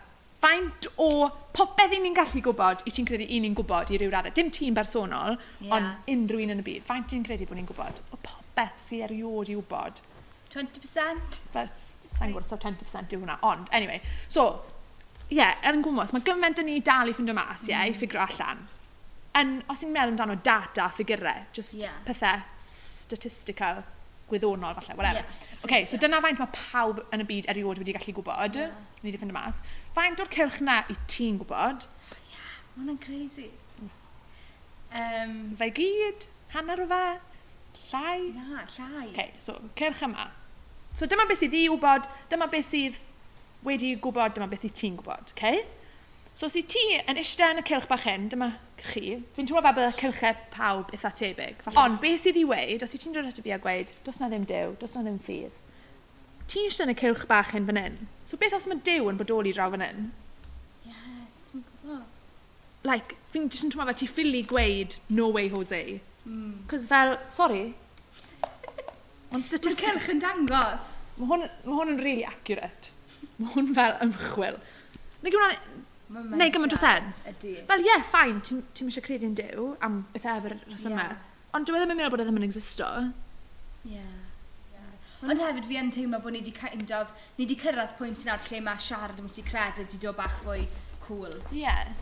faint 0.44 0.90
o 1.00 1.10
popeth 1.56 1.96
i 1.96 2.02
ni'n 2.04 2.18
gallu 2.18 2.44
gwybod 2.44 2.84
i 2.90 2.92
ti'n 2.92 3.08
credu 3.08 3.30
i 3.30 3.40
ni'n 3.40 3.56
gwybod 3.56 3.94
i 3.94 4.02
ryw 4.02 4.12
raddau? 4.12 4.36
Dim 4.36 4.52
ti'n 4.52 4.76
bersonol, 4.76 5.38
yeah. 5.62 5.78
ond 5.78 6.12
unrhyw 6.12 6.44
un 6.44 6.58
yn 6.58 6.64
y 6.66 6.68
byd. 6.68 6.88
Faint 6.90 7.08
ti'n 7.14 7.24
credu 7.24 7.48
bod 7.48 7.62
ni'n 7.62 7.70
gwybod 7.70 8.04
o 8.12 8.20
popeth 8.20 8.84
sy'n 8.90 9.08
erioed 9.08 9.54
i 9.54 9.58
wybod? 9.62 10.04
20%? 10.54 11.40
But, 11.56 11.80
sa'n 12.04 12.36
gwybod, 12.36 12.50
so 12.52 12.60
20% 12.60 13.16
yw 13.16 13.24
hwnna. 13.24 13.40
Ond, 13.48 13.72
anyway, 13.72 14.04
so, 14.28 14.50
ie, 15.34 15.40
yeah, 15.40 15.58
er 15.66 15.74
yn 15.74 15.82
gwmwys, 15.82 16.14
mae 16.14 16.24
gymaint 16.26 16.60
yn 16.62 16.70
ni 16.70 16.78
dal 16.86 17.10
i 17.10 17.14
ffindio 17.16 17.34
mas, 17.34 17.66
ie, 17.66 17.72
yeah, 17.72 17.88
mm. 17.88 17.94
i 17.94 17.98
ffigro 17.98 18.22
allan. 18.22 18.62
Yn, 19.40 19.54
os 19.74 19.82
i'n 19.82 19.94
meddwl 19.94 20.14
amdano 20.14 20.36
data, 20.46 20.86
ffigurau, 20.94 21.48
just 21.58 21.80
yeah. 21.80 21.96
pethau 22.06 22.44
statistical, 22.62 23.82
gwyddonol, 24.30 24.76
falle, 24.78 24.98
whatever. 25.00 25.24
Yeah, 25.24 25.64
okay, 25.66 25.88
so 25.90 25.98
dyna 25.98 26.20
faint 26.22 26.42
mae 26.42 26.54
pawb 26.54 27.02
yn 27.16 27.24
y 27.24 27.28
byd 27.32 27.50
eriod 27.54 27.82
wedi 27.82 27.96
gallu 27.98 28.14
gwybod, 28.20 28.60
yeah. 28.62 28.76
ni 29.02 29.10
wedi 29.10 29.22
ffindio 29.22 29.38
mas. 29.40 29.64
Faint 29.98 30.22
o'r 30.22 30.30
cylch 30.36 30.60
na 30.66 30.84
i 30.86 30.98
ti'n 31.10 31.40
gwybod? 31.42 31.88
Ie, 31.88 32.14
oh, 32.14 32.36
yeah, 32.36 32.52
mae 32.76 32.84
hwnna'n 32.84 33.00
crazy. 33.08 33.50
Um, 34.94 35.38
fe 35.58 35.72
gyd, 35.80 36.28
hanner 36.54 36.84
o 36.84 36.86
fe, 36.92 37.06
llai? 37.88 38.20
Na, 38.38 38.68
llai. 38.76 39.08
Okay, 39.10 39.34
so 39.42 39.58
cylch 39.80 40.06
yma. 40.06 40.30
So 40.94 41.10
dyma 41.10 41.26
beth 41.26 41.42
sydd 41.42 41.58
i 41.58 41.66
wybod, 41.74 42.06
dyma 42.30 42.46
beth 42.54 42.70
sydd 42.70 43.02
wedi 43.66 43.94
gwybod 44.04 44.36
dyma 44.38 44.48
beth 44.52 44.66
i 44.68 44.72
ti'n 44.74 44.98
gwybod. 45.00 45.34
Okay? 45.38 45.64
So 46.34 46.48
os 46.50 46.56
i 46.58 46.64
ti 46.66 46.82
yn 46.98 47.20
eistedd 47.22 47.54
yn 47.54 47.62
y 47.62 47.66
cilch 47.68 47.86
bach 47.90 48.08
hyn, 48.10 48.26
dyma 48.32 48.48
chi, 48.84 49.20
fi'n 49.36 49.46
teimlo 49.48 49.62
fel 49.64 49.76
bydd 49.78 49.92
y 49.92 49.98
cilchau 50.00 50.40
pawb 50.56 50.90
eitha 50.96 51.12
tebyg. 51.20 51.60
Falle. 51.64 51.78
Ond 51.84 52.00
beth 52.02 52.24
sydd 52.24 52.40
i 52.42 52.46
weid, 52.50 52.82
os 52.84 52.96
i 52.98 53.00
ti'n 53.00 53.14
dod 53.16 53.30
at 53.30 53.38
y 53.40 53.46
fi 53.46 53.54
a 53.54 53.60
gweud, 53.62 53.92
dos 54.08 54.18
na 54.20 54.32
ddim 54.32 54.48
dew, 54.50 54.74
dos 54.82 54.96
na 54.98 55.04
ddim 55.06 55.20
ffydd, 55.24 55.60
ti'n 56.50 56.66
eistedd 56.72 56.90
yn 56.90 56.96
y 56.96 56.98
cilch 57.04 57.28
bach 57.30 57.54
hyn 57.54 57.68
fan 57.70 57.80
hyn. 57.80 58.00
So 58.26 58.40
beth 58.42 58.58
os 58.58 58.66
mae 58.72 58.82
dew 58.90 59.12
yn 59.12 59.22
bodoli 59.22 59.54
draw 59.56 59.70
fan 59.76 59.86
hyn? 59.86 60.02
Ie, 60.10 60.90
Yeah, 60.90 61.22
ti'n 61.52 61.62
gwybod. 61.70 62.10
like, 62.90 63.16
fi'n 63.32 63.46
jyst 63.54 63.68
yn 63.70 63.76
teimlo 63.76 63.86
fel 63.92 64.00
ti 64.02 64.10
ffili 64.10 64.42
gweud 64.50 64.98
no 65.14 65.30
way 65.38 65.48
Jose. 65.54 65.84
Mm. 66.26 66.64
Cos 66.72 66.90
fel, 66.90 67.16
sorry. 67.30 67.76
Ond 69.34 69.46
statistic... 69.46 69.86
Mae'r 69.86 70.02
celch 70.02 70.10
yn 70.14 70.20
dangos. 70.26 70.90
Mae 71.20 71.30
hwn, 71.30 71.46
ma 71.70 71.78
hwn 71.78 71.94
yn 71.96 72.02
really 72.04 72.26
accurate. 72.28 72.90
Mae 73.40 73.54
hwn 73.56 73.74
fel 73.78 73.98
ymchwil. 74.06 74.60
Neu 75.24 75.34
gwna'n... 75.34 75.84
Neu 76.14 76.52
gymaint 76.54 76.76
o 76.76 76.78
sens. 76.78 77.24
Fel 77.42 77.82
ie, 77.82 77.88
yeah, 77.88 78.04
ffain, 78.06 78.42
ti'n 78.46 78.62
ti 78.78 78.86
eisiau 78.86 79.24
yn 79.26 79.38
dew 79.38 79.72
am 79.86 80.04
beth 80.14 80.28
efo'r 80.30 80.60
rhesymau. 80.68 81.16
Yeah. 81.16 81.32
Ond 81.58 81.70
dwi 81.70 81.78
e 81.78 81.82
ddim 81.82 81.94
yn 81.96 82.00
meddwl 82.02 82.14
bod 82.14 82.22
e 82.22 82.28
ddim 82.28 82.38
yn 82.42 82.46
existo. 82.46 82.90
Ie. 83.88 83.98
Yeah. 83.98 84.12
Ond 85.24 85.40
hefyd 85.40 85.66
fi 85.70 85.80
yn 85.80 85.92
teimlo 85.96 86.20
bod 86.22 86.36
ni 86.36 86.42
wedi 86.44 86.54
kind 86.58 86.94
of, 86.98 87.14
ni 87.38 87.46
wedi 87.46 87.58
cyrraedd 87.62 87.96
pwynt 87.98 88.26
yna 88.26 88.36
lle 88.44 88.60
mae 88.66 88.82
siarad 88.84 89.22
am 89.24 89.30
ti 89.34 89.46
crefydd 89.48 89.88
wedi 89.88 90.02
dod 90.04 90.18
bach 90.20 90.36
fwy 90.44 90.68
cool. 91.06 91.38
Ie. 91.54 91.64
Yeah. 91.64 91.94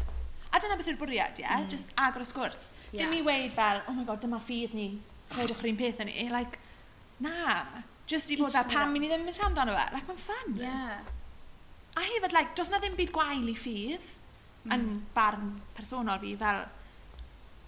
A 0.52 0.60
dyna 0.60 0.76
beth 0.80 0.89
yw'r 0.91 1.00
bwriad, 1.00 1.38
ie? 1.39 1.46
Yeah? 1.46 1.62
Mm. 1.62 1.70
Just 1.72 1.94
agor 1.96 2.26
y 2.26 2.28
sgwrs. 2.28 2.72
Yeah. 2.89 3.06
Dim 3.06 3.15
i 3.20 3.22
weid 3.28 3.54
fel, 3.56 3.84
oh 3.88 3.96
my 3.96 4.04
god, 4.08 4.20
dyma 4.26 4.41
ffydd 4.44 4.76
ni, 4.76 4.89
rhoedwch 5.36 5.62
yr 5.63 5.72
un 5.72 5.80
peth 5.80 6.02
yn 6.04 6.12
ni. 6.12 6.28
Like, 6.34 6.60
na. 7.24 7.63
Just 8.10 8.34
i 8.34 8.39
fod 8.41 8.58
fel 8.58 8.67
pam 8.74 8.98
i 8.98 9.04
ni 9.04 9.12
ddim 9.12 9.24
yn 9.30 9.38
siarad 9.38 9.54
amdano 9.54 9.78
fe. 9.78 9.88
Like, 9.96 10.10
mae'n 10.10 10.24
fun. 10.26 10.56
Ie. 10.58 10.65
Yeah. 10.65 11.21
A 11.98 12.04
hefyd, 12.08 12.36
like, 12.36 12.56
does 12.56 12.72
na 12.72 12.80
ddim 12.80 12.96
byd 13.00 13.12
gwael 13.16 13.50
i 13.52 13.56
ffydd 13.58 14.06
mm. 14.66 14.76
yn 14.76 14.86
barn 15.16 15.56
personol 15.76 16.22
fi, 16.22 16.36
fel, 16.40 16.62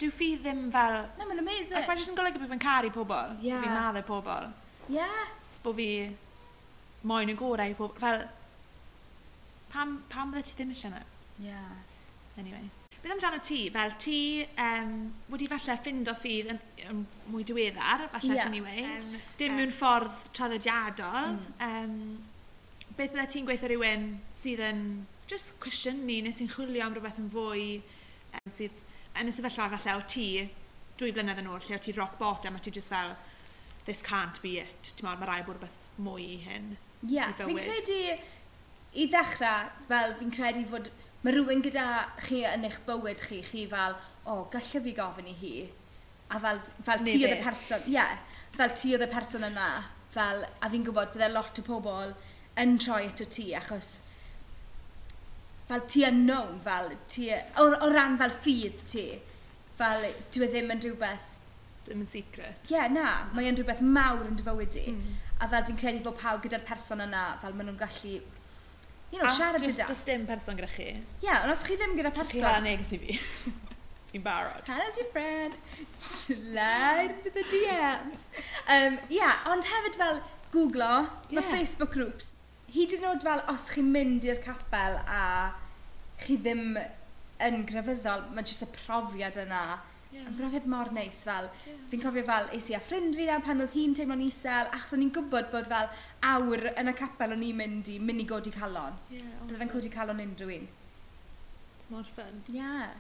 dyw 0.02 0.14
ffydd 0.14 0.46
ddim 0.46 0.68
fel... 0.74 1.00
Na, 1.18 1.24
no, 1.24 1.30
mae'n 1.30 1.42
amazing. 1.44 1.80
Ac 1.80 1.90
mae'n 1.90 2.00
jyst 2.02 2.14
yn 2.14 2.20
golygu 2.20 2.42
bod 2.42 2.54
fi'n 2.54 2.64
caru 2.64 2.94
pobl, 2.96 3.34
yeah. 3.44 3.58
bod 3.58 3.66
fi'n 3.66 3.76
maddau 3.76 4.08
pobl. 4.08 4.54
Yeah. 4.94 5.26
Bod 5.64 5.80
fi 5.80 5.90
moyn 7.10 7.34
y 7.34 7.36
gorau 7.40 7.74
i 7.74 7.76
pobl, 7.80 8.00
fel, 8.00 8.24
pam, 9.74 10.00
pam 10.12 10.32
bydde 10.32 10.48
ti 10.48 10.58
ddim 10.60 10.72
eisiau 10.76 10.94
yna? 10.94 11.04
Yeah. 11.44 11.76
Anyway. 12.40 12.72
Beth 13.04 13.12
amdano 13.18 13.40
ti? 13.44 13.66
Fel 13.70 13.98
ti 14.00 14.18
um, 14.64 14.92
wedi 15.34 15.48
falle 15.52 15.76
ffindo 15.82 16.14
ffydd 16.16 16.54
yn, 16.54 16.60
yn 16.88 17.02
mwy 17.34 17.44
diweddar, 17.48 18.08
falle 18.14 18.38
yeah. 18.38 18.48
anyway. 18.48 18.86
Um, 18.88 19.18
Dim 19.40 19.52
um, 19.52 19.60
mewn 19.60 19.74
ffordd 19.76 20.30
traddodiadol. 20.38 21.34
Mm. 21.34 21.66
Um, 21.68 21.98
beth 22.98 23.14
bydde 23.14 23.28
ti'n 23.32 23.46
gweithio 23.48 23.72
rhywun 23.72 24.08
sydd 24.38 24.62
yn 24.68 24.82
just 25.30 25.56
cwestiwn 25.64 26.04
ni 26.08 26.20
nes 26.22 26.42
i'n 26.44 26.52
chwilio 26.52 26.84
am 26.86 26.94
rhywbeth 26.94 27.22
yn 27.22 27.30
fwy 27.34 27.68
um, 27.80 28.52
sydd 28.54 28.82
yn 29.20 29.30
y 29.32 29.34
sefyllfa 29.34 29.70
falle 29.74 29.96
o 29.98 30.04
ti 30.14 30.28
dwy 31.00 31.14
blynedd 31.16 31.42
yn 31.42 31.50
ôl 31.50 31.62
lle 31.64 31.78
o 31.78 31.82
ti 31.82 31.94
rock 31.98 32.20
bottom 32.20 32.60
a 32.60 32.62
ti 32.62 32.74
just 32.74 32.94
fel 32.94 33.16
this 33.86 34.02
can't 34.06 34.42
be 34.44 34.60
it. 34.62 34.92
Ti'n 34.96 35.08
meddwl, 35.08 35.22
mae 35.24 35.30
rai 35.30 35.46
bod 35.48 35.58
rhywbeth 35.58 35.88
mwy 36.06 36.28
i 36.36 36.38
hyn. 36.46 36.68
Ie, 37.04 37.16
yeah, 37.18 37.34
fi'n 37.38 37.58
credu 37.60 38.00
i 38.94 39.08
ddechrau 39.10 39.72
fel 39.90 40.14
fi'n 40.20 40.36
credu 40.36 40.64
fod 40.70 40.92
mae 41.24 41.34
rhywun 41.34 41.64
gyda 41.66 41.88
chi 42.28 42.44
yn 42.48 42.68
eich 42.68 42.78
bywyd 42.86 43.24
chi, 43.26 43.42
chi 43.48 43.66
fel, 43.72 43.98
o, 44.24 44.36
oh, 44.36 44.44
gallai 44.54 44.84
fi 44.86 44.94
gofyn 45.00 45.32
i 45.32 45.36
hi. 45.40 45.56
A 46.34 46.40
fel, 46.44 46.62
fel 46.86 47.04
ti 47.08 47.18
oedd 47.24 47.36
y 47.36 47.42
person, 47.42 47.84
ie, 47.88 47.98
yeah, 47.98 48.16
fel 48.58 48.76
ti 48.78 48.94
oedd 48.94 49.08
y 49.08 49.10
person 49.12 49.50
yna. 49.50 49.72
Fel, 50.14 50.44
a 50.62 50.70
fi'n 50.70 50.86
gwybod 50.86 51.16
bydde 51.16 51.32
lot 51.34 51.58
o 51.58 51.66
pobl 51.66 52.14
yn 52.62 52.78
troi 52.82 53.06
ato 53.10 53.26
ti, 53.26 53.52
achos 53.58 54.02
fel 55.70 55.86
ti 55.90 56.04
unknown, 56.06 56.60
fel 56.64 56.92
ti, 57.08 57.30
o, 57.58 57.70
o 57.72 57.92
ran 57.94 58.18
fel 58.20 58.34
ffydd 58.44 58.84
ti, 58.90 59.06
fel 59.80 60.10
dwi 60.34 60.48
e 60.48 60.52
ddim 60.52 60.74
yn 60.76 60.84
rhywbeth... 60.84 61.30
Ddim 61.84 62.04
yn 62.04 62.08
secret. 62.08 62.70
Ie, 62.70 62.78
yeah, 62.78 62.92
na, 62.92 63.08
mae 63.36 63.50
yn 63.50 63.58
rhywbeth 63.58 63.82
mawr 63.84 64.28
yn 64.30 64.38
dyfywyd 64.40 64.78
i. 64.80 64.86
Mm. 64.94 65.18
A 65.44 65.50
fel 65.52 65.66
fi'n 65.68 65.80
credu 65.80 66.04
fod 66.06 66.20
pawb 66.22 66.46
gyda'r 66.46 66.64
person 66.68 67.04
yna, 67.04 67.26
fel 67.42 67.58
maen 67.58 67.72
nhw'n 67.72 67.82
gallu 67.82 68.14
you 69.14 69.20
know, 69.20 69.30
siarad 69.30 69.62
gyda. 69.62 69.90
Os 69.92 70.04
dim 70.08 70.24
person 70.30 70.58
gyda 70.58 70.70
chi. 70.74 70.88
Ie, 70.94 71.02
yeah, 71.26 71.44
ond 71.44 71.54
os 71.54 71.66
chi 71.68 71.78
ddim 71.80 71.98
gyda 71.98 72.14
person... 72.16 72.40
Chi 72.40 72.48
hannu 72.48 72.74
i 72.74 72.88
fi. 72.88 73.18
Fi'n 74.14 74.24
barod. 74.26 74.62
Hanna 74.70 74.88
your 74.98 75.10
friend. 75.12 75.58
Slide 76.00 77.18
to 77.26 77.34
the 77.34 77.44
DMs. 77.50 78.26
Um, 78.70 79.00
yeah, 79.10 79.42
ond 79.50 79.66
hefyd 79.70 80.00
fel 80.00 80.22
googlo, 80.54 80.94
yeah. 81.30 81.40
mae 81.40 81.50
Facebook 81.50 81.94
groups 81.98 82.32
hyd 82.74 82.98
yn 82.98 83.08
oed 83.12 83.24
fel 83.26 83.42
os 83.54 83.70
chi'n 83.74 83.90
mynd 83.94 84.26
i'r 84.28 84.42
capel 84.44 85.00
a 85.06 85.24
chi 86.24 86.38
ddim 86.42 86.78
yn 87.44 87.66
grefyddol, 87.70 88.30
mae 88.34 88.46
jyst 88.48 88.66
y 88.66 88.70
profiad 88.76 89.38
yna. 89.44 89.64
Yeah. 90.14 90.28
Yn 90.30 90.36
brofiad 90.38 90.68
mor 90.70 90.92
neis 90.94 91.24
fel, 91.26 91.50
yeah. 91.66 91.78
fi'n 91.90 92.02
cofio 92.04 92.24
fel 92.28 92.52
es 92.54 92.70
i 92.70 92.78
a 92.78 92.82
ffrind 92.82 93.18
fi 93.18 93.26
na 93.26 93.40
pan 93.44 93.64
oedd 93.64 93.74
hi'n 93.74 93.96
teimlo'n 93.98 94.22
isel, 94.26 94.70
achos 94.76 94.94
o'n 94.94 95.06
i'n 95.06 95.14
gwybod 95.16 95.50
bod 95.54 95.70
fel 95.72 95.90
awr 96.30 96.68
yn 96.74 96.92
y 96.92 96.96
capel 96.98 97.34
o'n 97.34 97.46
i'n 97.46 97.58
mynd 97.58 97.90
i 97.94 97.98
mynd 98.02 98.22
i 98.22 98.28
godi 98.30 98.54
calon. 98.54 98.98
Yeah, 99.10 99.26
awesome. 99.26 99.50
Byddai'n 99.50 99.74
codi 99.74 99.94
calon 99.94 100.22
unrhyw 100.24 100.54
un. 100.60 100.70
Mor 101.90 102.06
ffyn. 102.14 102.44
Ia. 102.54 102.62
Yeah. 102.62 102.94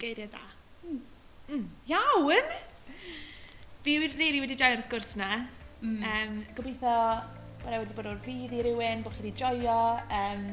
Geiriau 0.00 0.32
da. 0.32 0.44
Mm. 0.84 1.02
Mm. 1.48 1.68
Iawn! 1.92 2.52
Fi 3.84 3.98
wedi 4.00 4.16
really 4.16 4.40
wedi 4.40 4.56
joio'r 4.58 4.84
sgwrs 4.84 5.14
na. 5.20 5.30
Mm. 5.84 6.00
Um, 6.08 6.36
gobeithio 6.56 6.96
bod 7.64 7.72
e 7.72 7.80
wedi 7.80 7.96
bod 7.96 8.08
o'r 8.10 8.20
fydd 8.24 8.52
i 8.52 8.60
rywun, 8.66 9.02
bod 9.04 9.14
chi 9.16 9.24
wedi 9.24 9.32
joio. 9.40 9.78
Um, 10.12 10.44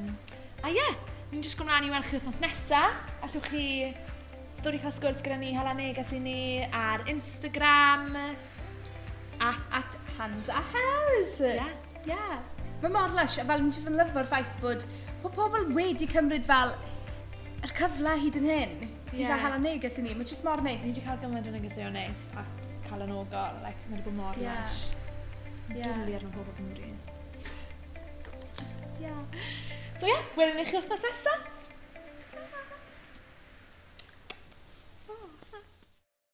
a 0.63 0.71
ie, 0.71 0.77
yeah, 0.77 0.95
ni'n 1.31 1.43
just 1.43 1.59
gwneud 1.59 1.87
i 1.87 1.91
weld 1.91 2.07
chi 2.07 2.15
wythnos 2.17 2.39
nesa. 2.43 2.85
Allwch 3.25 3.49
chi 3.51 3.65
dod 4.63 4.77
i 4.77 4.79
cael 4.79 4.93
sgwrs 4.95 5.23
gyda 5.25 5.39
ni, 5.41 5.51
hala 5.57 5.73
neges 5.75 6.13
i 6.15 6.21
ni 6.23 6.39
ar 6.63 7.03
Instagram. 7.11 8.15
At, 9.41 9.61
at 9.73 9.97
Hans 10.17 10.51
a 10.53 10.61
Hells. 10.71 11.39
Ie. 11.41 11.57
Yeah. 11.57 11.75
Yeah. 12.05 12.39
Mae 12.81 12.93
mor 12.93 13.13
lush, 13.17 13.37
a 13.41 13.45
fel 13.45 13.61
ni'n 13.61 13.73
just 13.73 13.89
yn 13.89 13.99
lyfo'r 13.99 14.29
ffaith 14.29 14.55
bod 14.61 14.87
bod 15.21 15.35
pobl 15.37 15.67
wedi 15.75 16.07
cymryd 16.09 16.47
fel 16.47 16.71
yr 17.61 17.75
cyfle 17.77 18.15
hyd 18.23 18.39
yn 18.39 18.49
hyn. 18.49 18.79
Yeah. 19.11 19.19
I 19.19 19.27
gael 19.27 19.43
hala 19.43 19.59
neges 19.61 19.99
i 19.99 20.05
ni, 20.07 20.15
mae 20.17 20.29
jyst 20.29 20.47
mor 20.47 20.63
neis. 20.65 20.81
Ni 20.81 20.93
wedi 20.93 21.05
cael 21.05 21.19
gymaint 21.21 21.51
o 21.51 21.53
negeseuon 21.57 21.93
neis 21.97 22.25
a 22.39 22.45
cael 22.87 23.05
yn 23.05 23.13
ogol, 23.19 23.61
like, 23.65 23.77
mae 23.89 23.99
wedi 23.99 24.07
bod 24.07 24.17
mor 24.17 24.41
yeah. 24.41 24.63
lush. 24.63 24.81
Yeah. 25.75 26.01
Dwi'n 26.05 26.17
ar 26.17 26.27
yn 26.27 26.35
pobl 26.37 26.57
Cymru 26.57 26.90
just, 28.57 28.79
yeah. 29.01 29.17
So, 29.99 30.07
yeah, 30.07 30.21
welwn 30.37 30.61
i 30.61 30.65
chi 30.65 30.77
wrthnos 30.79 31.03
nesaf. 31.05 31.60